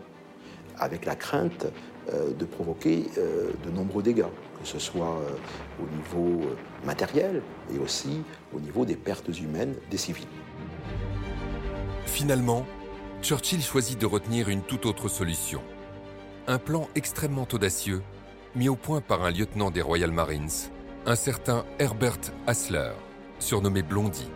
avec 0.78 1.06
la 1.06 1.16
crainte 1.16 1.68
euh, 2.12 2.32
de 2.34 2.46
provoquer 2.46 3.06
euh, 3.18 3.52
de 3.66 3.72
nombreux 3.72 4.04
dégâts, 4.04 4.32
que 4.62 4.68
ce 4.68 4.80
soit 4.80 5.20
au 5.82 5.96
niveau 5.96 6.42
matériel 6.86 7.42
et 7.74 7.80
aussi 7.80 8.22
au 8.56 8.60
niveau 8.60 8.86
des 8.86 8.96
pertes 8.96 9.30
humaines 9.40 9.76
des 9.90 9.98
civils. 9.98 10.28
Finalement, 12.06 12.66
Churchill 13.22 13.62
choisit 13.62 14.00
de 14.00 14.08
retenir 14.08 14.50
une 14.50 14.64
toute 14.64 14.88
autre 14.88 15.08
solution. 15.08 15.62
Un 16.48 16.58
plan 16.58 16.88
extrêmement 16.96 17.48
audacieux, 17.54 18.02
mis 18.56 18.68
au 18.68 18.76
point 18.76 19.00
par 19.00 19.24
un 19.24 19.30
lieutenant 19.30 19.70
des 19.70 19.82
Royal 19.82 20.12
Marines, 20.12 20.50
un 21.06 21.16
certain 21.16 21.64
Herbert 21.78 22.18
Hasler, 22.48 22.94
surnommé 23.38 23.84
Blondie. 23.84 24.30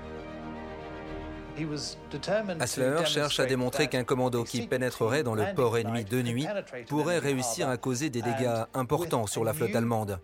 Hasler 2.60 3.06
cherche 3.06 3.40
à 3.40 3.46
démontrer 3.46 3.88
qu'un 3.88 4.04
commando 4.04 4.44
qui 4.44 4.68
pénétrerait 4.68 5.24
dans 5.24 5.36
le 5.36 5.46
port 5.56 5.78
ennemi 5.78 6.04
de 6.04 6.22
nuit 6.22 6.48
pourrait 6.88 7.20
réussir 7.20 7.70
à 7.70 7.78
causer 7.78 8.12
des 8.12 8.22
dégâts 8.22 8.66
importants 8.76 9.26
sur 9.26 9.44
la 9.44 9.54
flotte 9.54 9.76
allemande 9.76 10.20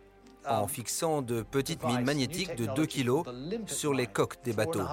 en 0.47 0.67
fixant 0.67 1.21
de 1.21 1.41
petites 1.41 1.83
mines 1.83 2.03
magnétiques 2.03 2.55
de 2.55 2.65
2 2.65 2.85
kg 2.85 3.23
sur 3.65 3.93
les 3.93 4.07
coques 4.07 4.43
des 4.43 4.53
bateaux. 4.53 4.83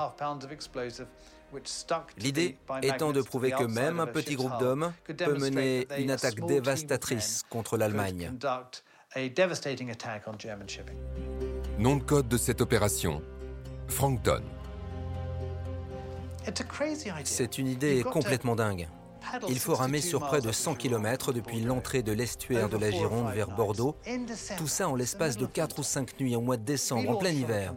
L'idée 2.18 2.58
étant 2.82 3.12
de 3.12 3.22
prouver 3.22 3.52
que 3.52 3.64
même 3.64 4.00
un 4.00 4.06
petit 4.06 4.34
groupe 4.34 4.58
d'hommes 4.58 4.92
peut 5.04 5.38
mener 5.38 5.86
une 5.98 6.10
attaque 6.10 6.40
dévastatrice 6.46 7.44
contre 7.48 7.76
l'Allemagne. 7.76 8.32
Nom 11.78 11.96
de 11.96 12.02
code 12.02 12.28
de 12.28 12.36
cette 12.36 12.60
opération, 12.60 13.22
Frankton. 13.88 14.42
C'est 17.24 17.58
une 17.58 17.68
idée 17.68 18.02
complètement 18.02 18.56
dingue. 18.56 18.88
Il 19.48 19.58
faut 19.58 19.74
ramer 19.74 20.00
sur 20.00 20.20
près 20.20 20.40
de 20.40 20.52
100 20.52 20.74
km 20.76 21.32
depuis 21.32 21.60
l'entrée 21.60 22.02
de 22.02 22.12
l'estuaire 22.12 22.68
de 22.68 22.76
la 22.76 22.90
Gironde 22.90 23.32
vers 23.32 23.48
Bordeaux, 23.48 23.96
tout 24.56 24.68
ça 24.68 24.88
en 24.88 24.94
l'espace 24.94 25.36
de 25.36 25.46
4 25.46 25.78
ou 25.78 25.82
5 25.82 26.20
nuits 26.20 26.36
au 26.36 26.40
mois 26.40 26.56
de 26.56 26.64
décembre 26.64 27.10
en 27.10 27.16
plein 27.16 27.30
hiver. 27.30 27.74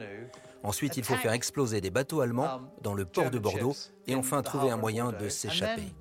Ensuite, 0.64 0.98
il 0.98 1.04
faut 1.04 1.16
faire 1.16 1.34
exploser 1.34 1.82
des 1.82 1.90
bateaux 1.90 2.22
allemands 2.22 2.56
um, 2.56 2.70
dans 2.82 2.94
le 2.94 3.06
port 3.06 3.32
de 3.32 3.40
Bordeaux 3.40 3.76
et 4.08 4.16
enfin 4.16 4.42
trouver 4.42 4.70
un 4.70 4.78
moyen 4.78 5.12
de 5.12 5.28
s'échapper. 5.28 5.94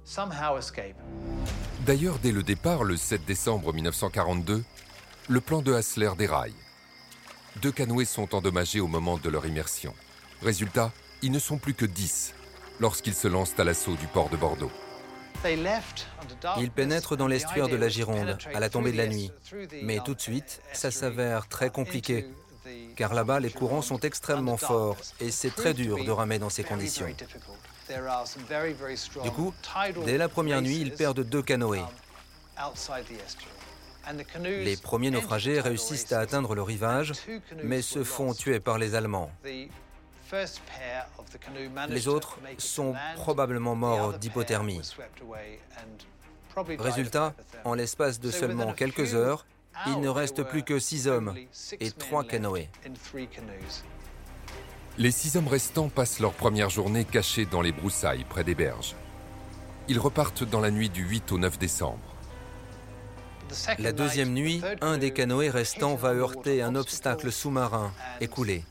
D'ailleurs, 1.87 2.19
dès 2.23 2.33
le 2.33 2.43
départ, 2.43 2.85
le 2.85 2.97
7 2.97 3.25
décembre 3.25 3.73
1942, 3.73 4.63
le 5.29 5.41
plan 5.41 5.63
de 5.63 5.73
Hassler 5.73 6.11
déraille. 6.19 6.55
Deux 7.63 7.73
canoës 7.73 8.05
sont 8.05 8.35
endommagés 8.35 8.81
au 8.81 8.87
moment 8.87 9.19
de 9.19 9.29
leur 9.29 9.47
immersion. 9.47 9.95
Résultat, 10.43 10.93
ils 11.23 11.33
ne 11.33 11.39
sont 11.39 11.59
plus 11.59 11.75
que 11.75 11.87
10 11.87 12.35
lorsqu'ils 12.81 13.15
se 13.15 13.29
lancent 13.29 13.59
à 13.59 13.65
l'assaut 13.65 13.95
du 13.95 14.07
port 14.07 14.29
de 14.29 14.37
Bordeaux. 14.37 14.71
Ils 16.59 16.71
pénètrent 16.71 17.17
dans 17.17 17.27
l'estuaire 17.27 17.69
de 17.69 17.77
la 17.77 17.89
Gironde 17.89 18.37
à 18.55 18.61
la 18.61 18.69
tombée 18.69 18.93
de 18.93 18.99
la 18.99 19.07
nuit. 19.07 19.31
Mais 19.83 20.01
tout 20.05 20.15
de 20.15 20.21
suite, 20.21 20.61
ça 20.73 20.91
s'avère 20.91 21.49
très 21.49 21.71
compliqué, 21.71 22.27
car 22.97 23.14
là-bas, 23.14 23.41
les 23.41 23.51
courants 23.51 23.83
sont 23.83 24.01
extrêmement 24.01 24.57
forts 24.57 24.97
et 25.21 25.31
c'est 25.31 25.55
très 25.55 25.75
dur 25.75 26.05
de 26.05 26.11
ramer 26.11 26.39
dans 26.39 26.51
ces 26.51 26.64
conditions. 26.64 27.07
Du 29.25 29.31
coup, 29.31 29.53
dès 30.05 30.18
la 30.18 30.29
première 30.29 30.62
nuit, 30.62 30.79
ils 30.79 30.95
perdent 30.95 31.25
deux 31.25 31.43
canoës. 31.43 31.85
Les 34.45 34.77
premiers 34.77 35.11
naufragés 35.11 35.61
réussissent 35.61 36.12
à 36.12 36.21
atteindre 36.21 36.55
le 36.55 36.62
rivage, 36.62 37.12
mais 37.62 37.83
se 37.83 38.05
font 38.05 38.33
tuer 38.35 38.61
par 38.61 38.79
les 38.79 38.95
Allemands. 38.95 39.31
Les 41.89 42.09
autres 42.09 42.39
sont 42.59 42.95
probablement 43.16 43.75
morts 43.75 44.18
d'hypothermie. 44.18 44.81
Résultat, 46.79 47.35
en 47.64 47.75
l'espace 47.75 48.21
de 48.21 48.31
seulement 48.31 48.73
quelques 48.73 49.14
heures, 49.14 49.47
il 49.87 50.01
ne 50.01 50.09
reste 50.09 50.43
plus 50.43 50.62
que 50.62 50.78
six 50.78 51.09
hommes 51.09 51.35
et 51.81 51.91
trois 51.91 52.24
canoës. 52.24 52.68
Les 54.99 55.11
six 55.11 55.37
hommes 55.37 55.49
restants 55.49 55.89
passent 55.89 56.20
leur 56.20 56.33
première 56.33 56.70
journée 56.70 57.05
cachés 57.05 57.47
dans 57.47 57.62
les 57.62 57.72
broussailles 57.72 58.24
près 58.24 58.45
des 58.45 58.55
berges. 58.55 58.95
Ils 59.89 59.99
repartent 59.99 60.45
dans 60.45 60.61
la 60.61 60.70
nuit 60.70 60.91
du 60.91 61.03
8 61.03 61.33
au 61.33 61.39
9 61.39 61.59
décembre. 61.59 61.99
La 63.78 63.93
deuxième 63.93 64.33
nuit, 64.33 64.62
un 64.81 64.99
des 64.99 65.12
canoës 65.12 65.51
restants 65.51 65.97
va 65.97 66.11
heurter 66.11 66.62
un 66.62 66.76
obstacle 66.76 67.33
sous-marin 67.33 67.93
et 68.20 68.28
couler. 68.28 68.64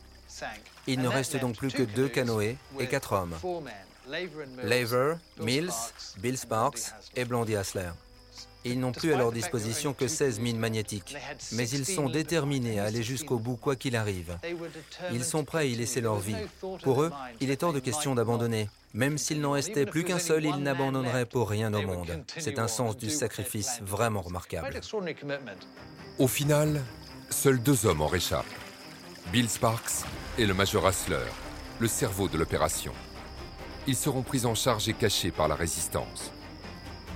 Il 0.87 1.01
ne 1.01 1.07
reste 1.07 1.37
donc 1.37 1.57
plus 1.57 1.73
que 1.73 1.83
deux 1.83 2.07
canoës 2.07 2.55
et 2.79 2.87
quatre 2.87 3.13
hommes. 3.13 3.35
Laver, 4.63 5.15
Mills, 5.39 5.71
Bill 6.17 6.37
Sparks 6.37 6.93
et 7.15 7.25
Blondie 7.25 7.55
Hassler. 7.55 7.91
Ils 8.65 8.79
n'ont 8.79 8.91
plus 8.91 9.13
à 9.13 9.17
leur 9.17 9.31
disposition 9.31 9.93
que 9.93 10.07
16 10.07 10.39
mines 10.39 10.59
magnétiques, 10.59 11.15
mais 11.53 11.69
ils 11.69 11.85
sont 11.85 12.09
déterminés 12.09 12.79
à 12.79 12.85
aller 12.85 13.03
jusqu'au 13.03 13.39
bout 13.39 13.55
quoi 13.55 13.75
qu'il 13.75 13.95
arrive. 13.95 14.37
Ils 15.13 15.23
sont 15.23 15.45
prêts 15.45 15.59
à 15.59 15.65
y 15.65 15.75
laisser 15.75 16.01
leur 16.01 16.19
vie. 16.19 16.35
Pour 16.83 17.03
eux, 17.03 17.11
il 17.39 17.51
est 17.51 17.63
hors 17.63 17.73
de 17.73 17.79
question 17.79 18.15
d'abandonner. 18.15 18.69
Même 18.93 19.17
s'il 19.17 19.39
n'en 19.39 19.51
restait 19.51 19.85
plus 19.85 20.03
qu'un 20.03 20.19
seul, 20.19 20.45
ils 20.45 20.57
n'abandonneraient 20.57 21.25
pour 21.25 21.49
rien 21.49 21.73
au 21.73 21.81
monde. 21.83 22.23
C'est 22.37 22.59
un 22.59 22.67
sens 22.67 22.97
du 22.97 23.09
sacrifice 23.09 23.79
vraiment 23.81 24.21
remarquable. 24.21 24.81
Au 26.17 26.27
final, 26.27 26.83
seuls 27.29 27.61
deux 27.61 27.85
hommes 27.85 28.01
en 28.01 28.07
réchappent. 28.07 28.45
Bill 29.31 29.47
Sparks 29.47 30.05
et 30.37 30.45
le 30.45 30.53
Major 30.53 30.85
Hassler, 30.87 31.27
le 31.79 31.87
cerveau 31.87 32.27
de 32.27 32.37
l'opération. 32.37 32.93
Ils 33.87 33.95
seront 33.95 34.23
pris 34.23 34.45
en 34.45 34.55
charge 34.55 34.89
et 34.89 34.93
cachés 34.93 35.31
par 35.31 35.47
la 35.47 35.55
résistance. 35.55 36.31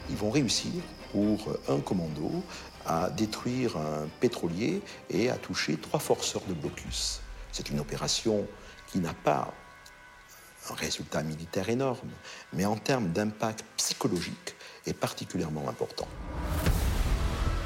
Ils 0.10 0.16
vont 0.16 0.30
réussir 0.30 0.72
pour 1.14 1.56
un 1.70 1.80
commando 1.80 2.44
à 2.86 3.10
détruire 3.10 3.78
un 3.78 4.08
pétrolier 4.20 4.82
et 5.10 5.30
à 5.30 5.38
toucher 5.38 5.78
trois 5.78 6.02
forceurs 6.02 6.44
de 6.50 6.54
blocus. 6.54 7.22
C'est 7.54 7.70
une 7.70 7.80
opération 7.80 8.46
qui 8.92 9.00
n'a 9.00 9.14
pas 9.14 9.54
un 10.70 10.74
résultat 10.74 11.24
militaire 11.24 11.70
énorme, 11.70 12.10
mais 12.52 12.66
en 12.66 12.76
termes 12.76 13.14
d'impact 13.14 13.64
psychologique 13.78 14.56
est 14.86 14.94
particulièrement 14.94 15.70
important. 15.70 16.08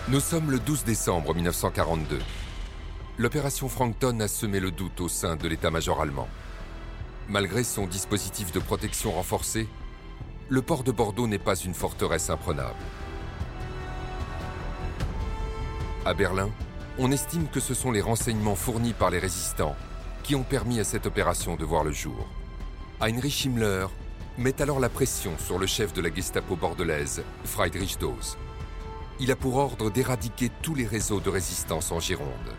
Nous 0.10 0.20
sommes 0.20 0.52
le 0.52 0.60
12 0.60 0.84
décembre 0.84 1.34
1942 1.34 2.20
l'opération 3.18 3.68
Frankton 3.68 4.20
a 4.20 4.28
semé 4.28 4.60
le 4.60 4.72
doute 4.72 5.02
au 5.02 5.10
sein 5.10 5.36
de 5.36 5.48
l'état-major 5.48 6.02
allemand. 6.02 6.28
Malgré 7.30 7.64
son 7.64 7.88
dispositif 7.88 8.52
de 8.52 8.60
protection 8.60 9.12
renforcé, 9.12 9.68
le 10.50 10.62
port 10.62 10.84
de 10.84 10.92
Bordeaux 10.92 11.28
n'est 11.28 11.40
pas 11.40 11.56
une 11.56 11.74
forteresse 11.74 12.30
imprenable. 12.30 12.76
À 16.08 16.14
Berlin, 16.14 16.50
on 16.98 17.12
estime 17.12 17.50
que 17.50 17.60
ce 17.60 17.74
sont 17.74 17.92
les 17.92 18.00
renseignements 18.00 18.56
fournis 18.56 18.94
par 18.94 19.10
les 19.10 19.20
résistants 19.20 19.76
qui 20.24 20.36
ont 20.36 20.44
permis 20.44 20.80
à 20.80 20.86
cette 20.86 21.06
opération 21.06 21.58
de 21.58 21.66
voir 21.66 21.84
le 21.84 21.92
jour. 21.92 22.30
Heinrich 23.02 23.44
Himmler 23.44 23.88
met 24.38 24.62
alors 24.62 24.80
la 24.80 24.88
pression 24.88 25.38
sur 25.38 25.60
le 25.60 25.68
chef 25.68 25.92
de 25.92 26.00
la 26.00 26.10
Gestapo 26.10 26.56
bordelaise, 26.56 27.24
Friedrich 27.44 28.00
Doos. 28.00 28.38
Il 29.20 29.32
a 29.32 29.36
pour 29.36 29.58
ordre 29.58 29.92
d'éradiquer 29.92 30.50
tous 30.62 30.76
les 30.76 30.86
réseaux 30.86 31.20
de 31.20 31.30
résistance 31.30 31.92
en 31.92 32.00
Gironde. 32.00 32.54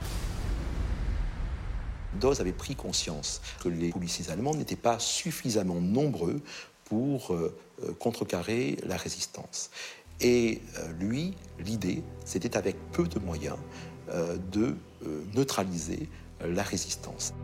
Dawes 2.21 2.43
avait 2.43 2.53
pris 2.53 2.77
conscience 2.77 3.41
que 3.63 3.71
les 3.71 3.93
policiers 3.93 4.31
allemands 4.31 4.55
n'étaient 4.55 4.77
pas 4.77 4.99
suffisamment 4.99 5.81
nombreux 5.81 6.43
pour 6.85 7.33
euh, 7.33 7.57
euh, 7.83 7.93
contrecarrer 7.95 8.77
la 8.85 8.99
résistance. 8.99 9.71
Et 10.21 10.61
euh, 10.79 10.93
lui, 10.99 11.35
l'idée, 11.59 12.03
c'était 12.25 12.57
avec 12.57 12.77
peu 12.93 13.07
de 13.07 13.19
moyens 13.19 13.57
de 14.51 14.75
neutraliser 15.35 16.09
la 16.41 16.63
résistance. 16.63 17.35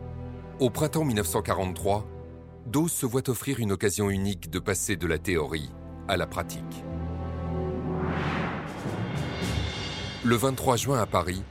Au 0.59 0.71
printemps 0.71 1.05
1943, 1.05 2.07
Dawes 2.65 2.89
se 2.89 3.05
voit 3.05 3.29
offrir 3.29 3.59
une 3.59 3.71
occasion 3.71 4.09
unique 4.09 4.49
de 4.49 4.57
passer 4.57 4.95
de 4.95 5.05
la 5.05 5.19
théorie 5.19 5.69
à 6.07 6.17
la 6.17 6.25
pratique. 6.25 6.83
Le 10.23 10.35
23 10.35 10.75
juin 10.75 10.99
à 10.99 11.05
Paris, 11.05 11.43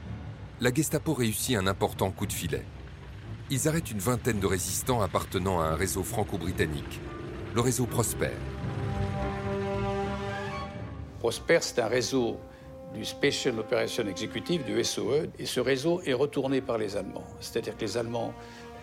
la 0.59 0.73
Gestapo 0.73 1.13
réussit 1.13 1.55
un 1.55 1.65
important 1.65 2.11
coup 2.11 2.25
de 2.25 2.33
filet 2.33 2.65
ils 3.49 3.67
arrêtent 3.67 3.91
une 3.91 3.99
vingtaine 3.99 4.39
de 4.39 4.47
résistants 4.47 5.01
appartenant 5.01 5.59
à 5.61 5.65
un 5.65 5.75
réseau 5.75 6.03
franco-britannique, 6.03 6.99
le 7.53 7.61
réseau 7.61 7.85
Prosper. 7.85 8.31
Prosper, 11.25 11.57
c'est 11.61 11.79
un 11.79 11.87
réseau 11.87 12.37
du 12.93 13.03
Special 13.03 13.57
Operation 13.57 14.07
Executive, 14.07 14.63
du 14.63 14.83
SOE, 14.83 15.25
et 15.39 15.47
ce 15.47 15.59
réseau 15.59 15.99
est 16.05 16.13
retourné 16.13 16.61
par 16.61 16.77
les 16.77 16.97
Allemands. 16.97 17.23
C'est-à-dire 17.39 17.75
que 17.75 17.81
les 17.81 17.97
Allemands 17.97 18.31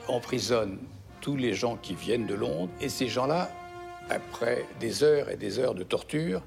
emprisonnent 0.09 0.81
tous 1.21 1.37
les 1.37 1.55
gens 1.55 1.77
qui 1.77 1.95
viennent 1.95 2.27
de 2.27 2.35
Londres, 2.35 2.73
et 2.81 2.89
ces 2.89 3.07
gens-là, 3.07 3.49
après 4.11 4.67
des 4.81 5.05
heures 5.05 5.31
et 5.31 5.37
des 5.37 5.61
heures 5.61 5.77
de 5.77 5.85
torture, 5.85 6.43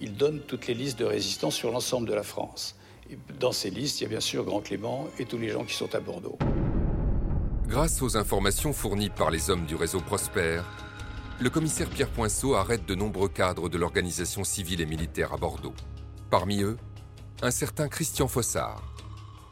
ils 0.00 0.12
donnent 0.12 0.40
toutes 0.40 0.66
les 0.66 0.74
listes 0.74 0.98
de 0.98 1.04
résistants 1.04 1.52
sur 1.52 1.70
l'ensemble 1.70 2.08
de 2.08 2.14
la 2.14 2.24
France. 2.24 2.74
Dans 3.38 3.52
ces 3.52 3.70
listes, 3.70 4.00
il 4.00 4.02
y 4.02 4.06
a 4.06 4.10
bien 4.10 4.18
sûr 4.18 4.44
Grand 4.44 4.60
Clément 4.60 5.06
et 5.20 5.24
tous 5.24 5.38
les 5.38 5.50
gens 5.50 5.62
qui 5.62 5.74
sont 5.74 5.94
à 5.94 6.00
Bordeaux. 6.00 6.36
Grâce 7.68 8.02
aux 8.02 8.16
informations 8.16 8.72
fournies 8.72 9.10
par 9.10 9.30
les 9.30 9.50
hommes 9.50 9.66
du 9.66 9.76
réseau 9.76 10.00
Prosper, 10.00 10.62
le 11.42 11.50
commissaire 11.50 11.88
Pierre 11.88 12.08
Poinceau 12.08 12.54
arrête 12.54 12.86
de 12.86 12.94
nombreux 12.94 13.28
cadres 13.28 13.68
de 13.68 13.76
l'organisation 13.76 14.44
civile 14.44 14.80
et 14.80 14.86
militaire 14.86 15.32
à 15.32 15.36
Bordeaux. 15.36 15.74
Parmi 16.30 16.62
eux, 16.62 16.76
un 17.42 17.50
certain 17.50 17.88
Christian 17.88 18.28
Fossard. 18.28 18.80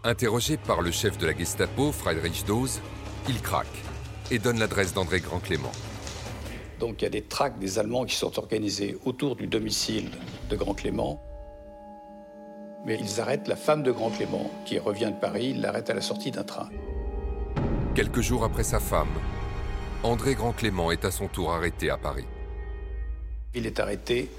Interrogé 0.05 0.57
par 0.57 0.83
le 0.83 0.93
chef 0.93 1.19
de 1.19 1.27
la 1.27 1.37
Gestapo, 1.37 1.91
Friedrich 1.91 2.47
Dose, 2.47 2.81
il 3.29 3.43
craque 3.43 3.67
et 4.31 4.39
donne 4.39 4.61
l'adresse 4.61 4.95
d'André 4.95 5.19
Grand-Clément. 5.19 5.73
Donc 6.79 7.03
il 7.03 7.05
y 7.05 7.07
a 7.09 7.11
des 7.11 7.23
tracts 7.23 7.59
des 7.59 7.81
Allemands 7.81 8.05
qui 8.05 8.15
sont 8.15 8.39
organisés 8.39 8.97
autour 9.05 9.35
du 9.35 9.49
domicile 9.49 10.11
de 10.49 10.55
Grand-Clément. 10.55 11.21
Mais 12.87 13.01
ils 13.01 13.21
arrêtent 13.21 13.49
la 13.49 13.57
femme 13.57 13.83
de 13.83 13.91
Grand-Clément, 13.91 14.49
qui 14.65 14.79
revient 14.79 15.11
de 15.13 15.21
Paris, 15.21 15.55
ils 15.57 15.61
l'arrêtent 15.61 15.91
à 15.91 15.95
la 15.95 16.01
sortie 16.01 16.31
d'un 16.31 16.45
train. 16.45 16.69
Quelques 17.97 18.21
jours 18.21 18.45
après 18.45 18.63
sa 18.63 18.79
femme, 18.79 19.11
André 20.03 20.35
Grand-Clément 20.35 20.91
est 20.91 21.05
à 21.05 21.11
son 21.11 21.29
tour 21.29 21.53
arrêté 21.53 21.91
à 21.91 21.99
Paris. 21.99 22.25
Il 23.55 23.67
est 23.67 23.79
arrêté 23.81 24.31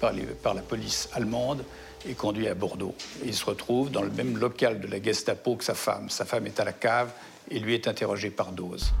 par, 0.00 0.12
la 0.12 0.62
police 0.62 1.08
allemande 1.12 1.64
et 2.08 2.14
conduit 2.14 2.48
à 2.48 2.54
Bordeaux. 2.54 2.96
Il 3.24 3.32
se 3.32 3.44
retrouve 3.44 3.92
dans 3.92 4.02
le 4.02 4.10
même 4.10 4.36
local 4.38 4.80
de 4.80 4.88
la 4.88 5.00
Gestapo 5.00 5.54
que 5.54 5.62
sa 5.62 5.74
femme. 5.74 6.10
Sa 6.10 6.24
femme 6.24 6.46
est 6.46 6.58
à 6.58 6.64
la 6.64 6.72
cave 6.72 7.12
et 7.48 7.60
lui 7.60 7.74
est 7.74 7.86
interrogé 7.86 8.30
par 8.30 8.50
dose. 8.50 8.92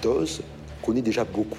Dose 0.00 0.42
connaît 0.82 1.02
déjà 1.02 1.24
beaucoup 1.24 1.58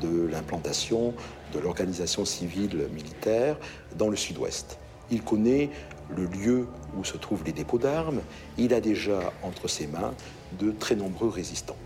de 0.00 0.26
l'implantation 0.26 1.14
de 1.52 1.58
l'organisation 1.58 2.24
civile 2.24 2.88
militaire 2.92 3.56
dans 3.96 4.08
le 4.08 4.16
sud-ouest. 4.16 4.78
Il 5.10 5.22
connaît 5.22 5.70
le 6.16 6.26
lieu 6.26 6.68
où 6.96 7.04
se 7.04 7.16
trouvent 7.16 7.44
les 7.44 7.52
dépôts 7.52 7.78
d'armes. 7.78 8.20
Il 8.58 8.74
a 8.74 8.80
déjà 8.80 9.32
entre 9.42 9.68
ses 9.68 9.86
mains 9.86 10.14
de 10.58 10.70
très 10.72 10.96
nombreux 10.96 11.28
résistants. 11.28 11.76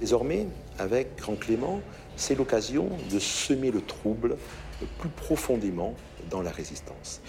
Désormais, 0.00 0.46
avec 0.78 1.16
Grand 1.16 1.36
Clément, 1.36 1.80
c'est 2.16 2.36
l'occasion 2.36 2.88
de 3.10 3.18
semer 3.18 3.70
le 3.70 3.80
trouble 3.80 4.36
plus 4.98 5.08
profondément 5.08 5.94
dans 6.30 6.42
la 6.42 6.50
résistance. 6.50 7.20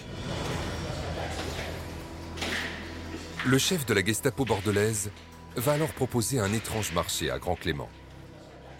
Le 3.46 3.58
chef 3.58 3.86
de 3.86 3.94
la 3.94 4.04
Gestapo 4.04 4.46
bordelaise 4.46 5.10
va 5.56 5.74
alors 5.74 5.94
proposer 5.94 6.40
un 6.40 6.54
étrange 6.54 6.92
marché 6.94 7.32
à 7.32 7.40
Grand 7.40 7.56
Clément. 7.56 7.90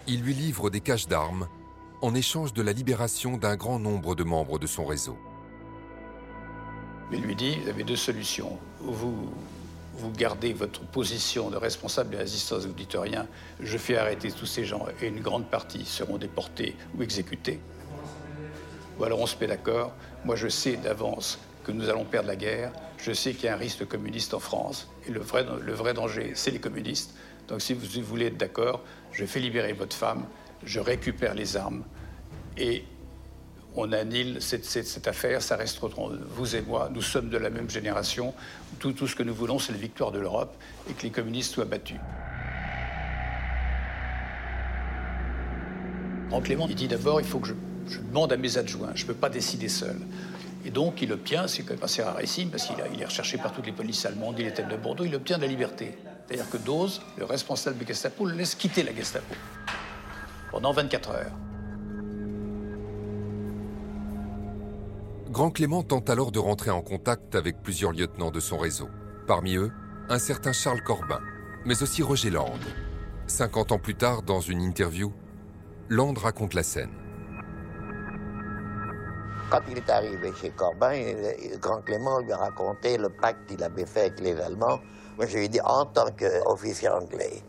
Il 0.06 0.22
lui 0.22 0.34
livre 0.34 0.70
des 0.70 0.80
caches 0.80 1.08
d'armes 1.08 1.46
en 2.00 2.14
échange 2.14 2.52
de 2.54 2.62
la 2.62 2.72
libération 2.72 3.36
d'un 3.36 3.56
grand 3.56 3.78
nombre 3.78 4.14
de 4.14 4.24
membres 4.24 4.58
de 4.58 4.66
son 4.66 4.84
réseau. 4.84 5.18
Il 7.12 7.20
lui 7.22 7.36
dit, 7.36 7.56
vous 7.56 7.68
avez 7.68 7.84
deux 7.84 7.96
solutions. 7.96 8.58
Vous, 8.80 9.30
vous 9.94 10.10
gardez 10.10 10.52
votre 10.52 10.80
position 10.80 11.50
de 11.50 11.56
responsable 11.56 12.10
de 12.10 12.16
résistance, 12.16 12.64
vous 12.64 12.72
dites 12.72 12.96
rien, 12.98 13.26
je 13.60 13.76
fais 13.76 13.96
arrêter 13.96 14.32
tous 14.32 14.46
ces 14.46 14.64
gens 14.64 14.86
et 15.02 15.08
une 15.08 15.20
grande 15.20 15.48
partie 15.50 15.84
seront 15.84 16.16
déportés 16.16 16.76
ou 16.96 17.02
exécutés. 17.02 17.60
Ou 18.98 19.04
alors 19.04 19.20
on 19.20 19.26
se 19.26 19.36
met 19.40 19.46
d'accord, 19.46 19.92
moi 20.24 20.36
je 20.36 20.48
sais 20.48 20.76
d'avance 20.76 21.38
que 21.64 21.72
nous 21.72 21.90
allons 21.90 22.04
perdre 22.04 22.28
la 22.28 22.36
guerre, 22.36 22.72
je 22.96 23.12
sais 23.12 23.34
qu'il 23.34 23.44
y 23.44 23.48
a 23.48 23.54
un 23.54 23.58
risque 23.58 23.86
communiste 23.86 24.32
en 24.32 24.40
France, 24.40 24.88
et 25.06 25.10
le 25.10 25.20
vrai 25.20 25.94
danger, 25.94 26.32
c'est 26.34 26.50
les 26.50 26.58
communistes. 26.58 27.14
Donc 27.50 27.60
si 27.60 27.74
vous 27.74 28.02
voulez 28.02 28.26
être 28.26 28.36
d'accord, 28.36 28.80
je 29.12 29.24
fais 29.26 29.40
libérer 29.40 29.72
votre 29.72 29.96
femme, 29.96 30.24
je 30.64 30.78
récupère 30.78 31.34
les 31.34 31.56
armes, 31.56 31.82
et 32.56 32.84
on 33.74 33.92
annule 33.92 34.40
cette, 34.40 35.06
affaire, 35.06 35.42
ça 35.42 35.56
reste 35.56 35.80
vous 35.80 36.56
et 36.56 36.62
moi, 36.62 36.88
nous 36.92 37.02
sommes 37.02 37.28
de 37.28 37.36
la 37.36 37.50
même 37.50 37.68
génération, 37.68 38.34
tout, 38.78 38.94
ce 39.06 39.16
que 39.16 39.24
nous 39.24 39.34
voulons, 39.34 39.58
c'est 39.58 39.72
la 39.72 39.78
victoire 39.78 40.12
de 40.12 40.20
l'Europe 40.20 40.56
et 40.88 40.92
que 40.92 41.02
les 41.02 41.10
communistes 41.10 41.54
soient 41.54 41.64
battus. 41.64 41.98
En 46.30 46.40
Clément, 46.40 46.68
dit 46.68 46.86
d'abord, 46.86 47.20
il 47.20 47.26
faut 47.26 47.40
que 47.40 47.48
je, 47.48 47.98
demande 47.98 48.32
à 48.32 48.36
mes 48.36 48.58
adjoints, 48.58 48.92
je 48.94 49.02
ne 49.02 49.08
peux 49.08 49.14
pas 49.14 49.28
décider 49.28 49.68
seul. 49.68 49.96
Et 50.64 50.70
donc, 50.70 51.02
il 51.02 51.12
obtient, 51.12 51.48
c'est 51.48 51.64
quand 51.64 51.74
même 51.74 51.82
assez 51.82 52.02
rarissime, 52.02 52.50
parce 52.50 52.66
qu'il 52.66 52.76
il 52.94 53.02
est 53.02 53.06
recherché 53.06 53.38
par 53.38 53.52
toutes 53.52 53.66
les 53.66 53.72
polices 53.72 54.06
allemandes, 54.06 54.36
il 54.38 54.46
est 54.46 54.52
tête 54.52 54.68
de 54.68 54.76
Bordeaux, 54.76 55.04
il 55.04 55.14
obtient 55.16 55.36
de 55.36 55.42
la 55.42 55.48
liberté. 55.48 55.98
C'est-à-dire 56.30 56.48
que 56.48 56.58
Dose, 56.58 57.02
le 57.18 57.24
responsable 57.24 57.78
de 57.78 57.84
Gestapo, 57.84 58.24
le 58.24 58.34
laisse 58.34 58.54
quitter 58.54 58.84
la 58.84 58.94
Gestapo 58.94 59.34
pendant 60.52 60.72
24 60.72 61.10
heures. 61.10 61.32
Grand 65.28 65.50
Clément 65.50 65.82
tente 65.82 66.08
alors 66.08 66.30
de 66.30 66.38
rentrer 66.38 66.70
en 66.70 66.82
contact 66.82 67.34
avec 67.34 67.60
plusieurs 67.62 67.90
lieutenants 67.90 68.30
de 68.30 68.38
son 68.38 68.58
réseau. 68.58 68.88
Parmi 69.26 69.56
eux, 69.56 69.72
un 70.08 70.20
certain 70.20 70.52
Charles 70.52 70.82
Corbin, 70.84 71.20
mais 71.64 71.82
aussi 71.82 72.02
Roger 72.02 72.30
Land. 72.30 72.58
50 73.26 73.72
ans 73.72 73.78
plus 73.78 73.96
tard, 73.96 74.22
dans 74.22 74.40
une 74.40 74.60
interview, 74.60 75.12
Land 75.88 76.14
raconte 76.14 76.54
la 76.54 76.62
scène. 76.62 76.99
Quand 79.50 79.62
il 79.68 79.78
est 79.78 79.90
arrivé 79.90 80.32
chez 80.40 80.50
Corbin, 80.50 80.94
Grand 81.58 81.80
Clément 81.82 82.20
lui 82.20 82.32
a 82.32 82.36
raconté 82.36 82.96
le 82.96 83.08
pacte 83.08 83.46
qu'il 83.48 83.62
avait 83.64 83.84
fait 83.84 84.02
avec 84.02 84.20
les 84.20 84.40
Allemands. 84.40 84.78
Moi, 85.16 85.26
je 85.26 85.38
lui 85.38 85.46
ai 85.46 85.48
dit, 85.48 85.60
en 85.62 85.86
tant 85.86 86.06
qu'officier 86.12 86.88
anglais, 86.88 87.42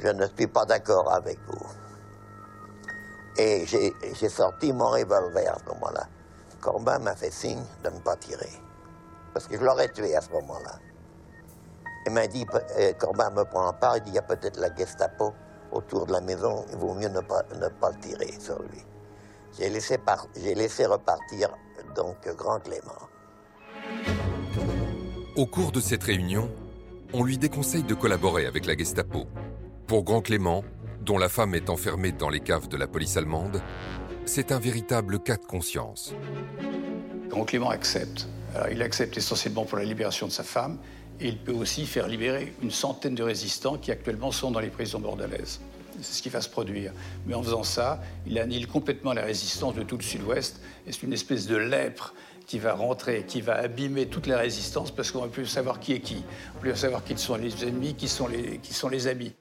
je 0.00 0.08
ne 0.08 0.26
suis 0.36 0.46
pas 0.46 0.66
d'accord 0.66 1.10
avec 1.10 1.38
vous. 1.46 1.66
Et 3.38 3.64
j'ai 3.66 4.28
sorti 4.28 4.70
mon 4.72 4.90
revolver 4.90 5.48
à 5.48 5.58
ce 5.58 5.64
moment-là. 5.72 6.06
Corbin 6.60 6.98
m'a 6.98 7.14
fait 7.14 7.30
signe 7.30 7.62
de 7.84 7.88
ne 7.88 8.00
pas 8.00 8.16
tirer. 8.16 8.52
Parce 9.32 9.46
que 9.46 9.56
je 9.56 9.64
l'aurais 9.64 9.88
tué 9.88 10.14
à 10.14 10.20
ce 10.20 10.30
moment-là. 10.30 10.78
Il 12.04 12.12
m'a 12.12 12.26
dit, 12.26 12.44
euh, 12.78 12.92
Corbin 12.98 13.30
me 13.30 13.44
prend 13.44 13.68
en 13.68 13.72
part, 13.72 13.96
il 13.96 14.02
dit, 14.02 14.10
il 14.10 14.14
y 14.14 14.18
a 14.18 14.22
peut-être 14.22 14.58
la 14.58 14.74
Gestapo 14.74 15.32
autour 15.72 16.04
de 16.04 16.12
la 16.12 16.20
maison, 16.20 16.66
il 16.70 16.76
vaut 16.76 16.94
mieux 16.94 17.08
ne 17.08 17.20
pas, 17.20 17.42
ne 17.54 17.68
pas 17.68 17.90
le 17.90 18.00
tirer 18.00 18.32
sur 18.38 18.60
lui. 18.62 18.84
J'ai 19.58 19.70
laissé, 19.70 19.96
laissé 20.36 20.86
repartir 20.86 21.48
donc 21.96 22.16
Grand 22.36 22.60
Clément. 22.60 23.08
Au 25.36 25.46
cours 25.46 25.72
de 25.72 25.80
cette 25.80 26.04
réunion, 26.04 26.48
on 27.12 27.24
lui 27.24 27.38
déconseille 27.38 27.82
de 27.82 27.94
collaborer 27.94 28.46
avec 28.46 28.66
la 28.66 28.76
Gestapo. 28.76 29.26
Pour 29.86 30.04
Grand 30.04 30.20
Clément, 30.20 30.62
dont 31.00 31.18
la 31.18 31.28
femme 31.28 31.54
est 31.54 31.70
enfermée 31.70 32.12
dans 32.12 32.28
les 32.28 32.40
caves 32.40 32.68
de 32.68 32.76
la 32.76 32.86
police 32.86 33.16
allemande, 33.16 33.60
c'est 34.26 34.52
un 34.52 34.60
véritable 34.60 35.18
cas 35.18 35.36
de 35.36 35.44
conscience. 35.44 36.14
Grand 37.28 37.44
Clément 37.44 37.70
accepte. 37.70 38.28
Alors, 38.54 38.68
il 38.68 38.80
accepte 38.80 39.16
essentiellement 39.16 39.64
pour 39.64 39.78
la 39.78 39.84
libération 39.84 40.26
de 40.26 40.32
sa 40.32 40.44
femme, 40.44 40.78
et 41.20 41.28
il 41.28 41.38
peut 41.38 41.52
aussi 41.52 41.84
faire 41.86 42.06
libérer 42.06 42.54
une 42.62 42.70
centaine 42.70 43.14
de 43.16 43.24
résistants 43.24 43.76
qui 43.76 43.90
actuellement 43.90 44.30
sont 44.30 44.52
dans 44.52 44.60
les 44.60 44.70
prisons 44.70 45.00
bordelaises. 45.00 45.60
C'est 46.00 46.14
ce 46.14 46.22
qui 46.22 46.28
va 46.28 46.40
se 46.40 46.48
produire. 46.48 46.92
Mais 47.26 47.34
en 47.34 47.42
faisant 47.42 47.64
ça, 47.64 48.00
il 48.26 48.38
annule 48.38 48.66
complètement 48.66 49.12
la 49.12 49.22
résistance 49.22 49.74
de 49.74 49.82
tout 49.82 49.96
le 49.96 50.02
sud-ouest, 50.02 50.60
et 50.86 50.92
c'est 50.92 51.02
une 51.02 51.12
espèce 51.12 51.46
de 51.46 51.56
lèpre 51.56 52.14
qui 52.46 52.58
va 52.58 52.72
rentrer, 52.74 53.24
qui 53.26 53.40
va 53.40 53.54
abîmer 53.56 54.06
toute 54.06 54.26
la 54.26 54.38
résistance, 54.38 54.90
parce 54.90 55.10
qu'on 55.10 55.22
ne 55.22 55.26
peut 55.26 55.42
plus 55.42 55.46
savoir 55.46 55.80
qui 55.80 55.92
est 55.92 56.00
qui. 56.00 56.24
On 56.54 56.56
ne 56.56 56.60
plus 56.60 56.76
savoir 56.76 57.04
qui 57.04 57.16
sont 57.18 57.36
les 57.36 57.64
ennemis, 57.64 57.94
qui 57.94 58.08
sont 58.08 58.26
les, 58.26 58.58
qui 58.58 58.72
sont 58.72 58.88
les 58.88 59.06
amis. 59.06 59.34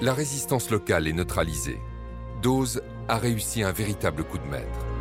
La 0.00 0.14
résistance 0.14 0.68
locale 0.70 1.06
est 1.06 1.12
neutralisée. 1.12 1.78
Dose 2.42 2.82
a 3.06 3.18
réussi 3.18 3.62
un 3.62 3.70
véritable 3.70 4.24
coup 4.24 4.38
de 4.38 4.46
maître. 4.46 4.91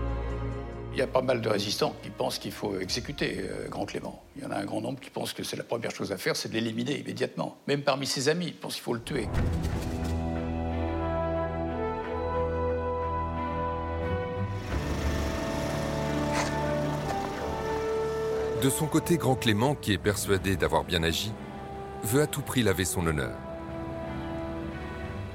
Il 0.93 0.97
y 0.97 1.01
a 1.01 1.07
pas 1.07 1.21
mal 1.21 1.39
de 1.39 1.47
résistants 1.47 1.95
qui 2.03 2.09
pensent 2.09 2.37
qu'il 2.37 2.51
faut 2.51 2.77
exécuter 2.77 3.37
euh, 3.39 3.69
Grand 3.69 3.85
Clément. 3.85 4.21
Il 4.35 4.43
y 4.43 4.45
en 4.45 4.51
a 4.51 4.57
un 4.57 4.65
grand 4.65 4.81
nombre 4.81 4.99
qui 4.99 5.09
pensent 5.09 5.31
que 5.31 5.41
c'est 5.41 5.55
la 5.55 5.63
première 5.63 5.91
chose 5.91 6.11
à 6.11 6.17
faire, 6.17 6.35
c'est 6.35 6.49
de 6.49 6.53
l'éliminer 6.53 6.99
immédiatement. 6.99 7.57
Même 7.67 7.81
parmi 7.81 8.05
ses 8.05 8.27
amis, 8.27 8.47
ils 8.47 8.53
pensent 8.53 8.73
qu'il 8.73 8.83
faut 8.83 8.93
le 8.93 9.01
tuer. 9.01 9.29
De 18.61 18.69
son 18.69 18.85
côté, 18.85 19.17
Grand 19.17 19.35
Clément, 19.35 19.75
qui 19.75 19.93
est 19.93 19.97
persuadé 19.97 20.57
d'avoir 20.57 20.83
bien 20.83 21.03
agi, 21.03 21.31
veut 22.03 22.21
à 22.21 22.27
tout 22.27 22.41
prix 22.41 22.63
laver 22.63 22.83
son 22.83 23.07
honneur. 23.07 23.37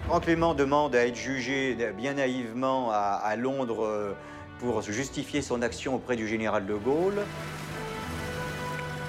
Grand 0.07 0.21
Clément 0.21 0.55
demande 0.55 0.95
à 0.95 1.07
être 1.07 1.17
jugé 1.17 1.77
bien 1.97 2.15
naïvement 2.15 2.91
à, 2.93 2.97
à 2.97 3.37
Londres 3.37 3.85
euh, 3.85 4.15
pour 4.59 4.83
justifier 4.83 5.43
son 5.43 5.63
action 5.63 5.95
auprès 5.95 6.17
du 6.17 6.27
général 6.27 6.67
de 6.67 6.75
Gaulle. 6.75 7.23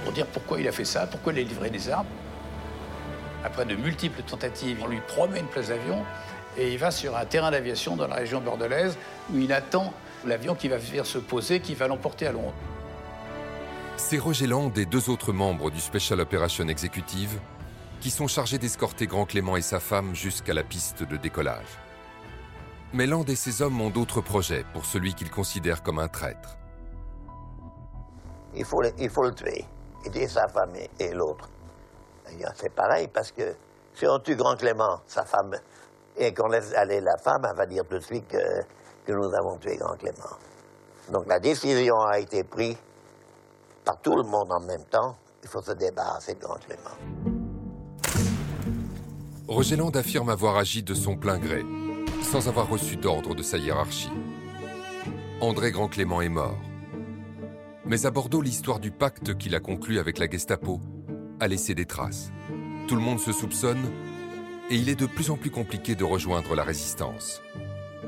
Pour 0.04 0.14
dire 0.14 0.28
pourquoi 0.28 0.60
il 0.60 0.68
a 0.68 0.72
fait 0.72 0.86
ça, 0.86 1.08
pourquoi 1.08 1.34
il 1.34 1.40
a 1.40 1.42
livré 1.44 1.70
des 1.70 1.90
armes. 1.90 2.08
Après 3.44 3.66
de 3.66 3.76
multiples 3.76 4.22
tentatives, 4.24 4.80
on 4.84 4.88
lui 4.88 5.00
promet 5.08 5.40
une 5.40 5.48
place 5.48 5.70
d'avion 5.70 6.04
et 6.58 6.74
il 6.74 6.80
va 6.80 6.92
sur 6.92 7.16
un 7.16 7.26
terrain 7.26 7.52
d'aviation 7.52 7.96
dans 7.96 8.08
la 8.08 8.16
région 8.16 8.42
bordelaise 8.42 8.98
où 9.32 9.38
il 9.38 9.54
attend 9.54 9.94
l'avion 10.26 10.56
qui 10.56 10.68
va 10.68 10.78
venir 10.78 11.06
se 11.06 11.18
poser, 11.18 11.60
qui 11.60 11.76
va 11.76 11.88
l'emporter 11.88 12.28
à 12.28 12.32
Londres. 12.32 12.54
C'est 13.96 14.18
Roger 14.18 14.48
Land 14.48 14.72
et 14.76 14.86
deux 14.86 15.10
autres 15.10 15.34
membres 15.34 15.72
du 15.72 15.80
Special 15.80 16.20
Operation 16.20 16.68
Executive 16.68 17.40
qui 18.00 18.12
sont 18.12 18.28
chargés 18.28 18.58
d'escorter 18.58 19.08
Grand 19.08 19.26
Clément 19.26 19.58
et 19.58 19.62
sa 19.62 19.80
femme 19.80 20.16
jusqu'à 20.16 20.54
la 20.54 20.64
piste 20.64 21.04
de 21.04 21.18
décollage. 21.18 21.87
Mais 22.94 23.06
Land 23.06 23.26
et 23.26 23.36
ses 23.36 23.62
hommes 23.62 23.80
ont 23.82 23.90
d'autres 23.90 24.22
projets 24.22 24.66
pour 24.74 24.86
celui 24.86 25.14
qu'ils 25.14 25.30
considèrent 25.30 25.84
comme 25.84 26.00
un 26.00 26.08
traître. 26.08 26.58
Il 28.56 28.66
faut 28.66 28.82
le, 28.82 28.92
il 28.98 29.10
faut 29.10 29.24
le 29.24 29.34
tuer, 29.34 29.66
aider 30.06 30.28
sa 30.28 30.48
femme 30.48 30.74
et, 30.76 30.90
et 31.00 31.14
l'autre. 31.14 31.50
C'est 32.56 32.74
pareil 32.74 33.08
parce 33.14 33.32
que 33.32 33.56
si 33.94 34.06
on 34.08 34.20
tue 34.20 34.36
Grand 34.36 34.56
Clément, 34.56 35.02
sa 35.06 35.24
femme, 35.26 35.56
et 36.18 36.34
qu'on 36.34 36.48
laisse 36.48 36.74
aller 36.74 37.00
la 37.02 37.18
femme, 37.18 37.46
elle 37.50 37.56
va 37.56 37.66
dire 37.66 37.84
tout 37.90 37.98
de 37.98 38.04
suite 38.04 38.28
que, 38.28 38.38
que 39.06 39.12
nous 39.12 39.34
avons 39.34 39.58
tué 39.58 39.78
Grand 39.78 39.96
Clément. 39.96 40.38
Donc 41.12 41.28
la 41.28 41.40
décision 41.40 42.00
a 42.02 42.20
été 42.20 42.44
prise 42.44 42.78
par 43.86 44.00
tout 44.02 44.16
le 44.16 44.24
monde 44.24 44.52
en 44.52 44.60
même 44.60 44.84
temps. 44.86 45.16
Il 45.44 45.50
faut 45.50 45.62
se 45.62 45.72
débarrasser 45.72 46.34
de 46.36 46.40
Grand 46.40 46.58
Clément. 46.58 46.98
Roger 49.48 49.78
Land 49.78 49.92
affirme 49.92 50.30
avoir 50.30 50.58
agi 50.58 50.84
de 50.84 50.94
son 50.94 51.16
plein 51.16 51.38
gré, 51.38 51.64
sans 52.22 52.48
avoir 52.48 52.70
reçu 52.70 52.98
d'ordre 52.98 53.36
de 53.36 53.44
sa 53.44 53.58
hiérarchie. 53.58 54.12
André 55.42 55.72
Grand 55.72 55.88
Clément 55.88 56.22
est 56.22 56.30
mort. 56.30 56.60
Mais 57.86 58.06
à 58.06 58.12
Bordeaux, 58.12 58.42
l'histoire 58.42 58.80
du 58.80 58.92
pacte 58.92 59.38
qu'il 59.38 59.56
a 59.56 59.60
conclu 59.60 60.00
avec 60.00 60.18
la 60.18 60.30
Gestapo 60.30 60.82
a 61.40 61.48
laissé 61.48 61.74
des 61.76 61.86
traces. 61.86 62.32
Tout 62.88 62.96
le 62.96 63.02
monde 63.02 63.20
se 63.20 63.32
soupçonne 63.32 63.92
et 64.70 64.76
il 64.76 64.90
est 64.90 65.00
de 65.00 65.06
plus 65.06 65.30
en 65.30 65.38
plus 65.38 65.52
compliqué 65.52 65.96
de 65.96 66.04
rejoindre 66.04 66.56
la 66.56 66.64
résistance. 66.64 67.42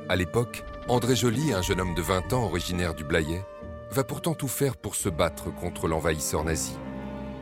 À 0.10 0.16
l'époque, 0.16 0.64
André 0.88 1.16
Joly, 1.16 1.53
un 1.53 1.62
jeune 1.62 1.80
homme 1.80 1.95
de 1.95 2.01
20 2.01 2.34
ans 2.34 2.43
originaire 2.45 2.93
du 2.93 3.03
Blayais, 3.03 3.45
va 3.91 4.03
pourtant 4.03 4.34
tout 4.34 4.47
faire 4.47 4.76
pour 4.76 4.95
se 4.95 5.10
battre 5.10 5.53
contre 5.53 5.88
l'envahisseur 5.88 6.43
nazi. 6.43 6.78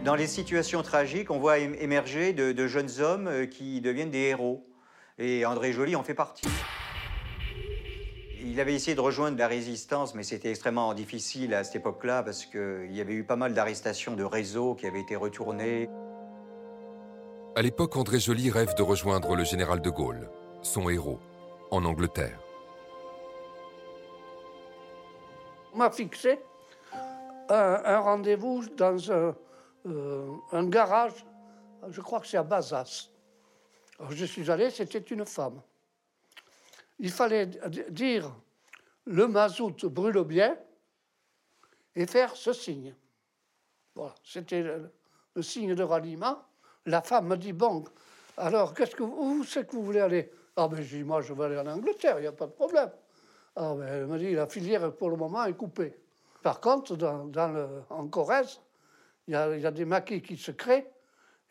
Dans 0.05 0.15
les 0.15 0.27
situations 0.27 0.83
tragiques, 0.83 1.31
on 1.31 1.39
voit 1.39 1.57
émerger 1.57 2.33
de, 2.33 2.51
de 2.51 2.67
jeunes 2.67 3.01
hommes 3.01 3.27
euh, 3.27 3.45
qui 3.45 3.81
deviennent 3.81 4.11
des 4.11 4.19
héros. 4.19 4.65
Et 5.19 5.45
André 5.45 5.73
Joly 5.73 5.95
en 5.95 6.03
fait 6.03 6.13
partie. 6.13 6.47
Il 8.39 8.59
avait 8.59 8.75
essayé 8.75 8.95
de 8.95 9.01
rejoindre 9.01 9.37
la 9.37 9.47
résistance, 9.47 10.13
mais 10.15 10.23
c'était 10.23 10.49
extrêmement 10.49 10.93
difficile 10.93 11.53
à 11.53 11.63
cette 11.63 11.77
époque-là 11.77 12.23
parce 12.23 12.45
qu'il 12.45 12.91
y 12.91 13.01
avait 13.01 13.13
eu 13.13 13.23
pas 13.23 13.35
mal 13.35 13.53
d'arrestations 13.53 14.13
de 14.13 14.23
réseaux 14.23 14.75
qui 14.75 14.85
avaient 14.85 15.01
été 15.01 15.15
retournés. 15.15 15.89
À 17.55 17.61
l'époque, 17.61 17.95
André 17.97 18.19
Joly 18.19 18.51
rêve 18.51 18.75
de 18.75 18.83
rejoindre 18.83 19.35
le 19.35 19.43
général 19.43 19.81
de 19.81 19.89
Gaulle, 19.89 20.29
son 20.61 20.89
héros, 20.89 21.19
en 21.71 21.83
Angleterre. 21.83 22.39
On 25.73 25.79
m'a 25.79 25.89
fixé 25.89 26.39
un, 27.49 27.81
un 27.83 27.99
rendez-vous 27.99 28.63
dans 28.69 29.11
un, 29.11 29.35
euh, 29.87 30.27
un, 30.51 30.65
garage, 30.65 31.25
je 31.89 32.01
crois 32.01 32.19
que 32.19 32.27
c'est 32.27 32.37
à 32.37 32.43
Bazas. 32.43 33.09
Alors 33.99 34.11
je 34.11 34.25
suis 34.25 34.49
allé, 34.51 34.69
c'était 34.69 34.99
une 34.99 35.25
femme. 35.25 35.61
Il 36.99 37.11
fallait 37.11 37.47
dire 37.89 38.31
le 39.05 39.27
mazout 39.27 39.85
brûle 39.85 40.23
bien 40.23 40.57
et 41.95 42.05
faire 42.05 42.35
ce 42.35 42.53
signe. 42.53 42.93
Voilà, 43.95 44.13
c'était 44.23 44.63
le, 44.63 45.41
signe 45.41 45.75
de 45.75 45.83
ralliement. 45.83 46.43
La 46.85 47.01
femme 47.01 47.27
me 47.27 47.35
dit 47.35 47.53
Bon, 47.53 47.83
alors 48.37 48.73
qu'est-ce 48.73 48.95
que 48.95 49.03
où 49.03 49.43
c'est 49.43 49.67
que 49.67 49.75
vous 49.75 49.83
voulez 49.83 49.99
aller? 49.99 50.31
Ah 50.55 50.67
ben 50.67 50.81
je 50.81 50.97
dis 50.97 51.03
Moi 51.03 51.21
je 51.21 51.33
veux 51.33 51.45
aller 51.45 51.57
en 51.57 51.67
Angleterre, 51.67 52.19
il 52.19 52.21
n'y 52.21 52.27
a 52.27 52.31
pas 52.31 52.47
de 52.47 52.51
problème. 52.51 52.91
Ah 53.55 53.73
ben 53.75 53.87
elle 53.87 54.07
me 54.07 54.17
dit 54.17 54.33
La 54.33 54.47
filière 54.47 54.93
pour 54.95 55.09
le 55.09 55.15
moment 55.15 55.45
est 55.45 55.53
coupée. 55.53 55.95
Par 56.43 56.61
contre, 56.61 56.95
dans, 56.95 57.51
le, 57.51 57.83
en 57.89 58.07
Corrèze, 58.07 58.61
il 59.27 59.33
y, 59.33 59.35
a, 59.35 59.71
des 59.71 59.83
maquis 59.83 60.21
qui 60.21 60.37
se 60.37 60.51
créent. 60.51 60.89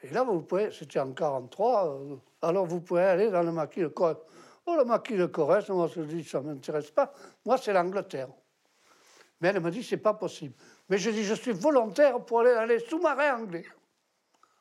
Et 0.02 0.08
là, 0.08 0.22
vous 0.22 0.40
pouvez, 0.40 0.70
c'était 0.70 1.00
en 1.00 1.12
43, 1.12 1.88
euh, 1.88 2.16
alors 2.46 2.66
vous 2.66 2.80
pouvez 2.80 3.02
aller 3.02 3.30
dans 3.30 3.42
le 3.42 3.52
maquis 3.52 3.80
de 3.80 3.88
Corrèze. 3.88 4.16
Oh, 4.66 4.76
le 4.76 4.84
maquis 4.84 5.16
de 5.16 5.26
Corrèze, 5.26 5.68
moi 5.68 5.88
je 5.94 6.00
dis, 6.02 6.24
ça 6.24 6.40
ne 6.40 6.46
m'intéresse 6.46 6.90
pas. 6.90 7.12
Moi, 7.44 7.58
c'est 7.58 7.72
l'Angleterre. 7.72 8.28
Mais 9.40 9.48
elle 9.48 9.60
me 9.60 9.70
dit, 9.70 9.82
c'est 9.82 9.96
pas 9.96 10.14
possible. 10.14 10.54
Mais 10.88 10.98
je 10.98 11.10
dis, 11.10 11.24
je 11.24 11.34
suis 11.34 11.52
volontaire 11.52 12.24
pour 12.24 12.40
aller 12.40 12.54
dans 12.54 12.64
les 12.64 12.78
sous-marins 12.80 13.42
anglais. 13.42 13.66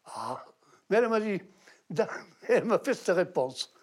Ah, 0.05 0.43
mais 0.89 0.97
elle 0.97 1.09
m'a 1.09 1.19
dit, 1.19 1.41
elle 2.49 2.65
m'a 2.65 2.79
fait 2.79 2.93
cette 2.93 3.15
réponse. 3.15 3.73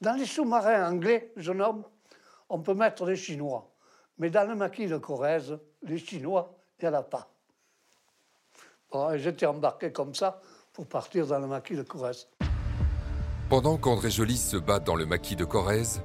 Dans 0.00 0.14
les 0.14 0.26
sous-marins 0.26 0.88
anglais, 0.90 1.32
jeune 1.36 1.60
homme, 1.60 1.84
on 2.48 2.60
peut 2.60 2.74
mettre 2.74 3.04
les 3.04 3.16
Chinois. 3.16 3.70
Mais 4.18 4.30
dans 4.30 4.48
le 4.48 4.54
maquis 4.54 4.86
de 4.86 4.98
Corrèze, 4.98 5.58
les 5.82 5.98
Chinois, 5.98 6.56
il 6.80 6.88
n'y 6.88 6.94
en 6.94 6.98
a 6.98 7.02
pas. 7.02 7.28
Bon, 8.90 9.16
j'étais 9.16 9.46
embarqué 9.46 9.92
comme 9.92 10.14
ça 10.14 10.40
pour 10.72 10.86
partir 10.86 11.26
dans 11.26 11.38
le 11.38 11.46
maquis 11.46 11.76
de 11.76 11.82
Corrèze. 11.82 12.28
Pendant 13.48 13.78
qu'André 13.78 14.10
Joly 14.10 14.36
se 14.36 14.58
bat 14.58 14.78
dans 14.78 14.94
le 14.94 15.06
maquis 15.06 15.34
de 15.34 15.46
Corrèze, 15.46 16.02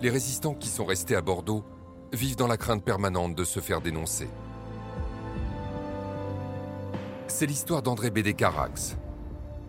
les 0.00 0.08
résistants 0.08 0.54
qui 0.54 0.68
sont 0.68 0.86
restés 0.86 1.14
à 1.14 1.20
Bordeaux 1.20 1.62
vivent 2.14 2.36
dans 2.36 2.46
la 2.46 2.56
crainte 2.56 2.82
permanente 2.82 3.34
de 3.34 3.44
se 3.44 3.60
faire 3.60 3.82
dénoncer. 3.82 4.28
C'est 7.28 7.44
l'histoire 7.44 7.82
d'André 7.82 8.08
Bédé-Carax. 8.10 8.96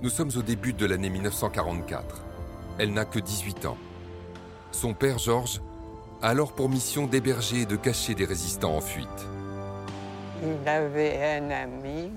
Nous 0.02 0.10
sommes 0.10 0.32
au 0.38 0.42
début 0.42 0.72
de 0.72 0.86
l'année 0.86 1.10
1944. 1.10 2.24
Elle 2.80 2.94
n'a 2.94 3.04
que 3.04 3.20
18 3.20 3.66
ans. 3.66 3.78
Son 4.72 4.94
père, 4.94 5.18
Georges, 5.18 5.62
a 6.22 6.30
alors 6.30 6.54
pour 6.54 6.70
mission 6.70 7.08
d'héberger 7.08 7.64
et 7.64 7.66
de 7.66 7.76
cacher 7.76 8.16
des 8.16 8.26
résistants 8.26 8.78
en 8.78 8.82
fuite. 8.82 9.28
Il 10.42 10.66
avait 10.66 11.42
un 11.42 11.52
ami 11.52 12.12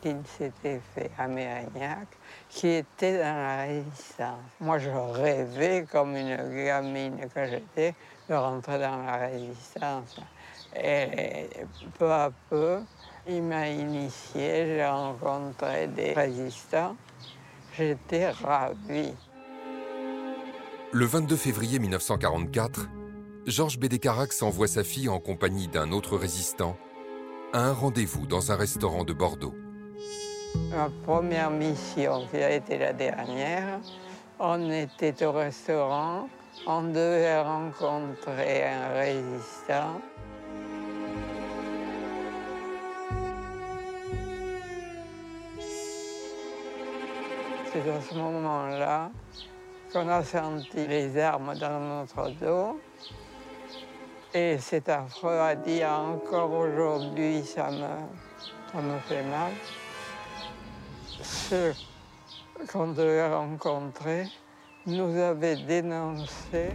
qui 0.00 0.14
s'était 0.24 0.80
fait 0.94 1.10
amérinhac, 1.18 2.08
qui 2.48 2.68
était 2.68 3.18
dans 3.18 3.36
la 3.36 3.62
résistance. 3.62 4.40
Moi, 4.60 4.78
je 4.78 4.90
rêvais, 4.90 5.86
comme 5.90 6.16
une 6.16 6.36
gamine 6.64 7.28
que 7.34 7.46
j'étais, 7.46 7.94
de 8.28 8.34
rentrer 8.34 8.78
dans 8.78 9.02
la 9.04 9.16
résistance. 9.16 10.16
Et 10.74 11.48
peu 11.98 12.10
à 12.10 12.30
peu, 12.50 12.80
il 13.28 13.42
m'a 13.42 13.68
initié, 13.68 14.66
j'ai 14.66 14.86
rencontré 14.86 15.86
des 15.88 16.12
résistants. 16.12 16.96
J'étais 17.76 18.30
ravie. 18.30 19.14
Le 20.92 21.04
22 21.04 21.36
février 21.36 21.78
1944, 21.78 22.88
Georges 23.46 23.78
Bédécarax 23.78 24.42
envoie 24.42 24.66
sa 24.66 24.82
fille 24.82 25.08
en 25.08 25.20
compagnie 25.20 25.68
d'un 25.68 25.92
autre 25.92 26.16
résistant 26.16 26.76
à 27.52 27.60
un 27.60 27.72
rendez-vous 27.72 28.26
dans 28.26 28.52
un 28.52 28.56
restaurant 28.56 29.04
de 29.04 29.12
Bordeaux. 29.12 29.54
Ma 30.70 30.90
première 31.04 31.50
mission, 31.50 32.26
qui 32.30 32.38
a 32.38 32.50
été 32.50 32.78
la 32.78 32.92
dernière, 32.92 33.80
on 34.38 34.70
était 34.70 35.24
au 35.24 35.32
restaurant 35.32 36.28
on 36.66 36.82
devait 36.82 37.40
rencontrer 37.42 38.64
un 38.64 38.94
résistant. 38.94 40.00
C'est 47.72 47.90
à 47.90 48.00
ce 48.00 48.14
moment-là 48.14 49.10
qu'on 49.92 50.08
a 50.08 50.24
senti 50.24 50.86
les 50.86 51.18
armes 51.18 51.54
dans 51.56 51.80
notre 51.80 52.30
dos. 52.30 52.80
Et 54.34 54.58
c'est 54.58 54.88
affreux 54.88 55.38
à 55.38 55.54
dire 55.54 55.90
encore 55.90 56.52
aujourd'hui, 56.52 57.44
ça 57.44 57.70
me, 57.70 58.72
ça 58.72 58.80
me 58.80 58.98
fait 59.00 59.22
mal. 59.22 59.52
Ceux 61.36 61.74
qu'on 62.72 62.88
devait 62.88 63.32
rencontrer, 63.32 64.26
nous 64.84 65.16
avait 65.16 65.56
dénoncé. 65.56 66.70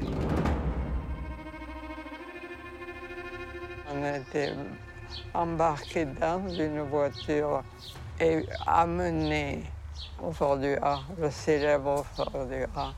On 3.93 4.15
était 4.15 4.53
embarqués 5.33 6.05
dans 6.05 6.47
une 6.47 6.81
voiture 6.83 7.63
et 8.19 8.45
amenés 8.65 9.63
au 10.23 10.31
Fort 10.31 10.57
du 10.57 10.73
A, 10.81 10.99
le 11.17 11.29
célèbre 11.29 12.05
Fort 12.15 12.45
du 12.45 12.63
A. 12.75 12.93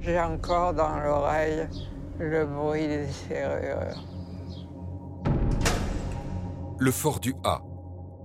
J'ai 0.00 0.18
encore 0.18 0.74
dans 0.74 0.98
l'oreille 0.98 1.68
le 2.18 2.46
bruit 2.46 2.88
des 2.88 3.06
serrures. 3.06 4.13
Le 6.78 6.90
fort 6.90 7.20
du 7.20 7.34
A, 7.44 7.62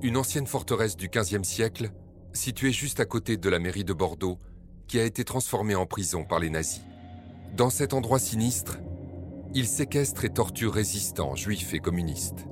une 0.01 0.17
ancienne 0.17 0.47
forteresse 0.47 0.97
du 0.97 1.07
XVe 1.07 1.43
siècle, 1.43 1.91
situé 2.33 2.71
juste 2.71 2.99
à 2.99 3.05
côté 3.05 3.37
de 3.37 3.47
la 3.47 3.59
mairie 3.59 3.83
de 3.83 3.93
Bordeaux, 3.93 4.39
qui 4.87 4.99
a 4.99 5.03
été 5.03 5.23
transformée 5.23 5.75
en 5.75 5.85
prison 5.85 6.23
par 6.23 6.39
les 6.39 6.49
nazis. 6.49 6.81
Dans 7.55 7.69
cet 7.69 7.93
endroit 7.93 8.17
sinistre, 8.17 8.79
ils 9.53 9.67
séquestrent 9.67 10.25
et 10.25 10.33
torturent 10.33 10.73
résistants, 10.73 11.35
juifs 11.35 11.75
et 11.75 11.79
communistes. 11.79 12.47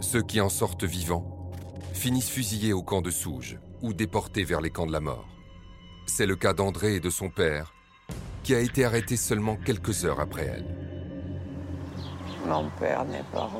Ceux 0.00 0.22
qui 0.22 0.42
en 0.42 0.50
sortent 0.50 0.84
vivants 0.84 1.50
finissent 1.94 2.30
fusillés 2.30 2.74
au 2.74 2.82
camp 2.82 3.00
de 3.00 3.10
Souge 3.10 3.58
ou 3.80 3.94
déportés 3.94 4.44
vers 4.44 4.60
les 4.60 4.70
camps 4.70 4.86
de 4.86 4.92
la 4.92 5.00
mort. 5.00 5.26
C'est 6.06 6.26
le 6.26 6.36
cas 6.36 6.52
d'André 6.52 6.96
et 6.96 7.00
de 7.00 7.10
son 7.10 7.30
père, 7.30 7.72
qui 8.42 8.54
a 8.54 8.60
été 8.60 8.84
arrêté 8.84 9.16
seulement 9.16 9.56
quelques 9.56 10.04
heures 10.04 10.20
après 10.20 10.44
elle. 10.44 10.88
Mon 12.46 12.68
père 12.78 13.04
n'est 13.04 13.24
pas. 13.32 13.50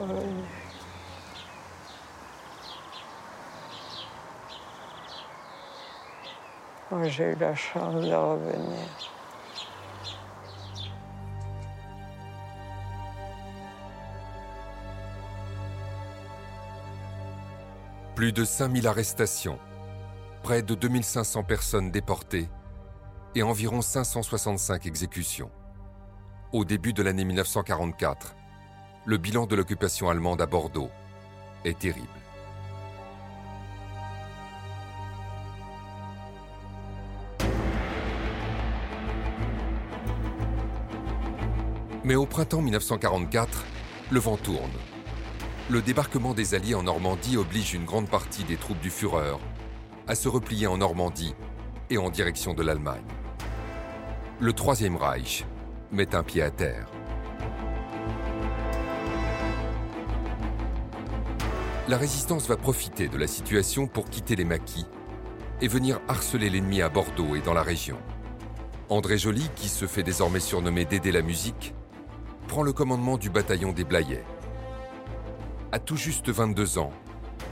J'ai 7.05 7.33
eu 7.33 7.37
la 7.37 7.55
chance 7.55 8.03
de 8.03 8.15
revenir. 8.15 8.79
Plus 18.15 18.33
de 18.33 18.45
5000 18.45 18.87
arrestations, 18.89 19.59
près 20.43 20.63
de 20.63 20.75
2500 20.75 21.45
personnes 21.45 21.91
déportées 21.91 22.49
et 23.35 23.43
environ 23.43 23.81
565 23.81 24.87
exécutions. 24.87 25.51
Au 26.53 26.65
début 26.65 26.93
de 26.93 27.03
l'année 27.03 27.25
1944, 27.25 28.35
le 29.05 29.19
bilan 29.19 29.47
de 29.47 29.55
l'occupation 29.55 30.09
allemande 30.09 30.41
à 30.41 30.47
Bordeaux 30.47 30.91
est 31.65 31.79
terrible. 31.79 32.09
Mais 42.09 42.15
au 42.15 42.25
printemps 42.25 42.63
1944, 42.63 43.67
le 44.09 44.19
vent 44.19 44.39
tourne. 44.39 44.71
Le 45.69 45.83
débarquement 45.83 46.33
des 46.33 46.55
Alliés 46.55 46.75
en 46.75 46.85
Normandie 46.85 47.37
oblige 47.37 47.75
une 47.75 47.85
grande 47.85 48.09
partie 48.09 48.45
des 48.45 48.57
troupes 48.57 48.81
du 48.81 48.89
Führer 48.89 49.37
à 50.07 50.15
se 50.15 50.27
replier 50.27 50.67
en 50.67 50.79
Normandie 50.79 51.35
et 51.91 51.99
en 51.99 52.09
direction 52.09 52.55
de 52.55 52.63
l'Allemagne. 52.63 53.05
Le 54.41 54.55
Troisième 54.55 54.97
Reich 54.97 55.45
met 55.93 56.15
un 56.15 56.23
pied 56.23 56.41
à 56.41 56.51
terre. 56.51 56.87
La 61.89 61.99
résistance 61.99 62.49
va 62.49 62.57
profiter 62.57 63.09
de 63.09 63.19
la 63.19 63.27
situation 63.27 63.87
pour 63.87 64.09
quitter 64.09 64.35
les 64.35 64.47
maquis 64.47 64.87
et 65.61 65.69
venir 65.69 66.01
harceler 66.09 66.49
l'ennemi 66.49 66.81
à 66.81 66.89
Bordeaux 66.89 67.37
et 67.37 67.43
dans 67.43 67.53
la 67.53 67.63
région. 67.63 67.99
André 68.89 69.19
Joly, 69.19 69.51
qui 69.57 69.69
se 69.69 69.87
fait 69.87 70.03
désormais 70.03 70.41
surnommer 70.41 70.87
Dédé 70.87 71.13
la 71.13 71.21
musique, 71.21 71.75
le 72.63 72.73
commandement 72.73 73.19
du 73.19 73.31
bataillon 73.31 73.73
des 73.73 73.85
Blayais. 73.85 74.25
À 75.73 75.79
tout 75.79 75.97
juste 75.97 76.29
22 76.29 76.79
ans, 76.79 76.93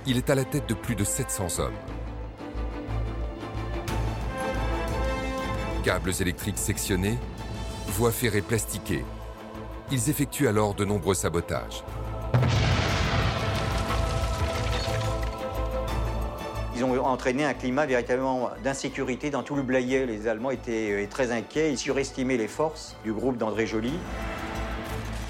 il 0.07 0.17
est 0.17 0.31
à 0.31 0.35
la 0.35 0.45
tête 0.45 0.69
de 0.69 0.75
plus 0.75 0.95
de 0.95 1.05
700 1.05 1.61
hommes. 1.61 1.75
Câbles 5.85 6.13
électriques 6.21 6.59
sectionnés, 6.59 7.19
voies 7.89 8.11
ferrées 8.11 8.43
plastiquées. 8.43 9.05
Ils 9.91 10.11
effectuent 10.11 10.49
alors 10.49 10.75
de 10.75 10.85
nombreux 10.85 11.15
sabotages. 11.15 11.85
Ils 16.75 16.85
ont 16.85 17.05
entraîné 17.07 17.45
un 17.45 17.55
climat 17.55 17.87
véritablement 17.87 18.51
d'insécurité 18.63 19.31
dans 19.31 19.43
tout 19.43 19.55
le 19.55 19.63
Blayais. 19.63 20.05
Les 20.05 20.29
Allemands 20.29 20.51
étaient 20.51 21.05
euh, 21.05 21.07
très 21.09 21.33
inquiets, 21.33 21.73
ils 21.73 21.79
surestimaient 21.79 22.37
les 22.37 22.49
forces 22.49 22.97
du 23.03 23.15
groupe 23.15 23.39
d'André 23.39 23.67
Joly. 23.67 23.93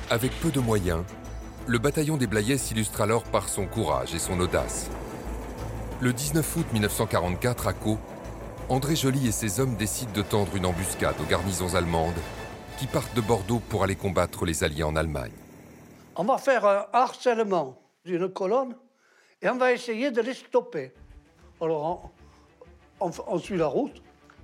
Avec 0.08 0.30
peu 0.38 0.52
de 0.52 0.60
moyens, 0.60 1.02
le 1.66 1.78
bataillon 1.78 2.16
des 2.16 2.28
Blayais 2.28 2.58
s'illustre 2.58 3.00
alors 3.00 3.24
par 3.24 3.48
son 3.48 3.66
courage 3.66 4.14
et 4.14 4.20
son 4.20 4.38
audace. 4.38 4.88
Le 6.00 6.12
19 6.12 6.56
août 6.56 6.66
1944, 6.72 7.66
à 7.66 7.72
Caux, 7.72 7.98
André 8.68 8.94
Joly 8.94 9.26
et 9.26 9.32
ses 9.32 9.58
hommes 9.58 9.74
décident 9.74 10.12
de 10.12 10.22
tendre 10.22 10.54
une 10.54 10.64
embuscade 10.64 11.16
aux 11.20 11.28
garnisons 11.28 11.74
allemandes 11.74 12.14
qui 12.78 12.86
partent 12.86 13.16
de 13.16 13.20
Bordeaux 13.20 13.60
pour 13.68 13.82
aller 13.82 13.96
combattre 13.96 14.44
les 14.44 14.62
Alliés 14.62 14.84
en 14.84 14.94
Allemagne. 14.94 15.32
On 16.14 16.22
va 16.22 16.38
faire 16.38 16.64
un 16.64 16.86
harcèlement 16.92 17.76
d'une 18.04 18.28
colonne 18.28 18.76
et 19.42 19.48
on 19.48 19.56
va 19.56 19.72
essayer 19.72 20.12
de 20.12 20.20
les 20.20 20.34
stopper. 20.34 20.92
Alors 21.60 22.12
on, 23.00 23.38
suit 23.40 23.56
la 23.56 23.66
route, 23.66 24.00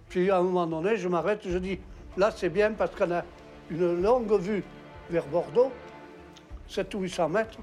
puis 0.09 0.29
à 0.29 0.39
un 0.39 0.43
moment 0.43 0.67
donné, 0.67 0.97
je 0.97 1.07
m'arrête, 1.07 1.43
je 1.47 1.59
dis, 1.59 1.79
là 2.17 2.33
c'est 2.37 2.51
bien 2.51 2.73
parce 2.73 2.97
qu'on 2.97 3.13
a 3.13 3.23
une 3.71 4.03
longue 4.03 4.41
vue 4.41 4.65
vers 5.13 5.27
Bordeaux, 5.27 5.71
7 6.69 6.95
ou 6.95 7.01
800 7.01 7.29
mètres. 7.29 7.59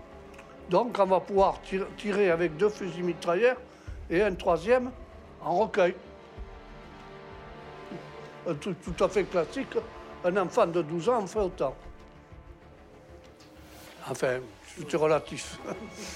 Donc 0.70 0.98
on 1.00 1.06
va 1.06 1.20
pouvoir 1.20 1.60
tir- 1.64 1.88
tirer 1.98 2.30
avec 2.30 2.56
deux 2.58 2.70
fusils 2.70 3.04
mitrailleurs 3.04 3.58
et 4.10 4.22
un 4.22 4.34
troisième 4.36 4.92
en 5.42 5.56
recueil. 5.58 5.96
Truc 8.62 8.78
tout 8.82 9.04
à 9.04 9.10
fait 9.10 9.24
classique. 9.24 9.76
Un 10.24 10.36
enfant 10.38 10.68
de 10.68 10.82
12 10.82 11.10
ans 11.10 11.20
en 11.24 11.28
fait 11.28 11.40
autant. 11.40 11.76
Enfin, 14.10 14.40
c'est 14.90 14.98
relatif. 14.98 15.60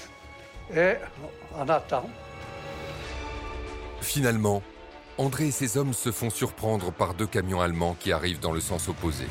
Et 0.74 0.94
on 1.56 1.68
attend. 1.68 2.08
Finalement, 4.00 4.62
André 5.18 5.48
et 5.48 5.50
ses 5.50 5.76
hommes 5.76 5.92
se 5.92 6.10
font 6.10 6.30
surprendre 6.30 6.90
par 6.90 7.14
deux 7.14 7.26
camions 7.26 7.60
allemands 7.60 7.94
qui 8.00 8.10
arrivent 8.12 8.40
dans 8.40 8.50
le 8.52 8.60
sens 8.60 8.88
opposé. 8.88 9.26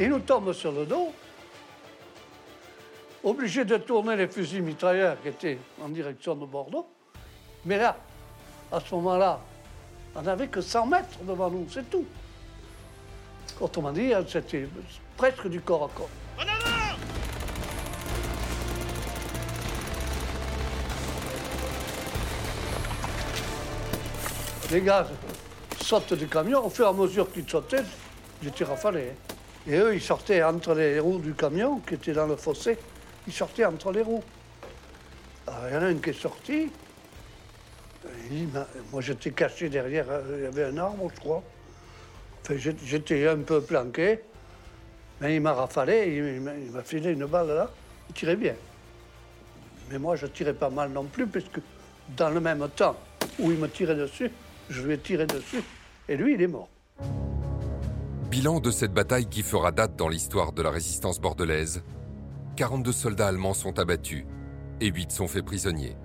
Ils 0.00 0.08
nous 0.08 0.20
tombent 0.20 0.54
sur 0.54 0.72
le 0.72 0.86
dos, 0.86 1.12
obligés 3.22 3.66
de 3.66 3.76
tourner 3.76 4.16
les 4.16 4.28
fusils 4.28 4.62
mitrailleurs 4.62 5.20
qui 5.20 5.28
étaient 5.28 5.58
en 5.78 5.90
direction 5.90 6.34
de 6.34 6.46
Bordeaux. 6.46 6.86
Mais 7.66 7.76
là, 7.76 7.98
à 8.72 8.80
ce 8.80 8.94
moment-là, 8.94 9.40
on 10.14 10.22
n'avait 10.22 10.48
que 10.48 10.62
100 10.62 10.86
mètres 10.86 11.18
devant 11.22 11.50
nous, 11.50 11.66
c'est 11.70 11.90
tout. 11.90 12.06
Autrement 13.60 13.92
dit, 13.92 14.10
c'était 14.26 14.66
presque 15.18 15.46
du 15.48 15.60
corps 15.60 15.84
à 15.84 15.88
corps. 15.94 16.08
Les 24.72 24.80
gars 24.80 25.06
sortent 25.82 26.14
du 26.14 26.26
camion, 26.26 26.64
au 26.64 26.70
fur 26.70 26.86
et 26.86 26.88
à 26.88 26.92
mesure 26.94 27.30
qu'ils 27.30 27.46
sautaient, 27.46 27.84
j'étais 28.42 28.64
rafalé. 28.64 29.12
Et 29.68 29.76
eux, 29.76 29.94
ils 29.94 30.00
sortaient 30.00 30.42
entre 30.42 30.74
les 30.74 30.98
roues 30.98 31.18
du 31.18 31.34
camion, 31.34 31.80
qui 31.80 31.94
était 31.94 32.12
dans 32.12 32.26
le 32.26 32.36
fossé, 32.36 32.78
ils 33.26 33.32
sortaient 33.32 33.64
entre 33.64 33.92
les 33.92 34.02
roues. 34.02 34.22
Alors, 35.46 35.68
il 35.68 35.74
y 35.74 35.76
en 35.76 35.82
a 35.82 35.86
un 35.86 35.94
qui 35.96 36.10
est 36.10 36.20
sorti. 36.20 36.70
Il 38.30 38.48
m'a- 38.48 38.66
moi, 38.90 39.02
j'étais 39.02 39.30
caché 39.32 39.68
derrière, 39.68 40.06
euh, 40.08 40.36
il 40.38 40.44
y 40.44 40.46
avait 40.46 40.64
un 40.64 40.78
arbre, 40.78 41.10
je 41.14 41.20
crois. 41.20 41.42
J'étais 42.56 43.28
un 43.28 43.38
peu 43.38 43.60
planqué. 43.60 44.20
Mais 45.20 45.36
il 45.36 45.42
m'a 45.42 45.52
rafalé, 45.52 46.16
il 46.16 46.70
m'a 46.72 46.82
filé 46.82 47.10
une 47.10 47.26
balle 47.26 47.48
là. 47.48 47.70
Il 48.08 48.14
tirait 48.14 48.36
bien. 48.36 48.54
Mais 49.90 49.98
moi, 49.98 50.16
je 50.16 50.26
tirais 50.26 50.54
pas 50.54 50.70
mal 50.70 50.90
non 50.90 51.04
plus, 51.04 51.26
puisque 51.26 51.60
dans 52.16 52.30
le 52.30 52.40
même 52.40 52.66
temps 52.74 52.96
où 53.38 53.52
il 53.52 53.58
me 53.58 53.68
tirait 53.68 53.94
dessus, 53.96 54.30
je 54.70 54.80
lui 54.82 54.94
ai 54.94 54.98
tiré 54.98 55.26
dessus. 55.26 55.62
Et 56.08 56.16
lui, 56.16 56.34
il 56.34 56.42
est 56.42 56.46
mort. 56.46 56.68
Bilan 58.30 58.60
de 58.60 58.70
cette 58.70 58.94
bataille 58.94 59.26
qui 59.26 59.42
fera 59.42 59.72
date 59.72 59.96
dans 59.96 60.06
l'histoire 60.06 60.52
de 60.52 60.62
la 60.62 60.70
résistance 60.70 61.20
bordelaise 61.20 61.82
42 62.54 62.92
soldats 62.92 63.26
allemands 63.26 63.54
sont 63.54 63.80
abattus 63.80 64.24
et 64.80 64.86
8 64.86 65.10
sont 65.10 65.26
faits 65.26 65.44
prisonniers. 65.44 65.96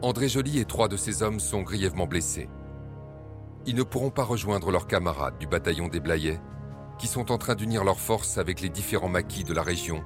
André 0.00 0.30
Joly 0.30 0.58
et 0.58 0.64
trois 0.64 0.88
de 0.88 0.96
ses 0.96 1.22
hommes 1.22 1.38
sont 1.38 1.60
grièvement 1.60 2.06
blessés. 2.06 2.48
Ils 3.66 3.74
ne 3.74 3.82
pourront 3.82 4.08
pas 4.08 4.24
rejoindre 4.24 4.70
leurs 4.70 4.86
camarades 4.86 5.36
du 5.36 5.46
bataillon 5.46 5.88
des 5.88 6.00
Blayais, 6.00 6.40
qui 6.98 7.08
sont 7.08 7.30
en 7.30 7.36
train 7.36 7.56
d'unir 7.56 7.84
leurs 7.84 8.00
forces 8.00 8.38
avec 8.38 8.62
les 8.62 8.70
différents 8.70 9.10
maquis 9.10 9.44
de 9.44 9.52
la 9.52 9.62
région, 9.62 10.02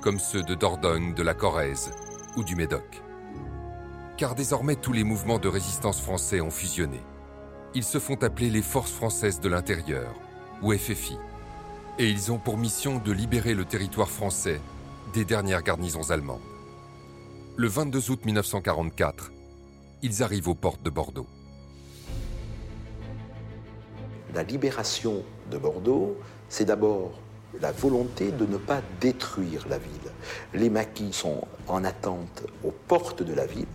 comme 0.00 0.20
ceux 0.20 0.44
de 0.44 0.54
Dordogne, 0.54 1.12
de 1.12 1.24
la 1.24 1.34
Corrèze 1.34 1.90
ou 2.36 2.44
du 2.44 2.54
Médoc. 2.54 3.02
Car 4.16 4.36
désormais 4.36 4.76
tous 4.76 4.92
les 4.92 5.02
mouvements 5.02 5.40
de 5.40 5.48
résistance 5.48 6.00
français 6.00 6.40
ont 6.40 6.52
fusionné. 6.52 7.00
Ils 7.72 7.84
se 7.84 8.00
font 8.00 8.20
appeler 8.24 8.50
les 8.50 8.62
Forces 8.62 8.90
françaises 8.90 9.38
de 9.38 9.48
l'intérieur, 9.48 10.12
ou 10.60 10.72
FFI, 10.72 11.16
et 12.00 12.10
ils 12.10 12.32
ont 12.32 12.38
pour 12.38 12.58
mission 12.58 12.98
de 12.98 13.12
libérer 13.12 13.54
le 13.54 13.64
territoire 13.64 14.10
français 14.10 14.60
des 15.12 15.24
dernières 15.24 15.62
garnisons 15.62 16.10
allemandes. 16.10 16.40
Le 17.56 17.68
22 17.68 18.10
août 18.10 18.24
1944, 18.24 19.30
ils 20.02 20.22
arrivent 20.24 20.48
aux 20.48 20.56
portes 20.56 20.82
de 20.82 20.90
Bordeaux. 20.90 21.28
La 24.34 24.42
libération 24.42 25.22
de 25.52 25.58
Bordeaux, 25.58 26.16
c'est 26.48 26.64
d'abord 26.64 27.12
la 27.60 27.70
volonté 27.70 28.32
de 28.32 28.46
ne 28.46 28.56
pas 28.56 28.80
détruire 29.00 29.66
la 29.68 29.78
ville. 29.78 30.10
Les 30.54 30.70
maquis 30.70 31.12
sont 31.12 31.46
en 31.68 31.84
attente 31.84 32.46
aux 32.64 32.74
portes 32.88 33.22
de 33.22 33.34
la 33.34 33.46
ville. 33.46 33.66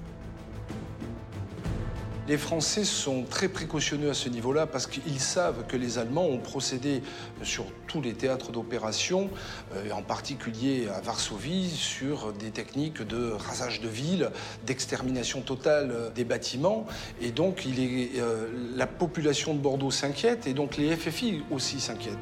Les 2.28 2.38
Français 2.38 2.86
sont 2.86 3.23
très 3.23 3.47
précautionneux 3.47 4.09
à 4.09 4.15
ce 4.15 4.30
niveau-là 4.30 4.65
parce 4.65 4.88
qu'ils 4.88 5.19
savent 5.19 5.67
que 5.67 5.78
les 5.78 5.99
Allemands 5.99 6.26
ont 6.26 6.39
procédé 6.39 7.03
sur 7.43 7.65
tous 7.86 8.01
les 8.01 8.13
théâtres 8.13 8.51
d'opération, 8.51 9.30
euh, 9.76 9.91
en 9.91 10.01
particulier 10.01 10.88
à 10.88 11.01
Varsovie, 11.01 11.69
sur 11.69 12.34
des 12.34 12.49
techniques 12.49 13.03
de 13.03 13.32
rasage 13.32 13.80
de 13.80 13.88
villes, 13.88 14.32
d'extermination 14.65 15.41
totale 15.41 15.91
euh, 15.91 16.09
des 16.09 16.23
bâtiments. 16.23 16.88
Et 17.21 17.30
donc, 17.30 17.63
euh, 17.67 18.47
la 18.76 18.88
population 18.88 19.53
de 19.53 19.59
Bordeaux 19.59 19.91
s'inquiète 19.91 20.47
et 20.47 20.55
donc 20.55 20.78
les 20.78 20.95
FFI 20.95 21.43
aussi 21.51 21.80
s'inquiètent. 21.80 22.17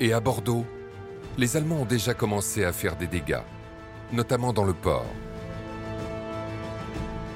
Et 0.00 0.12
à 0.12 0.18
Bordeaux, 0.18 0.66
les 1.36 1.56
Allemands 1.56 1.82
ont 1.82 1.86
déjà 1.86 2.14
commencé 2.14 2.64
à 2.64 2.72
faire 2.72 2.96
des 2.96 3.06
dégâts, 3.06 3.42
notamment 4.12 4.52
dans 4.52 4.64
le 4.64 4.74
port. 4.74 5.06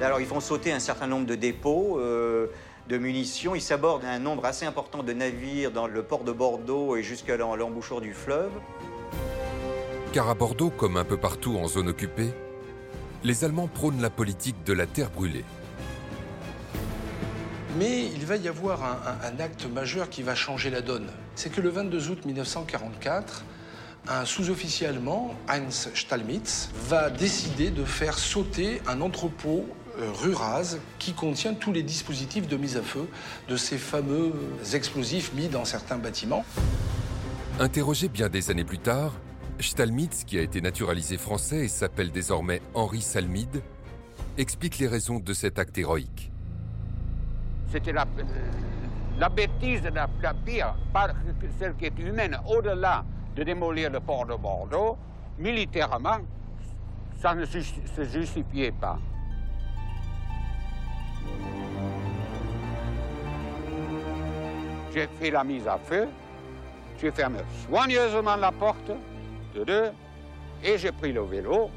Alors, 0.01 0.19
ils 0.19 0.25
font 0.27 0.39
sauter 0.41 0.71
un 0.73 0.79
certain 0.79 1.07
nombre 1.07 1.25
de 1.25 1.35
dépôts 1.35 1.97
euh, 1.99 2.47
de 2.89 2.97
munitions. 2.97 3.55
Ils 3.55 3.61
sabordent 3.61 4.03
un 4.05 4.19
nombre 4.19 4.45
assez 4.45 4.65
important 4.65 5.01
de 5.03 5.13
navires 5.13 5.71
dans 5.71 5.87
le 5.87 6.03
port 6.03 6.23
de 6.23 6.31
Bordeaux 6.31 6.95
et 6.97 7.03
jusqu'à 7.03 7.37
l'em- 7.37 7.55
l'embouchure 7.55 8.01
du 8.01 8.13
fleuve. 8.13 8.51
Car 10.11 10.29
à 10.29 10.35
Bordeaux, 10.35 10.69
comme 10.71 10.97
un 10.97 11.05
peu 11.05 11.17
partout 11.17 11.57
en 11.57 11.67
zone 11.67 11.87
occupée, 11.89 12.31
les 13.23 13.45
Allemands 13.45 13.67
prônent 13.67 14.01
la 14.01 14.09
politique 14.09 14.63
de 14.65 14.73
la 14.73 14.85
terre 14.85 15.09
brûlée. 15.09 15.45
Mais 17.77 18.03
il 18.13 18.25
va 18.25 18.35
y 18.35 18.47
avoir 18.47 18.83
un, 18.83 18.97
un- 19.07 19.33
un 19.35 19.39
acte 19.39 19.65
majeur 19.65 20.09
qui 20.09 20.21
va 20.21 20.35
changer 20.35 20.69
la 20.69 20.81
donne. 20.81 21.07
C'est 21.35 21.49
que 21.51 21.61
le 21.61 21.69
22 21.69 22.09
août 22.09 22.25
1944, 22.25 23.43
un 24.09 24.25
sous-officier 24.25 24.85
allemand, 24.87 25.33
Heinz 25.47 25.89
Stallmitz, 25.95 26.69
va 26.89 27.09
décider 27.09 27.71
de 27.71 27.85
faire 27.85 28.19
sauter 28.19 28.81
un 28.85 28.99
entrepôt 29.01 29.65
Ruraz 30.21 30.77
qui 30.99 31.13
contient 31.13 31.53
tous 31.53 31.71
les 31.71 31.83
dispositifs 31.83 32.47
de 32.47 32.57
mise 32.57 32.77
à 32.77 32.81
feu 32.81 33.07
de 33.47 33.55
ces 33.55 33.77
fameux 33.77 34.33
explosifs 34.73 35.33
mis 35.33 35.47
dans 35.47 35.65
certains 35.65 35.97
bâtiments. 35.97 36.43
Interrogé 37.59 38.07
bien 38.09 38.29
des 38.29 38.49
années 38.49 38.63
plus 38.63 38.79
tard, 38.79 39.13
Stallmitz, 39.59 40.23
qui 40.23 40.39
a 40.39 40.41
été 40.41 40.61
naturalisé 40.61 41.17
français 41.17 41.65
et 41.65 41.67
s'appelle 41.67 42.11
désormais 42.11 42.61
Henri 42.73 43.01
Salmide, 43.01 43.61
explique 44.37 44.79
les 44.79 44.87
raisons 44.87 45.19
de 45.19 45.33
cet 45.33 45.59
acte 45.59 45.77
héroïque. 45.77 46.31
C'était 47.71 47.93
la, 47.93 48.05
la 49.19 49.29
bêtise 49.29 49.83
la, 49.83 50.09
la 50.21 50.33
pire, 50.33 50.75
pas 50.91 51.09
celle 51.59 51.75
qui 51.75 51.85
est 51.85 51.99
humaine. 51.99 52.37
Au-delà 52.47 53.05
de 53.35 53.43
démolir 53.43 53.91
le 53.91 53.99
port 53.99 54.25
de 54.25 54.35
Bordeaux, 54.35 54.97
militairement, 55.37 56.17
ça 57.21 57.35
ne 57.35 57.45
se 57.45 57.59
justifiait 58.11 58.71
pas. 58.71 58.99
J'ai 64.93 65.07
fait 65.19 65.31
la 65.31 65.43
mise 65.43 65.67
à 65.67 65.77
feu, 65.77 66.07
j'ai 67.01 67.11
fermé 67.11 67.39
soigneusement 67.67 68.35
la 68.35 68.51
porte 68.51 68.91
de 69.55 69.63
deux, 69.63 69.91
et 70.63 70.77
j'ai 70.77 70.91
pris 70.91 71.11
le 71.11 71.23
vélo. 71.23 71.69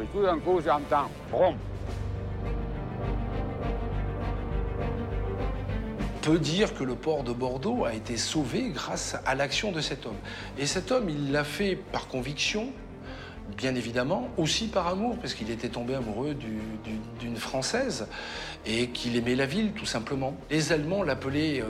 Et 0.00 0.06
tout 0.06 0.22
d'un 0.22 0.38
coup, 0.38 0.60
j'entends 0.64 1.10
brom. 1.30 1.56
Peut 6.22 6.38
dire 6.38 6.74
que 6.74 6.84
le 6.84 6.94
port 6.94 7.24
de 7.24 7.32
Bordeaux 7.32 7.84
a 7.84 7.94
été 7.94 8.16
sauvé 8.16 8.70
grâce 8.70 9.16
à 9.24 9.34
l'action 9.34 9.72
de 9.72 9.80
cet 9.80 10.06
homme. 10.06 10.18
Et 10.58 10.66
cet 10.66 10.92
homme, 10.92 11.08
il 11.08 11.32
l'a 11.32 11.44
fait 11.44 11.76
par 11.76 12.06
conviction, 12.08 12.72
bien 13.58 13.74
évidemment, 13.74 14.28
aussi 14.38 14.68
par 14.68 14.86
amour, 14.86 15.16
parce 15.18 15.34
qu'il 15.34 15.50
était 15.50 15.68
tombé 15.68 15.94
amoureux 15.94 16.34
d'une 16.34 17.36
Française 17.36 18.06
et 18.64 18.88
qu'il 18.88 19.16
aimait 19.16 19.34
la 19.34 19.46
ville, 19.46 19.72
tout 19.72 19.84
simplement. 19.84 20.34
Les 20.50 20.72
Allemands 20.72 21.02
l'appelaient, 21.02 21.60
euh, 21.60 21.66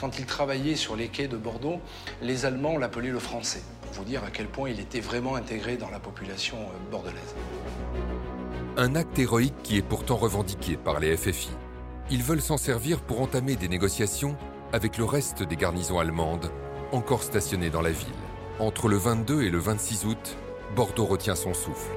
quand 0.00 0.18
il 0.18 0.24
travaillait 0.24 0.76
sur 0.76 0.96
les 0.96 1.08
quais 1.08 1.28
de 1.28 1.36
Bordeaux, 1.36 1.80
les 2.22 2.46
Allemands 2.46 2.78
l'appelaient 2.78 3.10
le 3.10 3.18
Français, 3.18 3.62
pour 3.82 3.92
vous 3.92 4.04
dire 4.04 4.22
à 4.24 4.30
quel 4.30 4.46
point 4.46 4.70
il 4.70 4.78
était 4.78 5.00
vraiment 5.00 5.34
intégré 5.34 5.76
dans 5.76 5.90
la 5.90 5.98
population 5.98 6.56
euh, 6.58 6.90
bordelaise. 6.90 7.34
Un 8.76 8.94
acte 8.94 9.18
héroïque 9.18 9.62
qui 9.62 9.76
est 9.76 9.82
pourtant 9.82 10.16
revendiqué 10.16 10.76
par 10.76 11.00
les 11.00 11.16
FFI. 11.16 11.50
Ils 12.10 12.22
veulent 12.22 12.40
s'en 12.40 12.56
servir 12.56 13.00
pour 13.00 13.20
entamer 13.20 13.56
des 13.56 13.68
négociations 13.68 14.36
avec 14.72 14.96
le 14.96 15.04
reste 15.04 15.42
des 15.42 15.56
garnisons 15.56 15.98
allemandes 15.98 16.50
encore 16.92 17.22
stationnées 17.22 17.70
dans 17.70 17.82
la 17.82 17.90
ville. 17.90 18.08
Entre 18.58 18.88
le 18.88 18.96
22 18.96 19.42
et 19.42 19.50
le 19.50 19.58
26 19.58 20.04
août, 20.04 20.36
Bordeaux 20.74 21.04
retient 21.04 21.34
son 21.34 21.52
souffle. 21.52 21.90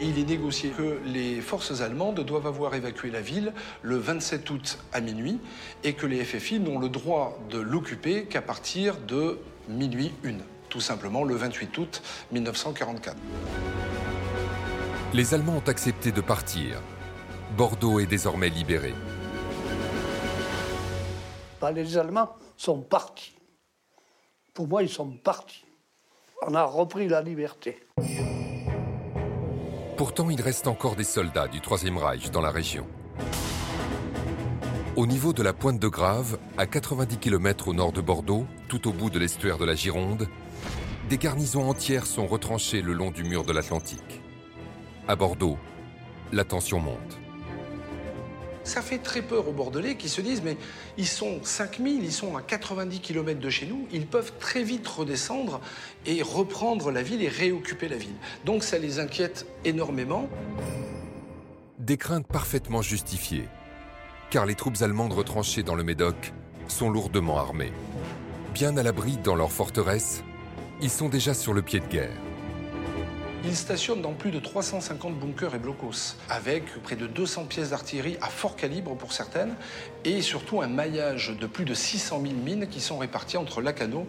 Il 0.00 0.18
est 0.18 0.24
négocié 0.24 0.70
que 0.70 1.00
les 1.04 1.40
forces 1.40 1.80
allemandes 1.80 2.20
doivent 2.20 2.48
avoir 2.48 2.74
évacué 2.74 3.08
la 3.10 3.20
ville 3.20 3.52
le 3.82 3.98
27 3.98 4.50
août 4.50 4.78
à 4.92 5.00
minuit 5.00 5.38
et 5.84 5.92
que 5.92 6.06
les 6.06 6.24
FFI 6.24 6.58
n'ont 6.58 6.80
le 6.80 6.88
droit 6.88 7.38
de 7.50 7.60
l'occuper 7.60 8.24
qu'à 8.24 8.42
partir 8.42 8.96
de 8.98 9.38
minuit 9.68 10.12
une, 10.24 10.40
tout 10.70 10.80
simplement 10.80 11.22
le 11.22 11.36
28 11.36 11.78
août 11.78 12.02
1944. 12.32 13.16
Les 15.12 15.34
Allemands 15.34 15.58
ont 15.58 15.68
accepté 15.68 16.10
de 16.10 16.20
partir. 16.20 16.80
Bordeaux 17.56 18.00
est 18.00 18.06
désormais 18.06 18.48
libéré. 18.48 18.92
Bah, 21.60 21.70
les 21.70 21.96
Allemands 21.96 22.34
sont 22.56 22.80
partis. 22.80 23.36
Pour 24.52 24.66
moi, 24.66 24.82
ils 24.82 24.88
sont 24.88 25.10
partis. 25.10 25.64
On 26.46 26.54
a 26.54 26.64
repris 26.64 27.06
la 27.06 27.20
liberté. 27.20 27.78
Pourtant, 29.98 30.30
il 30.30 30.40
reste 30.40 30.66
encore 30.66 30.96
des 30.96 31.04
soldats 31.04 31.48
du 31.48 31.60
Troisième 31.60 31.98
Reich 31.98 32.30
dans 32.30 32.40
la 32.40 32.50
région. 32.50 32.86
Au 34.96 35.06
niveau 35.06 35.34
de 35.34 35.42
la 35.42 35.52
pointe 35.52 35.78
de 35.78 35.88
Grave, 35.88 36.38
à 36.56 36.66
90 36.66 37.18
km 37.18 37.68
au 37.68 37.74
nord 37.74 37.92
de 37.92 38.00
Bordeaux, 38.00 38.46
tout 38.68 38.88
au 38.88 38.92
bout 38.92 39.10
de 39.10 39.18
l'estuaire 39.18 39.58
de 39.58 39.66
la 39.66 39.74
Gironde, 39.74 40.28
des 41.10 41.18
garnisons 41.18 41.68
entières 41.68 42.06
sont 42.06 42.26
retranchées 42.26 42.80
le 42.80 42.94
long 42.94 43.10
du 43.10 43.22
mur 43.22 43.44
de 43.44 43.52
l'Atlantique. 43.52 44.22
À 45.08 45.16
Bordeaux, 45.16 45.58
la 46.32 46.44
tension 46.44 46.80
monte. 46.80 47.18
Ça 48.70 48.82
fait 48.82 48.98
très 48.98 49.20
peur 49.20 49.48
aux 49.48 49.52
Bordelais 49.52 49.96
qui 49.96 50.08
se 50.08 50.20
disent 50.20 50.42
mais 50.44 50.56
ils 50.96 51.08
sont 51.08 51.40
5000, 51.42 52.04
ils 52.04 52.12
sont 52.12 52.36
à 52.36 52.40
90 52.40 53.00
km 53.00 53.40
de 53.40 53.50
chez 53.50 53.66
nous, 53.66 53.88
ils 53.90 54.06
peuvent 54.06 54.32
très 54.38 54.62
vite 54.62 54.86
redescendre 54.86 55.60
et 56.06 56.22
reprendre 56.22 56.92
la 56.92 57.02
ville 57.02 57.20
et 57.20 57.28
réoccuper 57.28 57.88
la 57.88 57.96
ville. 57.96 58.14
Donc 58.44 58.62
ça 58.62 58.78
les 58.78 59.00
inquiète 59.00 59.44
énormément. 59.64 60.28
Des 61.80 61.96
craintes 61.96 62.28
parfaitement 62.28 62.80
justifiées, 62.80 63.48
car 64.30 64.46
les 64.46 64.54
troupes 64.54 64.80
allemandes 64.82 65.14
retranchées 65.14 65.64
dans 65.64 65.74
le 65.74 65.82
Médoc 65.82 66.32
sont 66.68 66.90
lourdement 66.90 67.40
armées. 67.40 67.72
Bien 68.54 68.76
à 68.76 68.84
l'abri 68.84 69.16
dans 69.16 69.34
leur 69.34 69.50
forteresse, 69.50 70.22
ils 70.80 70.90
sont 70.90 71.08
déjà 71.08 71.34
sur 71.34 71.54
le 71.54 71.62
pied 71.62 71.80
de 71.80 71.86
guerre. 71.86 72.29
Ils 73.42 73.56
stationnent 73.56 74.02
dans 74.02 74.12
plus 74.12 74.30
de 74.30 74.38
350 74.38 75.18
bunkers 75.18 75.54
et 75.54 75.58
blocos, 75.58 76.16
avec 76.28 76.64
près 76.82 76.94
de 76.94 77.06
200 77.06 77.46
pièces 77.46 77.70
d'artillerie 77.70 78.18
à 78.20 78.26
fort 78.26 78.54
calibre 78.54 78.94
pour 78.94 79.14
certaines, 79.14 79.54
et 80.04 80.20
surtout 80.20 80.60
un 80.60 80.66
maillage 80.66 81.34
de 81.38 81.46
plus 81.46 81.64
de 81.64 81.72
600 81.72 82.20
000 82.22 82.34
mines 82.34 82.68
qui 82.68 82.80
sont 82.80 82.98
réparties 82.98 83.38
entre 83.38 83.62
Lacano 83.62 84.06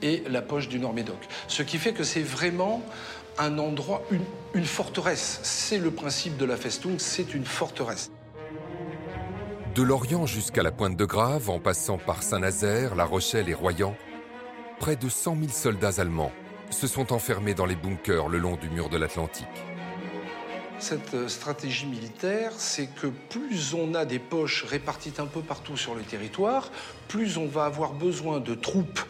et 0.00 0.22
la 0.30 0.40
poche 0.40 0.68
du 0.68 0.78
Nord-Médoc. 0.78 1.18
Ce 1.46 1.62
qui 1.62 1.76
fait 1.76 1.92
que 1.92 2.04
c'est 2.04 2.22
vraiment 2.22 2.82
un 3.36 3.58
endroit, 3.58 4.02
une, 4.10 4.24
une 4.54 4.64
forteresse. 4.64 5.40
C'est 5.42 5.78
le 5.78 5.90
principe 5.90 6.38
de 6.38 6.46
la 6.46 6.56
Festung, 6.56 6.98
c'est 6.98 7.34
une 7.34 7.44
forteresse. 7.44 8.10
De 9.74 9.82
Lorient 9.82 10.24
jusqu'à 10.24 10.62
la 10.62 10.72
pointe 10.72 10.96
de 10.96 11.04
Grave, 11.04 11.50
en 11.50 11.58
passant 11.60 11.98
par 11.98 12.22
Saint-Nazaire, 12.22 12.94
La 12.94 13.04
Rochelle 13.04 13.50
et 13.50 13.54
Royan, 13.54 13.94
près 14.78 14.96
de 14.96 15.10
100 15.10 15.36
000 15.36 15.48
soldats 15.52 16.00
allemands 16.00 16.32
se 16.70 16.86
sont 16.86 17.12
enfermés 17.12 17.54
dans 17.54 17.66
les 17.66 17.76
bunkers 17.76 18.28
le 18.28 18.38
long 18.38 18.56
du 18.56 18.70
mur 18.70 18.88
de 18.88 18.96
l'Atlantique. 18.96 19.46
Cette 20.78 21.12
euh, 21.12 21.28
stratégie 21.28 21.86
militaire, 21.86 22.52
c'est 22.56 22.86
que 22.86 23.08
plus 23.08 23.74
on 23.74 23.94
a 23.94 24.06
des 24.06 24.18
poches 24.18 24.64
réparties 24.64 25.12
un 25.18 25.26
peu 25.26 25.42
partout 25.42 25.76
sur 25.76 25.94
le 25.94 26.02
territoire, 26.02 26.70
plus 27.06 27.36
on 27.36 27.46
va 27.46 27.64
avoir 27.64 27.92
besoin 27.92 28.40
de 28.40 28.54
troupes 28.54 29.00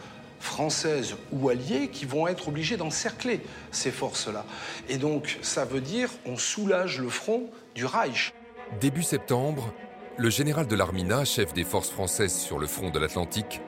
françaises 0.41 1.15
ou 1.31 1.49
alliées 1.49 1.87
qui 1.87 2.05
vont 2.05 2.27
être 2.27 2.49
obligées 2.49 2.75
d'encercler 2.75 3.39
ces 3.71 3.91
forces-là. 3.91 4.45
Et 4.89 4.97
donc, 4.97 5.39
ça 5.41 5.63
veut 5.63 5.81
dire 5.81 6.09
on 6.25 6.35
soulage 6.35 6.99
le 6.99 7.09
front 7.09 7.49
du 7.73 7.85
Reich. 7.85 8.33
Début 8.81 9.03
septembre, 9.03 9.73
le 10.17 10.29
général 10.29 10.67
de 10.67 10.75
l'Armina, 10.75 11.23
chef 11.23 11.53
des 11.53 11.63
forces 11.63 11.89
françaises 11.89 12.35
sur 12.35 12.59
le 12.59 12.67
front 12.67 12.89
de 12.89 12.99
l'Atlantique, 12.99 13.61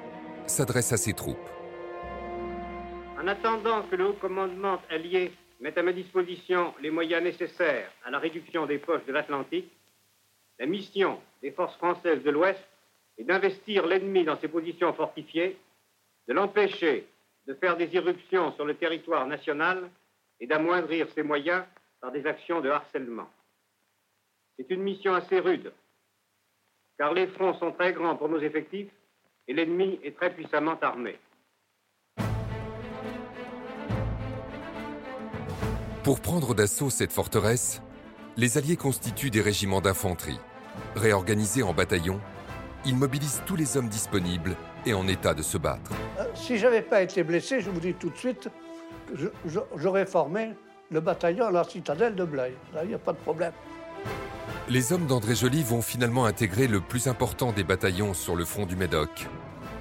s'adresse 0.46 0.92
à 0.92 0.98
ses 0.98 1.14
troupes. 1.14 1.53
En 3.24 3.28
attendant 3.28 3.84
que 3.84 3.96
le 3.96 4.08
haut 4.08 4.18
commandement 4.20 4.82
allié 4.90 5.32
mette 5.62 5.78
à 5.78 5.82
ma 5.82 5.94
disposition 5.94 6.74
les 6.82 6.92
moyens 6.92 7.24
nécessaires 7.24 7.90
à 8.04 8.12
la 8.12 8.20
réduction 8.20 8.66
des 8.66 8.80
poches 8.80 9.06
de 9.06 9.14
l'Atlantique, 9.14 9.72
la 10.60 10.66
mission 10.66 11.22
des 11.42 11.52
forces 11.52 11.78
françaises 11.78 12.22
de 12.22 12.32
l'Ouest 12.32 12.60
est 13.18 13.24
d'investir 13.24 13.88
l'ennemi 13.88 14.26
dans 14.26 14.38
ses 14.42 14.50
positions 14.50 14.92
fortifiées, 14.92 15.58
de 16.28 16.34
l'empêcher 16.34 17.08
de 17.48 17.54
faire 17.54 17.78
des 17.78 17.96
irruptions 17.96 18.52
sur 18.56 18.66
le 18.66 18.76
territoire 18.76 19.26
national 19.26 19.90
et 20.42 20.46
d'amoindrir 20.46 21.08
ses 21.16 21.24
moyens 21.24 21.64
par 22.02 22.12
des 22.12 22.28
actions 22.28 22.60
de 22.60 22.70
harcèlement. 22.70 23.30
C'est 24.58 24.70
une 24.70 24.84
mission 24.84 25.14
assez 25.14 25.40
rude, 25.40 25.72
car 26.98 27.14
les 27.14 27.28
fronts 27.28 27.54
sont 27.54 27.72
très 27.72 27.94
grands 27.94 28.18
pour 28.18 28.28
nos 28.28 28.40
effectifs 28.40 28.92
et 29.48 29.54
l'ennemi 29.54 29.98
est 30.04 30.18
très 30.18 30.34
puissamment 30.34 30.78
armé. 30.82 31.18
Pour 36.04 36.20
prendre 36.20 36.54
d'assaut 36.54 36.90
cette 36.90 37.14
forteresse, 37.14 37.82
les 38.36 38.58
Alliés 38.58 38.76
constituent 38.76 39.30
des 39.30 39.40
régiments 39.40 39.80
d'infanterie. 39.80 40.40
Réorganisés 40.98 41.64
en 41.64 41.74
bataillons, 41.74 42.20
ils 42.86 42.98
mobilisent 42.98 43.42
tous 43.46 43.56
les 43.56 43.78
hommes 43.78 43.88
disponibles 43.88 44.58
et 44.86 44.94
en 44.94 45.08
état 45.08 45.34
de 45.34 45.42
se 45.42 45.58
battre. 45.58 45.92
Euh, 46.20 46.26
si 46.36 46.58
je 46.58 46.66
n'avais 46.66 46.82
pas 46.82 47.02
été 47.02 47.24
blessé, 47.24 47.62
je 47.62 47.70
vous 47.70 47.80
dis 47.80 47.94
tout 47.94 48.10
de 48.10 48.18
suite, 48.18 48.50
j'aurais 49.78 50.06
formé 50.06 50.52
le 50.92 51.00
bataillon 51.00 51.46
à 51.46 51.52
la 51.52 51.64
citadelle 51.64 52.16
de 52.16 52.26
Blaye. 52.26 52.56
Là, 52.74 52.84
il 52.84 52.90
n'y 52.90 52.96
a 52.96 53.00
pas 53.00 53.14
de 53.14 53.20
problème. 53.20 53.54
Les 54.68 54.92
hommes 54.92 55.06
d'André 55.08 55.36
Joly 55.36 55.64
vont 55.64 55.82
finalement 55.82 56.26
intégrer 56.26 56.68
le 56.68 56.82
plus 56.82 57.08
important 57.08 57.54
des 57.54 57.64
bataillons 57.64 58.14
sur 58.14 58.36
le 58.36 58.44
front 58.44 58.66
du 58.66 58.76
Médoc, 58.76 59.30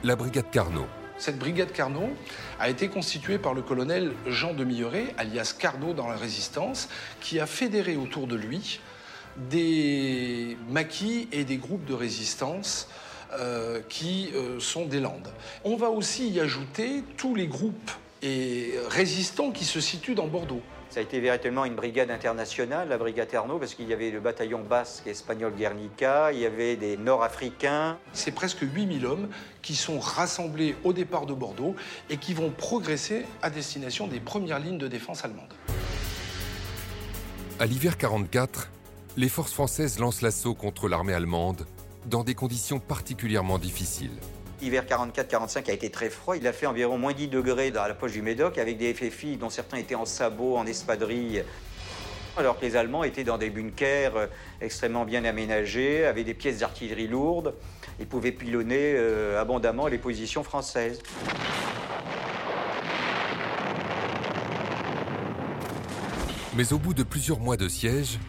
la 0.05 0.15
brigade 0.15 0.51
Carnot. 0.53 0.87
Cette 1.23 1.39
brigade 1.39 1.71
Carnot 1.71 2.11
a 2.59 2.69
été 2.69 2.89
constituée 2.89 3.39
par 3.39 3.55
le 3.55 3.63
colonel 3.63 4.11
Jean 4.27 4.55
de 4.55 4.65
Milleret, 4.65 5.15
alias 5.17 5.55
Carnot 5.57 5.95
dans 5.95 6.09
la 6.09 6.17
résistance, 6.17 6.89
qui 7.21 7.39
a 7.39 7.47
fédéré 7.47 7.95
autour 7.95 8.27
de 8.27 8.35
lui 8.35 8.81
des 9.37 10.57
maquis 10.69 11.29
et 11.31 11.45
des 11.45 11.59
groupes 11.59 11.85
de 11.85 11.95
résistance 11.95 12.89
euh, 13.35 13.81
qui 13.89 14.31
euh, 14.35 14.59
sont 14.59 14.85
des 14.85 14.99
Landes. 14.99 15.33
On 15.63 15.77
va 15.77 15.91
aussi 15.91 16.29
y 16.29 16.41
ajouter 16.41 17.05
tous 17.17 17.37
les 17.37 17.47
groupes 17.47 17.93
et 18.21 18.75
résistants 18.89 19.53
qui 19.53 19.65
se 19.65 19.79
situent 19.81 20.17
dans 20.17 20.27
Bordeaux. 20.27 20.63
Ça 20.93 21.01
a 21.01 21.03
été 21.03 21.21
véritablement 21.21 21.65
une 21.65 21.75
brigade 21.75 22.11
internationale, 22.11 22.91
la 22.91 22.99
brigade 22.99 23.27
Carnot, 23.27 23.59
parce 23.59 23.75
qu'il 23.75 23.89
y 23.89 23.95
avait 23.95 24.11
le 24.11 24.21
bataillon 24.21 24.63
basque 24.63 25.07
espagnol 25.07 25.55
Guernica, 25.57 26.33
il 26.35 26.41
y 26.41 26.45
avait 26.45 26.77
des 26.77 26.99
Nord-Africains. 26.99 27.97
C'est 28.13 28.33
presque 28.33 28.59
8000 28.61 29.07
hommes 29.07 29.29
qui 29.63 29.75
sont 29.75 29.99
rassemblés 29.99 30.77
au 30.85 30.93
départ 30.93 31.25
de 31.25 31.33
Bordeaux 31.33 31.75
et 32.11 32.19
qui 32.19 32.35
vont 32.35 32.51
progresser 32.51 33.25
à 33.41 33.49
destination 33.49 34.07
des 34.07 34.21
premières 34.21 34.59
lignes 34.59 34.77
de 34.77 34.87
défense 34.87 35.25
allemandes. 35.25 35.55
À 37.59 37.65
l'hiver 37.65 37.97
44, 37.97 38.71
les 39.17 39.31
forces 39.31 39.55
françaises 39.55 39.99
lancent 39.99 40.21
l'assaut 40.21 40.55
contre 40.55 40.89
l'armée 40.89 41.15
allemande 41.15 41.65
dans 42.05 42.23
des 42.23 42.35
conditions 42.35 42.81
particulièrement 42.81 43.59
difficiles. 43.59 44.19
L'hiver 44.63 44.85
44-45 44.85 45.71
a 45.71 45.73
été 45.73 45.91
très 45.91 46.09
froid. 46.09 46.37
Il 46.37 46.47
a 46.47 46.53
fait 46.53 46.67
environ 46.67 46.97
moins 46.97 47.13
10 47.13 47.27
degrés 47.27 47.73
dans 47.73 47.83
la 47.83 47.95
poche 47.95 48.13
du 48.13 48.23
Médoc, 48.23 48.59
avec 48.59 48.79
des 48.79 48.95
FFI 48.95 49.37
dont 49.37 49.51
certains 49.51 49.79
étaient 49.79 49.97
en 49.97 50.05
sabots, 50.05 50.57
en 50.57 50.67
espadrilles, 50.67 51.43
alors 52.37 52.61
que 52.61 52.65
les 52.65 52.77
Allemands 52.77 53.03
étaient 53.03 53.25
dans 53.25 53.39
des 53.39 53.51
bunkers 53.51 54.17
euh, 54.17 54.27
extrêmement 54.61 55.05
bien 55.05 55.25
aménagés, 55.25 56.07
avec 56.07 56.27
des 56.27 56.35
pièces 56.35 56.59
d'artillerie 56.59 57.09
lourdes. 57.09 57.57
Ils 57.99 58.07
pouvaient 58.07 58.31
pilonner 58.31 58.95
euh, 58.95 59.41
abondamment 59.41 59.89
les 59.89 59.99
positions 59.99 60.45
françaises. 60.45 61.01
Mais 66.55 66.73
au 66.73 66.79
bout 66.79 66.95
de 66.95 67.03
plusieurs 67.03 67.41
mois 67.41 67.57
de 67.57 67.67
siège, 67.67 68.21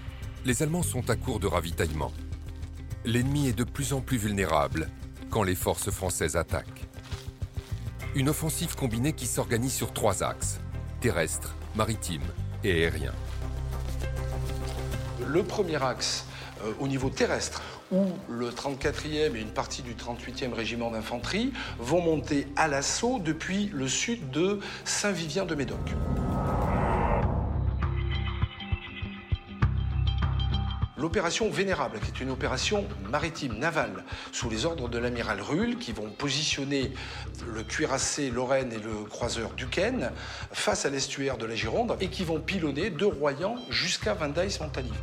les 0.46 0.64
Allemands 0.64 0.82
sont 0.82 1.12
à 1.12 1.16
court 1.16 1.40
de 1.40 1.46
ravitaillement. 1.46 2.12
L'ennemi 3.06 3.50
est 3.50 3.58
de 3.58 3.64
plus 3.64 3.94
en 3.94 4.02
plus 4.02 4.18
vulnérable 4.18 4.90
quand 5.34 5.42
les 5.42 5.56
forces 5.56 5.90
françaises 5.90 6.36
attaquent. 6.36 6.88
Une 8.14 8.30
offensive 8.30 8.76
combinée 8.76 9.14
qui 9.14 9.26
s'organise 9.26 9.74
sur 9.74 9.92
trois 9.92 10.22
axes, 10.22 10.60
terrestre, 11.02 11.56
maritime 11.76 12.22
et 12.64 12.72
aérien. 12.72 13.14
Le 15.28 15.42
premier 15.42 15.82
axe 15.84 16.28
euh, 16.64 16.72
au 16.80 16.88
niveau 16.88 17.10
terrestre, 17.10 17.64
où 17.92 18.06
le 18.30 18.52
34e 18.52 19.36
et 19.36 19.42
une 19.42 19.50
partie 19.50 19.82
du 19.82 19.96
38e 19.96 20.54
régiment 20.54 20.92
d'infanterie 20.92 21.52
vont 21.80 22.02
monter 22.02 22.48
à 22.56 22.68
l'assaut 22.68 23.18
depuis 23.18 23.72
le 23.74 23.88
sud 23.88 24.30
de 24.30 24.60
Saint-Vivien 24.86 25.46
de 25.46 25.56
Médoc. 25.56 25.96
L'opération 31.04 31.50
Vénérable, 31.50 32.00
qui 32.00 32.12
est 32.12 32.24
une 32.24 32.30
opération 32.30 32.88
maritime 33.12 33.58
navale 33.58 34.06
sous 34.32 34.50
les 34.50 34.66
ordres 34.66 34.88
de 34.88 34.98
l'amiral 34.98 35.42
Ruhl, 35.42 35.78
qui 35.78 35.92
vont 35.92 36.10
positionner 36.10 36.94
le 37.46 37.62
cuirassé 37.62 38.30
Lorraine 38.30 38.72
et 38.72 38.80
le 38.80 39.04
croiseur 39.04 39.50
Duquesne 39.50 40.14
face 40.54 40.86
à 40.86 40.90
l'estuaire 40.90 41.38
de 41.38 41.46
la 41.46 41.56
Gironde 41.56 41.98
et 42.00 42.08
qui 42.08 42.24
vont 42.24 42.40
pilonner 42.40 42.90
de 42.90 43.04
Royan 43.04 43.58
jusqu'à 43.70 44.14
Vindaïs-Montalive. 44.14 44.94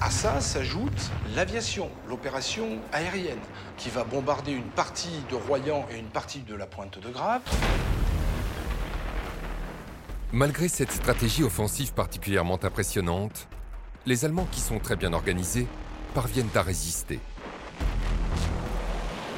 À 0.00 0.10
ça 0.10 0.40
s'ajoute 0.40 1.10
l'aviation, 1.34 1.90
l'opération 2.08 2.78
aérienne, 2.92 3.42
qui 3.76 3.90
va 3.90 4.04
bombarder 4.04 4.52
une 4.52 4.70
partie 4.70 5.20
de 5.28 5.34
Royan 5.34 5.84
et 5.90 5.98
une 5.98 6.10
partie 6.10 6.42
de 6.42 6.54
la 6.54 6.68
pointe 6.68 7.00
de 7.00 7.08
Grave. 7.08 7.42
Malgré 10.32 10.66
cette 10.66 10.90
stratégie 10.90 11.44
offensive 11.44 11.92
particulièrement 11.92 12.58
impressionnante, 12.64 13.46
les 14.06 14.24
Allemands 14.24 14.48
qui 14.50 14.60
sont 14.60 14.80
très 14.80 14.96
bien 14.96 15.12
organisés 15.12 15.68
parviennent 16.14 16.50
à 16.56 16.62
résister. 16.62 17.20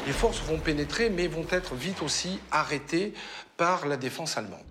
Les 0.06 0.14
forces 0.14 0.40
vont 0.40 0.58
pénétrer 0.58 1.10
mais 1.10 1.26
vont 1.26 1.44
être 1.50 1.74
vite 1.74 2.00
aussi 2.00 2.40
arrêtées 2.50 3.12
par 3.58 3.86
la 3.86 3.98
défense 3.98 4.38
allemande. 4.38 4.64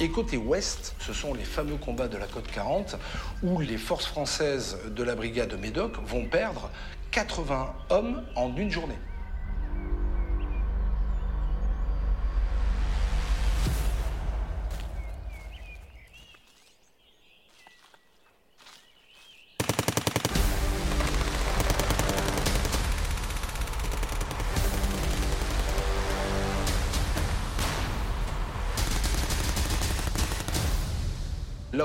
Et 0.00 0.10
côté 0.10 0.36
ouest, 0.36 0.96
ce 0.98 1.12
sont 1.12 1.32
les 1.32 1.44
fameux 1.44 1.76
combats 1.76 2.08
de 2.08 2.16
la 2.16 2.26
côte 2.26 2.50
40 2.50 2.96
où 3.44 3.60
les 3.60 3.78
forces 3.78 4.06
françaises 4.06 4.78
de 4.90 5.02
la 5.04 5.14
brigade 5.14 5.50
de 5.50 5.56
Médoc 5.56 5.96
vont 6.04 6.26
perdre 6.26 6.70
80 7.12 7.72
hommes 7.90 8.24
en 8.34 8.56
une 8.56 8.72
journée. 8.72 8.98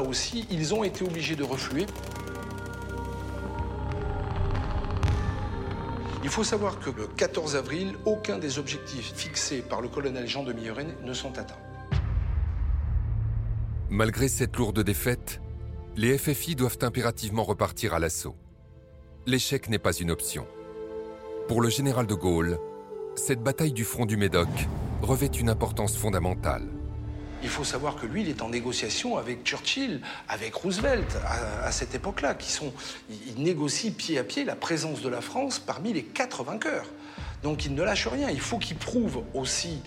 Aussi, 0.08 0.48
ils 0.50 0.74
ont 0.74 0.84
été 0.84 1.04
obligés 1.06 1.36
de 1.36 1.44
refluer. 1.44 1.86
Il 6.24 6.30
faut 6.30 6.44
savoir 6.44 6.80
que 6.80 6.90
le 6.90 7.08
14 7.08 7.56
avril, 7.56 7.94
aucun 8.06 8.38
des 8.38 8.60
objectifs 8.60 9.14
fixés 9.16 9.62
par 9.62 9.82
le 9.82 9.88
colonel 9.88 10.28
Jean 10.28 10.44
de 10.44 10.52
Milleraine 10.52 10.94
ne 11.04 11.14
sont 11.14 11.38
atteints. 11.38 11.56
Malgré 13.90 14.28
cette 14.28 14.58
lourde 14.58 14.84
défaite, 14.84 15.42
les 15.96 16.18
FFI 16.18 16.56
doivent 16.56 16.80
impérativement 16.82 17.44
repartir 17.44 17.94
à 17.94 18.00
l'assaut. 18.00 18.36
L'échec 19.26 19.70
n'est 19.70 19.80
pas 19.80 19.94
une 19.94 20.12
option. 20.12 20.46
Pour 21.48 21.62
le 21.62 21.70
général 21.70 22.08
de 22.08 22.14
Gaulle, 22.14 22.60
cette 23.16 23.42
bataille 23.42 23.74
du 23.74 23.86
front 23.86 24.06
du 24.06 24.18
Médoc 24.18 24.50
revêt 25.02 25.28
une 25.28 25.50
importance 25.50 25.96
fondamentale. 25.96 26.77
Il 27.48 27.52
faut 27.52 27.64
savoir 27.64 27.96
que 27.96 28.06
lui, 28.06 28.24
il 28.24 28.30
est 28.30 28.42
en 28.42 28.50
négociation 28.50 29.16
avec 29.16 29.46
Churchill, 29.46 30.02
avec 30.28 30.54
Roosevelt 30.54 31.18
à, 31.64 31.72
cette 31.72 31.96
époque-là, 31.96 32.36
qui 32.36 32.52
sont, 32.52 32.74
négocie 33.38 33.92
pied 33.92 34.20
à 34.20 34.26
pied 34.26 34.44
la 34.44 34.58
présence 34.58 35.02
de 35.02 35.08
la 35.08 35.22
France 35.22 35.58
parmi 35.58 35.94
les 35.94 36.04
quatre 36.04 36.44
vainqueurs. 36.44 36.88
Donc 37.44 37.64
il 37.64 37.74
ne 37.74 37.84
lâche 37.84 38.06
rien. 38.10 38.30
Il 38.30 38.42
faut 38.42 38.58
qu'il 38.58 38.76
prouve 38.76 39.24
aussi 39.34 39.80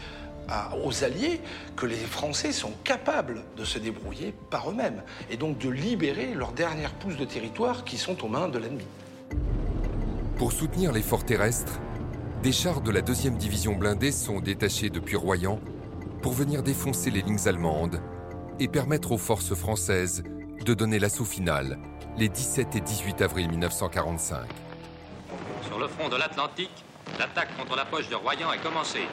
aux 0.82 1.04
Alliés 1.04 1.42
que 1.76 1.84
les 1.84 1.96
Français 1.96 2.52
sont 2.52 2.72
capables 2.82 3.44
de 3.58 3.64
se 3.66 3.78
débrouiller 3.78 4.34
par 4.48 4.70
eux-mêmes 4.70 5.02
et 5.30 5.36
donc 5.36 5.58
de 5.58 5.68
libérer 5.68 6.32
leurs 6.32 6.52
dernières 6.52 6.94
pousses 6.94 7.18
de 7.18 7.26
territoire 7.26 7.84
qui 7.84 7.98
sont 7.98 8.24
aux 8.24 8.28
mains 8.28 8.48
de 8.48 8.58
l'ennemi. 8.58 8.86
Pour 10.38 10.52
soutenir 10.52 10.92
l'effort 10.92 11.26
terrestre, 11.26 11.78
des 12.42 12.52
chars 12.52 12.80
de 12.80 12.90
la 12.90 13.02
2e 13.02 13.36
division 13.36 13.74
blindée 13.74 14.12
sont 14.12 14.40
détachés 14.40 14.88
depuis 14.88 15.16
Royan 15.16 15.60
pour 16.22 16.32
venir 16.32 16.62
défoncer 16.62 17.10
les 17.10 17.22
lignes 17.22 17.48
allemandes 17.48 18.00
et 18.58 18.68
permettre 18.68 19.12
aux 19.12 19.18
forces 19.18 19.54
françaises 19.54 20.22
de 20.64 20.74
donner 20.74 20.98
l'assaut 20.98 21.24
final 21.24 21.78
les 22.18 22.28
17 22.28 22.76
et 22.76 22.80
18 22.80 23.22
avril 23.22 23.48
1945. 23.48 24.46
Sur 25.66 25.78
le 25.78 25.88
front 25.88 26.08
de 26.08 26.16
l'Atlantique, 26.16 26.84
l'attaque 27.18 27.56
contre 27.56 27.76
la 27.76 27.84
poche 27.84 28.08
de 28.08 28.14
Royan 28.14 28.52
est 28.52 28.62
commencée. 28.62 29.06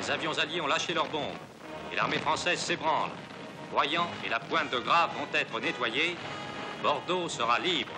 Les 0.00 0.10
avions 0.10 0.38
alliés 0.38 0.60
ont 0.60 0.66
lâché 0.66 0.94
leurs 0.94 1.08
bombes 1.08 1.36
et 1.92 1.96
l'armée 1.96 2.18
française 2.18 2.58
s'ébranle. 2.58 3.10
Royan 3.74 4.06
et 4.24 4.28
la 4.28 4.38
pointe 4.40 4.70
de 4.72 4.78
Grave 4.78 5.10
vont 5.18 5.38
être 5.38 5.60
nettoyés. 5.60 6.16
Bordeaux 6.82 7.28
sera 7.28 7.58
libre. 7.58 7.90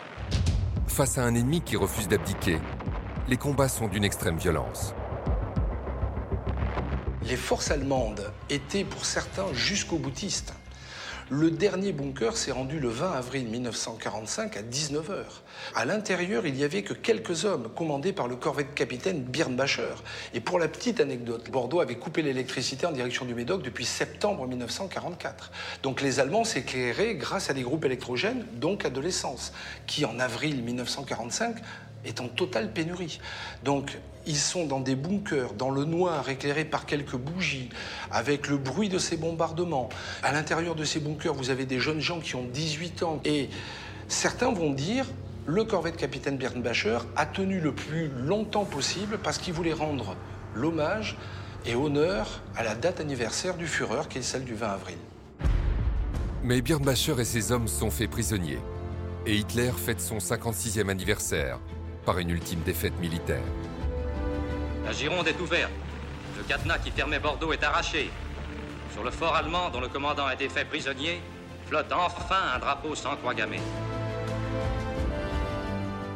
Face 0.86 1.18
à 1.18 1.24
un 1.24 1.34
ennemi 1.34 1.60
qui 1.60 1.76
refuse 1.76 2.08
d'abdiquer, 2.08 2.58
les 3.28 3.36
combats 3.36 3.68
sont 3.68 3.86
d'une 3.86 4.04
extrême 4.04 4.38
violence. 4.38 4.94
Les 7.26 7.36
forces 7.36 7.70
allemandes 7.70 8.32
étaient 8.48 8.84
pour 8.84 9.04
certains 9.04 9.52
jusqu'au 9.52 9.96
boutiste. 9.96 10.54
Le 11.28 11.50
dernier 11.50 11.92
bunker 11.92 12.36
s'est 12.36 12.50
rendu 12.50 12.80
le 12.80 12.88
20 12.88 13.12
avril 13.12 13.46
1945 13.46 14.56
à 14.56 14.62
19h. 14.62 15.24
À 15.76 15.84
l'intérieur, 15.84 16.44
il 16.46 16.54
n'y 16.54 16.64
avait 16.64 16.82
que 16.82 16.94
quelques 16.94 17.44
hommes 17.44 17.68
commandés 17.76 18.12
par 18.12 18.26
le 18.26 18.36
corvette 18.36 18.74
capitaine 18.74 19.22
Birnbacher. 19.22 19.94
Et 20.34 20.40
pour 20.40 20.58
la 20.58 20.66
petite 20.66 20.98
anecdote, 20.98 21.50
Bordeaux 21.50 21.80
avait 21.80 21.94
coupé 21.98 22.22
l'électricité 22.22 22.86
en 22.86 22.92
direction 22.92 23.26
du 23.26 23.34
Médoc 23.34 23.62
depuis 23.62 23.84
septembre 23.84 24.48
1944. 24.48 25.52
Donc 25.84 26.00
les 26.00 26.18
Allemands 26.18 26.44
s'éclairaient 26.44 27.14
grâce 27.14 27.50
à 27.50 27.52
des 27.52 27.62
groupes 27.62 27.84
électrogènes, 27.84 28.44
donc 28.54 28.84
à 28.84 28.90
de 28.90 29.00
l'essence, 29.00 29.52
qui 29.86 30.06
en 30.06 30.18
avril 30.18 30.64
1945 30.64 31.58
est 32.04 32.20
en 32.20 32.28
totale 32.28 32.72
pénurie. 32.72 33.20
Donc, 33.62 33.98
ils 34.30 34.36
sont 34.36 34.64
dans 34.64 34.78
des 34.78 34.94
bunkers, 34.94 35.54
dans 35.54 35.70
le 35.70 35.84
noir, 35.84 36.28
éclairés 36.28 36.64
par 36.64 36.86
quelques 36.86 37.16
bougies, 37.16 37.68
avec 38.12 38.46
le 38.46 38.58
bruit 38.58 38.88
de 38.88 38.98
ces 38.98 39.16
bombardements. 39.16 39.88
À 40.22 40.32
l'intérieur 40.32 40.76
de 40.76 40.84
ces 40.84 41.00
bunkers, 41.00 41.34
vous 41.34 41.50
avez 41.50 41.66
des 41.66 41.80
jeunes 41.80 42.00
gens 42.00 42.20
qui 42.20 42.36
ont 42.36 42.44
18 42.44 43.02
ans. 43.02 43.20
Et 43.24 43.50
certains 44.06 44.52
vont 44.52 44.70
dire, 44.70 45.04
le 45.46 45.64
corvette 45.64 45.96
capitaine 45.96 46.36
Bernbacher 46.36 46.98
a 47.16 47.26
tenu 47.26 47.58
le 47.58 47.74
plus 47.74 48.08
longtemps 48.08 48.64
possible 48.64 49.18
parce 49.20 49.38
qu'il 49.38 49.52
voulait 49.52 49.72
rendre 49.72 50.14
l'hommage 50.54 51.18
et 51.66 51.74
honneur 51.74 52.40
à 52.56 52.62
la 52.62 52.76
date 52.76 53.00
anniversaire 53.00 53.56
du 53.56 53.66
Führer, 53.66 54.08
qui 54.08 54.18
est 54.18 54.22
celle 54.22 54.44
du 54.44 54.54
20 54.54 54.68
avril. 54.68 54.98
Mais 56.44 56.62
Birnbacher 56.62 57.16
et 57.18 57.24
ses 57.24 57.50
hommes 57.50 57.66
sont 57.66 57.90
faits 57.90 58.10
prisonniers. 58.10 58.60
Et 59.26 59.34
Hitler 59.34 59.72
fête 59.76 60.00
son 60.00 60.18
56e 60.18 60.88
anniversaire 60.88 61.58
par 62.06 62.18
une 62.18 62.30
ultime 62.30 62.60
défaite 62.64 62.98
militaire. 63.00 63.42
La 64.90 64.96
Gironde 64.96 65.28
est 65.28 65.40
ouverte. 65.40 65.70
Le 66.36 66.42
cadenas 66.42 66.78
qui 66.78 66.90
fermait 66.90 67.20
Bordeaux 67.20 67.52
est 67.52 67.62
arraché. 67.62 68.10
Sur 68.92 69.04
le 69.04 69.12
fort 69.12 69.36
allemand, 69.36 69.70
dont 69.70 69.80
le 69.80 69.86
commandant 69.86 70.26
a 70.26 70.34
été 70.34 70.48
fait 70.48 70.64
prisonnier, 70.64 71.20
flotte 71.66 71.92
enfin 71.92 72.56
un 72.56 72.58
drapeau 72.58 72.96
sans 72.96 73.14
croix 73.14 73.32
gammée. 73.32 73.60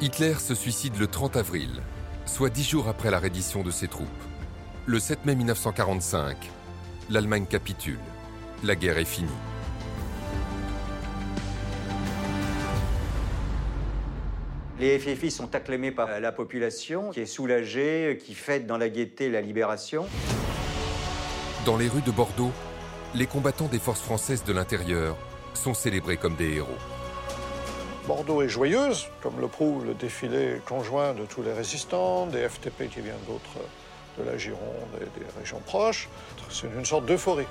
Hitler 0.00 0.34
se 0.40 0.56
suicide 0.56 0.96
le 0.98 1.06
30 1.06 1.36
avril, 1.36 1.82
soit 2.26 2.50
dix 2.50 2.68
jours 2.68 2.88
après 2.88 3.12
la 3.12 3.20
reddition 3.20 3.62
de 3.62 3.70
ses 3.70 3.86
troupes. 3.86 4.08
Le 4.86 4.98
7 4.98 5.24
mai 5.24 5.36
1945, 5.36 6.36
l'Allemagne 7.10 7.46
capitule. 7.46 8.00
La 8.64 8.74
guerre 8.74 8.98
est 8.98 9.04
finie. 9.04 9.30
Les 14.80 14.98
FFI 14.98 15.30
sont 15.30 15.54
acclamés 15.54 15.92
par 15.92 16.18
la 16.18 16.32
population, 16.32 17.10
qui 17.10 17.20
est 17.20 17.26
soulagée, 17.26 18.18
qui 18.24 18.34
fête 18.34 18.66
dans 18.66 18.76
la 18.76 18.88
gaieté 18.88 19.30
la 19.30 19.40
libération. 19.40 20.06
Dans 21.64 21.76
les 21.76 21.88
rues 21.88 22.02
de 22.02 22.10
Bordeaux, 22.10 22.50
les 23.14 23.26
combattants 23.26 23.68
des 23.68 23.78
forces 23.78 24.00
françaises 24.00 24.42
de 24.42 24.52
l'intérieur 24.52 25.16
sont 25.54 25.74
célébrés 25.74 26.16
comme 26.16 26.34
des 26.34 26.56
héros. 26.56 26.76
Bordeaux 28.08 28.42
est 28.42 28.48
joyeuse, 28.48 29.06
comme 29.22 29.40
le 29.40 29.46
prouve 29.46 29.86
le 29.86 29.94
défilé 29.94 30.60
conjoint 30.66 31.14
de 31.14 31.24
tous 31.24 31.42
les 31.42 31.52
résistants, 31.52 32.26
des 32.26 32.48
FTP 32.48 32.88
qui 32.90 33.00
viennent 33.00 33.14
d'autres, 33.28 33.64
de 34.18 34.24
la 34.24 34.36
Gironde 34.36 34.60
et 34.96 35.20
des 35.20 35.26
régions 35.38 35.60
proches. 35.64 36.08
C'est 36.50 36.66
une 36.76 36.84
sorte 36.84 37.06
d'euphorie. 37.06 37.46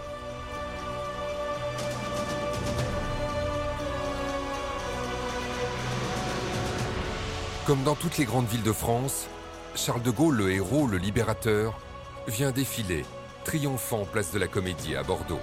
Comme 7.65 7.83
dans 7.83 7.95
toutes 7.95 8.17
les 8.17 8.25
grandes 8.25 8.47
villes 8.47 8.63
de 8.63 8.73
France, 8.73 9.29
Charles 9.73 10.01
de 10.01 10.11
Gaulle, 10.11 10.35
le 10.35 10.51
héros, 10.51 10.85
le 10.85 10.97
libérateur, 10.97 11.79
vient 12.27 12.51
défiler, 12.51 13.05
triomphant 13.45 14.03
place 14.03 14.33
de 14.33 14.39
la 14.39 14.47
Comédie 14.47 14.97
à 14.97 15.03
Bordeaux. 15.03 15.39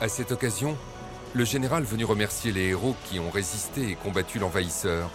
À 0.00 0.08
cette 0.08 0.32
occasion, 0.32 0.74
le 1.34 1.44
général 1.44 1.82
venu 1.82 2.06
remercier 2.06 2.50
les 2.50 2.68
héros 2.68 2.96
qui 3.04 3.20
ont 3.20 3.28
résisté 3.28 3.90
et 3.90 3.94
combattu 3.94 4.38
l'envahisseur 4.38 5.10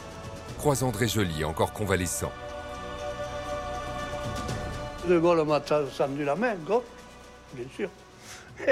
croise 0.60 0.84
André 0.84 1.08
Joly, 1.08 1.44
encore 1.44 1.74
convalescent. 1.74 2.32
De 5.08 5.18
Gaulle 5.18 5.44
m'a 5.48 5.60
tendu 5.62 6.24
la 6.24 6.36
main, 6.36 6.54
gauche, 6.56 6.84
bien 7.54 7.66
sûr. 7.76 7.90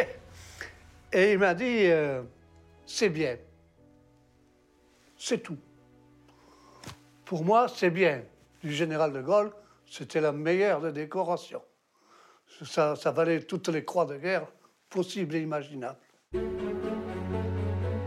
Et 1.12 1.34
il 1.34 1.40
m'a 1.40 1.56
dit, 1.56 1.88
euh, 1.88 2.22
c'est 2.86 3.10
bien. 3.10 3.36
C'est 5.18 5.40
tout. 5.40 5.58
Pour 7.32 7.45
moi, 7.45 7.68
c'est 7.74 7.91
bien. 7.91 8.24
Du 8.62 8.74
général 8.74 9.14
de 9.14 9.22
Gaulle, 9.22 9.53
c'était 9.90 10.20
la 10.20 10.34
meilleure 10.34 10.82
des 10.82 10.91
décorations. 10.91 11.62
Ça, 12.62 12.94
valait 13.16 13.44
toutes 13.44 13.70
les 13.70 13.86
croix 13.86 14.03
de 14.03 14.18
guerre 14.18 14.48
possibles 14.90 15.36
et 15.36 15.40
imaginables. 15.40 15.95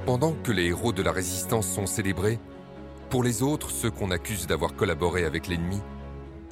Pendant 0.04 0.34
que 0.42 0.52
les 0.52 0.66
héros 0.66 0.92
de 0.92 1.02
la 1.02 1.10
résistance 1.10 1.66
sont 1.66 1.86
célébrés, 1.86 2.38
pour 3.08 3.24
les 3.24 3.42
autres, 3.42 3.70
ceux 3.70 3.90
qu'on 3.90 4.10
accuse 4.10 4.46
d'avoir 4.46 4.76
collaboré 4.76 5.24
avec 5.24 5.48
l'ennemi, 5.48 5.80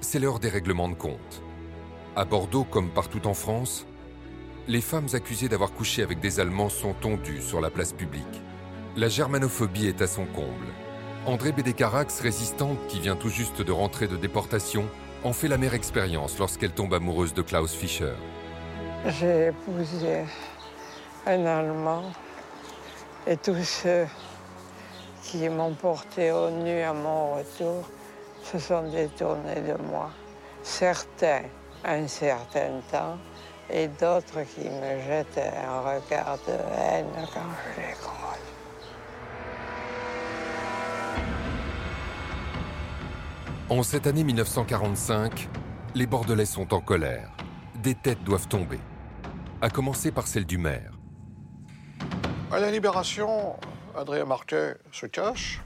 c'est 0.00 0.18
l'heure 0.18 0.38
des 0.38 0.48
règlements 0.48 0.88
de 0.88 0.94
compte. 0.94 1.42
À 2.16 2.24
Bordeaux, 2.24 2.64
comme 2.64 2.88
partout 2.88 3.26
en 3.26 3.34
France, 3.34 3.86
les 4.66 4.80
femmes 4.80 5.08
accusées 5.12 5.50
d'avoir 5.50 5.72
couché 5.72 6.02
avec 6.02 6.20
des 6.20 6.40
Allemands 6.40 6.70
sont 6.70 6.94
tondues 6.94 7.42
sur 7.42 7.60
la 7.60 7.68
place 7.68 7.92
publique. 7.92 8.40
La 8.96 9.08
germanophobie 9.08 9.88
est 9.88 10.00
à 10.00 10.06
son 10.06 10.24
comble. 10.24 10.72
André 11.24 11.52
Bédécarax, 11.52 12.20
résistante 12.20 12.78
qui 12.88 12.98
vient 12.98 13.14
tout 13.14 13.28
juste 13.28 13.62
de 13.62 13.70
rentrer 13.70 14.08
de 14.08 14.16
déportation, 14.16 14.88
en 15.22 15.32
fait 15.32 15.46
la 15.46 15.56
mère 15.56 15.72
expérience 15.72 16.36
lorsqu'elle 16.38 16.72
tombe 16.72 16.94
amoureuse 16.94 17.32
de 17.32 17.42
Klaus 17.42 17.72
Fischer. 17.72 18.14
J'ai 19.06 19.46
épousé 19.46 20.24
un 21.26 21.46
Allemand 21.46 22.10
et 23.26 23.36
tous 23.36 23.62
ceux 23.62 24.06
qui 25.22 25.48
m'ont 25.48 25.74
porté 25.74 26.32
au 26.32 26.50
nu 26.50 26.80
à 26.80 26.92
mon 26.92 27.36
retour 27.36 27.88
se 28.42 28.58
sont 28.58 28.90
détournés 28.90 29.60
de 29.60 29.80
moi. 29.90 30.10
Certains 30.64 31.42
un 31.84 32.06
certain 32.06 32.80
temps 32.90 33.18
et 33.70 33.88
d'autres 33.88 34.42
qui 34.54 34.68
me 34.68 35.00
jetaient 35.00 35.52
un 35.66 35.80
regard 35.80 36.38
de 36.46 36.52
haine 36.78 37.06
quand 37.32 37.40
je 37.76 37.80
les 37.80 37.92
croise. 37.94 38.31
En 43.70 43.82
cette 43.82 44.06
année 44.06 44.24
1945, 44.24 45.48
les 45.94 46.06
Bordelais 46.06 46.44
sont 46.44 46.74
en 46.74 46.80
colère. 46.80 47.30
Des 47.82 47.94
têtes 47.94 48.22
doivent 48.22 48.48
tomber. 48.48 48.80
À 49.60 49.70
commencer 49.70 50.10
par 50.10 50.26
celle 50.26 50.44
du 50.44 50.58
maire. 50.58 50.92
À 52.50 52.58
la 52.58 52.70
Libération, 52.70 53.56
Adrien 53.96 54.24
Marquet 54.24 54.74
se 54.90 55.06
cache. 55.06 55.62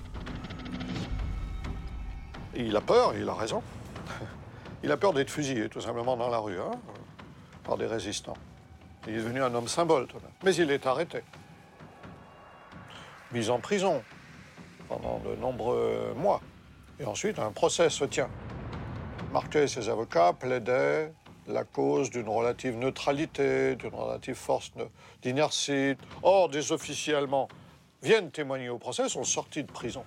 Il 2.55 2.77
a 2.77 2.81
peur, 2.81 3.15
il 3.17 3.29
a 3.29 3.35
raison. 3.35 3.63
Il 4.85 4.93
a 4.93 4.97
peur 4.97 5.13
d'être 5.13 5.31
fusillé, 5.31 5.69
tout 5.69 5.81
simplement, 5.81 6.17
dans 6.17 6.29
la 6.29 6.39
rue, 6.39 6.61
hein, 6.61 6.71
par 7.65 7.77
des 7.77 7.87
résistants. 7.87 8.37
Il 9.09 9.15
est 9.15 9.17
devenu 9.17 9.43
un 9.43 9.53
homme 9.53 9.67
symbole. 9.67 10.07
Mais 10.45 10.55
il 10.55 10.71
est 10.71 10.87
arrêté. 10.87 11.23
Mis 13.33 13.51
en 13.51 13.59
prison 13.59 14.03
pendant 14.89 15.19
de 15.19 15.35
nombreux 15.37 16.15
mois. 16.17 16.41
Et 16.99 17.05
ensuite, 17.05 17.39
un 17.39 17.53
procès 17.53 17.91
se 17.91 18.05
tient. 18.05 18.31
Marquet 19.33 19.65
et 19.65 19.69
ses 19.69 19.89
avocats 19.89 20.33
plaidaient 20.33 21.13
la 21.49 21.65
cause 21.65 22.11
d'une 22.11 22.29
relative 22.29 22.77
neutralité, 22.77 23.77
d'une 23.77 23.95
relative 23.95 24.35
force 24.35 24.73
d'inertie. 25.23 25.95
Or, 26.23 26.49
des 26.49 26.73
officiers 26.73 27.15
allemands 27.15 27.49
viennent 28.03 28.31
témoigner 28.31 28.69
au 28.69 28.79
procès, 28.79 29.09
sont 29.09 29.25
sortis 29.25 29.63
de 29.63 29.71
prison 29.71 30.05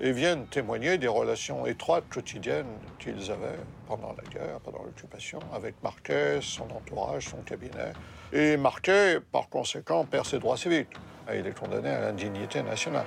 et 0.00 0.12
viennent 0.12 0.46
témoigner 0.46 0.98
des 0.98 1.06
relations 1.08 1.66
étroites, 1.66 2.04
quotidiennes 2.10 2.66
qu'ils 2.98 3.30
avaient 3.30 3.58
pendant 3.86 4.12
la 4.12 4.28
guerre, 4.28 4.60
pendant 4.60 4.82
l'occupation, 4.82 5.38
avec 5.54 5.80
Marquet, 5.82 6.40
son 6.42 6.64
entourage, 6.64 7.28
son 7.28 7.38
cabinet. 7.38 7.92
Et 8.32 8.56
Marquet, 8.56 9.20
par 9.20 9.48
conséquent, 9.48 10.04
perd 10.04 10.26
ses 10.26 10.40
droits 10.40 10.56
civiques. 10.56 10.94
Il 11.32 11.46
est 11.46 11.58
condamné 11.58 11.90
à 11.90 12.00
l'indignité 12.00 12.62
nationale. 12.62 13.06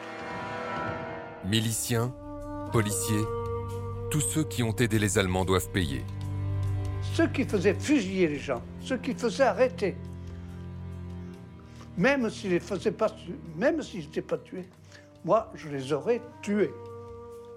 Miliciens, 1.44 2.14
policiers, 2.72 3.24
tous 4.12 4.22
ceux 4.22 4.44
qui 4.44 4.64
ont 4.64 4.76
aidé 4.76 5.00
les 5.00 5.18
Allemands 5.18 5.46
doivent 5.46 5.70
payer. 5.70 6.04
Ceux 7.14 7.28
qui 7.28 7.46
faisaient 7.46 7.74
fusiller 7.74 8.28
les 8.28 8.40
gens, 8.40 8.62
ceux 8.82 8.98
qui 8.98 9.14
faisaient 9.14 9.44
arrêter, 9.44 9.96
même 11.98 12.30
s'ils 12.30 12.54
ne 12.54 12.60
faisaient 12.60 12.92
pas, 12.92 13.08
même 13.56 13.82
s'ils 13.82 14.02
n'étaient 14.02 14.22
pas 14.22 14.38
tués, 14.38 14.68
moi, 15.26 15.52
je 15.56 15.68
les 15.70 15.92
aurais 15.94 16.22
tués. 16.42 16.72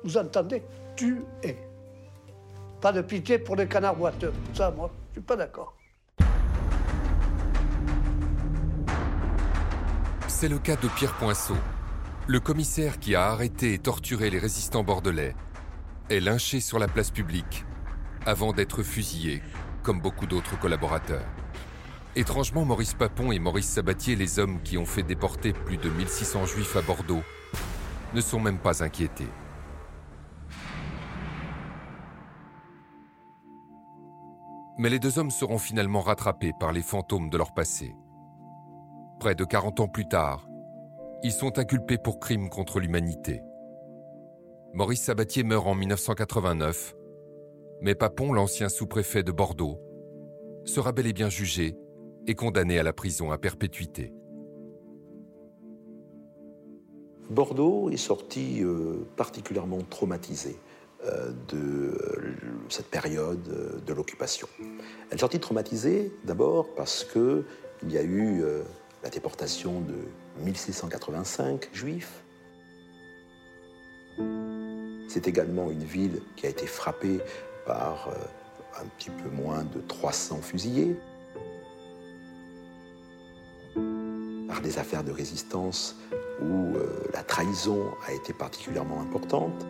Vous 0.02 0.16
entendez? 0.16 0.62
Tués. 0.96 1.56
Pas 2.80 2.92
de 2.92 3.02
pitié 3.02 3.38
pour 3.38 3.56
les 3.56 3.66
canards 3.66 3.96
boiteux. 3.96 4.32
Ça, 4.54 4.70
moi, 4.70 4.90
je 5.10 5.20
suis 5.20 5.20
pas 5.20 5.36
d'accord. 5.36 5.74
C'est 10.26 10.48
le 10.48 10.58
cas 10.58 10.76
de 10.76 10.88
Pierre 10.88 11.12
Poinceau, 11.18 11.56
le 12.30 12.38
commissaire 12.38 13.00
qui 13.00 13.16
a 13.16 13.24
arrêté 13.24 13.74
et 13.74 13.80
torturé 13.80 14.30
les 14.30 14.38
résistants 14.38 14.84
bordelais, 14.84 15.34
est 16.10 16.20
lynché 16.20 16.60
sur 16.60 16.78
la 16.78 16.86
place 16.86 17.10
publique 17.10 17.64
avant 18.24 18.52
d'être 18.52 18.84
fusillé, 18.84 19.42
comme 19.82 20.00
beaucoup 20.00 20.28
d'autres 20.28 20.56
collaborateurs. 20.56 21.26
Étrangement, 22.14 22.64
Maurice 22.64 22.94
Papon 22.94 23.32
et 23.32 23.40
Maurice 23.40 23.68
Sabatier, 23.68 24.14
les 24.14 24.38
hommes 24.38 24.62
qui 24.62 24.78
ont 24.78 24.84
fait 24.84 25.02
déporter 25.02 25.52
plus 25.52 25.76
de 25.76 25.90
1600 25.90 26.46
juifs 26.46 26.76
à 26.76 26.82
Bordeaux, 26.82 27.24
ne 28.14 28.20
sont 28.20 28.38
même 28.38 28.58
pas 28.58 28.84
inquiétés. 28.84 29.26
Mais 34.78 34.88
les 34.88 35.00
deux 35.00 35.18
hommes 35.18 35.32
seront 35.32 35.58
finalement 35.58 36.00
rattrapés 36.00 36.52
par 36.60 36.70
les 36.70 36.82
fantômes 36.82 37.28
de 37.28 37.36
leur 37.36 37.54
passé. 37.54 37.96
Près 39.18 39.34
de 39.34 39.44
40 39.44 39.80
ans 39.80 39.88
plus 39.88 40.06
tard, 40.06 40.46
ils 41.22 41.32
sont 41.32 41.58
inculpés 41.58 41.98
pour 41.98 42.18
crimes 42.18 42.48
contre 42.48 42.80
l'humanité. 42.80 43.42
Maurice 44.72 45.02
Sabatier 45.02 45.42
meurt 45.42 45.66
en 45.66 45.74
1989, 45.74 46.94
mais 47.82 47.94
Papon, 47.94 48.32
l'ancien 48.32 48.68
sous-préfet 48.68 49.22
de 49.22 49.32
Bordeaux, 49.32 49.80
sera 50.64 50.92
bel 50.92 51.06
et 51.06 51.12
bien 51.12 51.28
jugé 51.28 51.76
et 52.26 52.34
condamné 52.34 52.78
à 52.78 52.82
la 52.82 52.92
prison 52.92 53.32
à 53.32 53.38
perpétuité. 53.38 54.12
Bordeaux 57.28 57.90
est 57.90 57.96
sorti 57.96 58.62
euh, 58.62 59.06
particulièrement 59.16 59.78
traumatisé 59.88 60.58
euh, 61.04 61.30
de 61.48 61.56
euh, 61.56 62.34
cette 62.68 62.90
période 62.90 63.82
de 63.84 63.92
l'occupation. 63.92 64.48
Elle 65.10 65.16
est 65.16 65.20
sortie 65.20 65.38
traumatisée 65.38 66.12
d'abord 66.24 66.74
parce 66.74 67.04
qu'il 67.04 67.44
y 67.88 67.98
a 67.98 68.02
eu 68.02 68.42
la 69.02 69.10
déportation 69.10 69.80
de 69.80 69.96
1685 70.44 71.68
juifs. 71.72 72.22
C'est 75.08 75.26
également 75.26 75.70
une 75.70 75.84
ville 75.84 76.20
qui 76.36 76.46
a 76.46 76.50
été 76.50 76.66
frappée 76.66 77.20
par 77.66 78.10
un 78.80 78.86
petit 78.98 79.10
peu 79.10 79.28
moins 79.30 79.64
de 79.64 79.80
300 79.80 80.40
fusillés. 80.42 80.96
par 84.50 84.60
des 84.60 84.78
affaires 84.78 85.04
de 85.04 85.12
résistance 85.12 85.96
où 86.42 86.76
euh, 86.76 87.08
la 87.14 87.22
trahison 87.22 87.86
a 88.08 88.12
été 88.12 88.32
particulièrement 88.32 89.00
importante. 89.00 89.66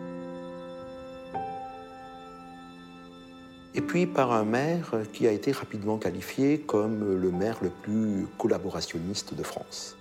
Puis 3.91 4.05
par 4.05 4.31
un 4.31 4.45
maire 4.45 4.95
qui 5.11 5.27
a 5.27 5.33
été 5.33 5.51
rapidement 5.51 5.97
qualifié 5.97 6.59
comme 6.59 7.19
le 7.19 7.29
maire 7.29 7.57
le 7.61 7.69
plus 7.69 8.25
collaborationniste 8.37 9.33
de 9.33 9.43
France. 9.43 9.97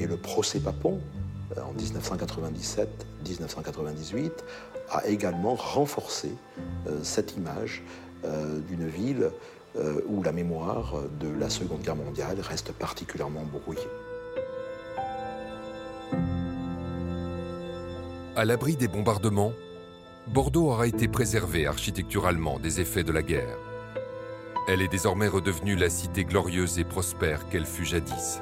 Et 0.00 0.06
le 0.08 0.16
procès 0.16 0.58
Papon, 0.58 1.00
euh, 1.56 1.60
en 1.62 1.72
1997-1998, 3.24 4.32
a 4.90 5.06
également 5.06 5.54
renforcé 5.54 6.32
euh, 6.88 6.98
cette 7.04 7.36
image 7.36 7.84
d'une 8.68 8.88
ville 8.88 9.30
où 10.08 10.22
la 10.22 10.32
mémoire 10.32 10.94
de 11.20 11.28
la 11.38 11.50
Seconde 11.50 11.82
Guerre 11.82 11.96
mondiale 11.96 12.40
reste 12.40 12.72
particulièrement 12.72 13.44
brouillée. 13.44 13.82
À 18.34 18.46
l'abri 18.46 18.76
des 18.76 18.88
bombardements, 18.88 19.52
Bordeaux 20.26 20.68
aura 20.68 20.86
été 20.86 21.06
préservée 21.06 21.66
architecturalement 21.66 22.58
des 22.58 22.80
effets 22.80 23.04
de 23.04 23.12
la 23.12 23.22
guerre. 23.22 23.58
Elle 24.66 24.80
est 24.80 24.88
désormais 24.88 25.28
redevenue 25.28 25.76
la 25.76 25.90
cité 25.90 26.24
glorieuse 26.24 26.78
et 26.78 26.84
prospère 26.84 27.48
qu'elle 27.48 27.66
fut 27.66 27.84
jadis. 27.84 28.40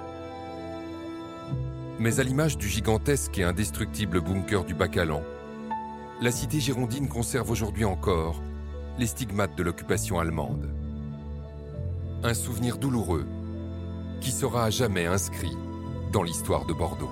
Mais 1.98 2.20
à 2.20 2.22
l'image 2.22 2.56
du 2.56 2.68
gigantesque 2.68 3.36
et 3.38 3.44
indestructible 3.44 4.20
bunker 4.20 4.64
du 4.64 4.74
Bacalan, 4.74 5.22
la 6.20 6.30
cité 6.30 6.60
girondine 6.60 7.09
conserve 7.09 7.50
aujourd'hui 7.50 7.84
encore 7.84 8.40
les 8.98 9.06
stigmates 9.06 9.56
de 9.56 9.64
l'occupation 9.64 10.20
allemande. 10.20 10.70
Un 12.22 12.34
souvenir 12.34 12.78
douloureux 12.78 13.26
qui 14.20 14.30
sera 14.30 14.66
à 14.66 14.70
jamais 14.70 15.06
inscrit 15.06 15.56
dans 16.12 16.22
l'histoire 16.22 16.64
de 16.64 16.72
Bordeaux. 16.72 17.10